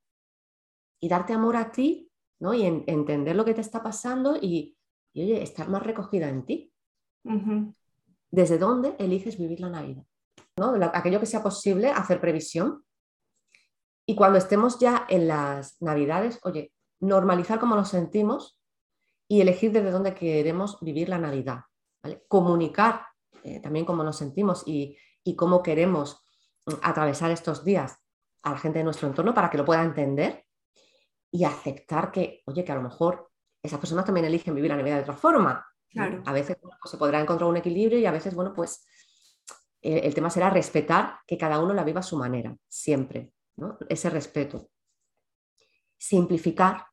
y 0.99 1.09
darte 1.09 1.33
amor 1.33 1.55
a 1.55 1.71
ti, 1.71 2.11
¿no? 2.39 2.53
Y 2.53 2.65
entender 2.65 3.35
lo 3.35 3.45
que 3.45 3.53
te 3.53 3.61
está 3.61 3.83
pasando 3.83 4.37
y, 4.41 4.77
oye, 5.13 5.41
estar 5.41 5.69
más 5.69 5.83
recogida 5.83 6.29
en 6.29 6.45
ti. 6.45 6.73
¿Desde 8.31 8.57
dónde 8.57 8.95
eliges 8.99 9.37
vivir 9.37 9.59
la 9.59 9.69
Navidad? 9.69 10.05
¿No? 10.57 10.73
Aquello 10.93 11.19
que 11.19 11.25
sea 11.25 11.43
posible, 11.43 11.89
hacer 11.89 12.21
previsión 12.21 12.85
y 14.07 14.15
cuando 14.15 14.37
estemos 14.37 14.77
ya 14.79 15.05
en 15.09 15.27
las 15.27 15.81
navidades, 15.81 16.39
oye, 16.43 16.71
normalizar 16.99 17.59
cómo 17.59 17.75
nos 17.75 17.89
sentimos 17.89 18.54
y 19.27 19.41
elegir 19.41 19.71
desde 19.71 19.91
dónde 19.91 20.13
queremos 20.13 20.77
vivir 20.81 21.09
la 21.09 21.17
Navidad. 21.17 21.61
Comunicar 22.27 23.07
eh, 23.43 23.59
también 23.59 23.85
cómo 23.85 24.03
nos 24.03 24.17
sentimos 24.17 24.63
y, 24.65 24.97
cómo 25.35 25.63
queremos 25.63 26.23
mm, 26.65 26.73
atravesar 26.81 27.31
estos 27.31 27.63
días 27.63 27.97
a 28.43 28.51
la 28.51 28.57
gente 28.57 28.79
de 28.79 28.83
nuestro 28.83 29.07
entorno 29.07 29.33
para 29.33 29.49
que 29.49 29.57
lo 29.57 29.65
pueda 29.65 29.83
entender 29.83 30.45
y 31.31 31.43
aceptar 31.43 32.11
que, 32.11 32.41
oye, 32.45 32.63
que 32.63 32.71
a 32.71 32.75
lo 32.75 32.81
mejor 32.81 33.31
esas 33.61 33.79
personas 33.79 34.05
también 34.05 34.25
eligen 34.25 34.53
vivir 34.55 34.71
la 34.71 34.77
Navidad 34.77 34.97
de 34.97 35.01
otra 35.01 35.15
forma. 35.15 35.65
Claro. 35.89 36.21
A 36.25 36.33
veces 36.33 36.57
pues 36.59 36.73
se 36.85 36.97
podrá 36.97 37.21
encontrar 37.21 37.49
un 37.49 37.57
equilibrio 37.57 37.99
y 37.99 38.05
a 38.05 38.11
veces, 38.11 38.35
bueno, 38.35 38.53
pues 38.53 38.85
el, 39.81 40.05
el 40.05 40.13
tema 40.13 40.29
será 40.29 40.49
respetar 40.49 41.19
que 41.25 41.37
cada 41.37 41.59
uno 41.59 41.73
la 41.73 41.83
viva 41.83 42.01
a 42.01 42.03
su 42.03 42.17
manera, 42.17 42.55
siempre, 42.67 43.31
¿no? 43.57 43.77
Ese 43.89 44.09
respeto. 44.09 44.69
Simplificar, 45.97 46.85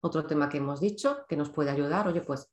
otro 0.00 0.26
tema 0.26 0.48
que 0.48 0.58
hemos 0.58 0.80
dicho, 0.80 1.24
que 1.28 1.36
nos 1.36 1.50
puede 1.50 1.70
ayudar, 1.70 2.08
oye, 2.08 2.22
pues 2.22 2.50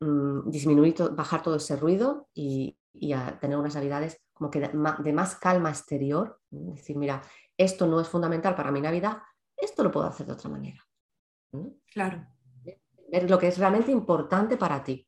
mm, 0.00 0.50
disminuir, 0.50 0.94
bajar 1.12 1.42
todo 1.42 1.56
ese 1.56 1.76
ruido 1.76 2.28
y, 2.34 2.74
a 3.14 3.38
tener 3.38 3.56
unas 3.56 3.76
habilidades 3.76 4.20
como 4.32 4.50
que 4.50 4.60
de, 4.60 5.12
más 5.12 5.36
calma 5.36 5.70
exterior. 5.70 6.40
Decir, 6.50 6.96
mira, 6.96 7.22
esto 7.56 7.86
no 7.86 8.00
es 8.00 8.08
fundamental 8.08 8.56
para 8.56 8.72
mi 8.72 8.80
Navidad, 8.80 9.18
esto 9.56 9.84
lo 9.84 9.90
puedo 9.90 10.06
hacer 10.06 10.26
de 10.26 10.32
otra 10.32 10.50
manera. 10.50 10.84
Claro. 11.92 12.26
Ver 13.10 13.30
lo 13.30 13.38
que 13.38 13.48
es 13.48 13.58
realmente 13.58 13.92
importante 13.92 14.56
para 14.56 14.82
ti. 14.82 15.06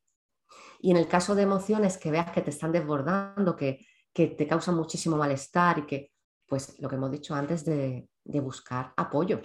Y 0.79 0.91
en 0.91 0.97
el 0.97 1.07
caso 1.07 1.35
de 1.35 1.43
emociones 1.43 1.97
que 1.97 2.11
veas 2.11 2.31
que 2.31 2.41
te 2.41 2.49
están 2.49 2.71
desbordando, 2.71 3.55
que, 3.55 3.85
que 4.13 4.27
te 4.27 4.47
causan 4.47 4.75
muchísimo 4.75 5.17
malestar 5.17 5.79
y 5.79 5.85
que, 5.85 6.11
pues 6.47 6.79
lo 6.79 6.89
que 6.89 6.95
hemos 6.95 7.11
dicho 7.11 7.35
antes 7.35 7.65
de, 7.65 8.09
de 8.23 8.39
buscar 8.39 8.93
apoyo, 8.97 9.41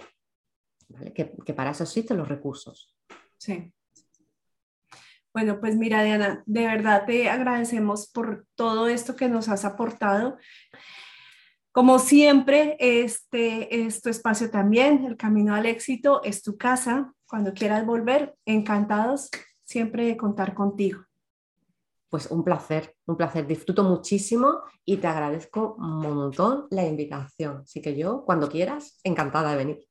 que, 1.13 1.53
para 1.53 1.71
eso 1.71 1.83
existen 1.83 2.17
los 2.17 2.27
recursos. 2.27 2.95
Sí. 3.37 3.71
Bueno, 5.33 5.59
pues 5.59 5.75
mira, 5.75 6.03
Diana, 6.03 6.43
de 6.45 6.65
verdad 6.65 7.05
te 7.05 7.29
agradecemos 7.29 8.07
por 8.07 8.45
todo 8.55 8.87
esto 8.87 9.15
que 9.15 9.29
nos 9.29 9.49
has 9.49 9.65
aportado. 9.65 10.37
Como 11.71 11.99
siempre, 11.99 12.75
este 12.79 13.85
es 13.85 14.01
tu 14.01 14.09
espacio 14.09 14.49
también, 14.49 15.05
el 15.05 15.15
camino 15.15 15.53
al 15.53 15.67
éxito 15.67 16.23
es 16.23 16.41
tu 16.41 16.57
casa. 16.57 17.13
Cuando 17.27 17.53
quieras 17.53 17.85
volver, 17.85 18.35
encantados 18.45 19.29
siempre 19.63 20.07
de 20.07 20.17
contar 20.17 20.55
contigo. 20.55 21.03
Pues 22.09 22.31
un 22.31 22.43
placer, 22.43 22.95
un 23.05 23.17
placer. 23.17 23.45
Disfruto 23.45 23.83
muchísimo 23.83 24.61
y 24.85 24.97
te 24.97 25.07
agradezco 25.07 25.75
un 25.77 25.99
montón 25.99 26.67
la 26.71 26.85
invitación. 26.85 27.57
Así 27.63 27.81
que 27.81 27.95
yo, 27.95 28.23
cuando 28.25 28.49
quieras, 28.49 28.99
encantada 29.03 29.51
de 29.51 29.57
venir. 29.57 29.86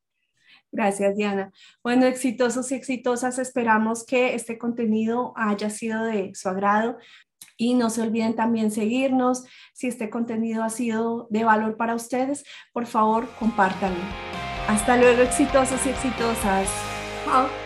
Gracias, 0.76 1.16
Diana. 1.16 1.52
Bueno, 1.82 2.04
exitosos 2.04 2.70
y 2.70 2.74
exitosas, 2.74 3.38
esperamos 3.38 4.04
que 4.04 4.34
este 4.34 4.58
contenido 4.58 5.32
haya 5.34 5.70
sido 5.70 6.04
de 6.04 6.34
su 6.34 6.50
agrado 6.50 6.98
y 7.56 7.72
no 7.72 7.88
se 7.88 8.02
olviden 8.02 8.36
también 8.36 8.70
seguirnos. 8.70 9.44
Si 9.72 9.86
este 9.86 10.10
contenido 10.10 10.62
ha 10.62 10.68
sido 10.68 11.28
de 11.30 11.44
valor 11.44 11.78
para 11.78 11.94
ustedes, 11.94 12.44
por 12.74 12.84
favor, 12.84 13.26
compártanlo. 13.38 14.04
Hasta 14.68 14.98
luego, 14.98 15.22
exitosos 15.22 15.86
y 15.86 15.88
exitosas. 15.88 16.68
Chao. 17.24 17.65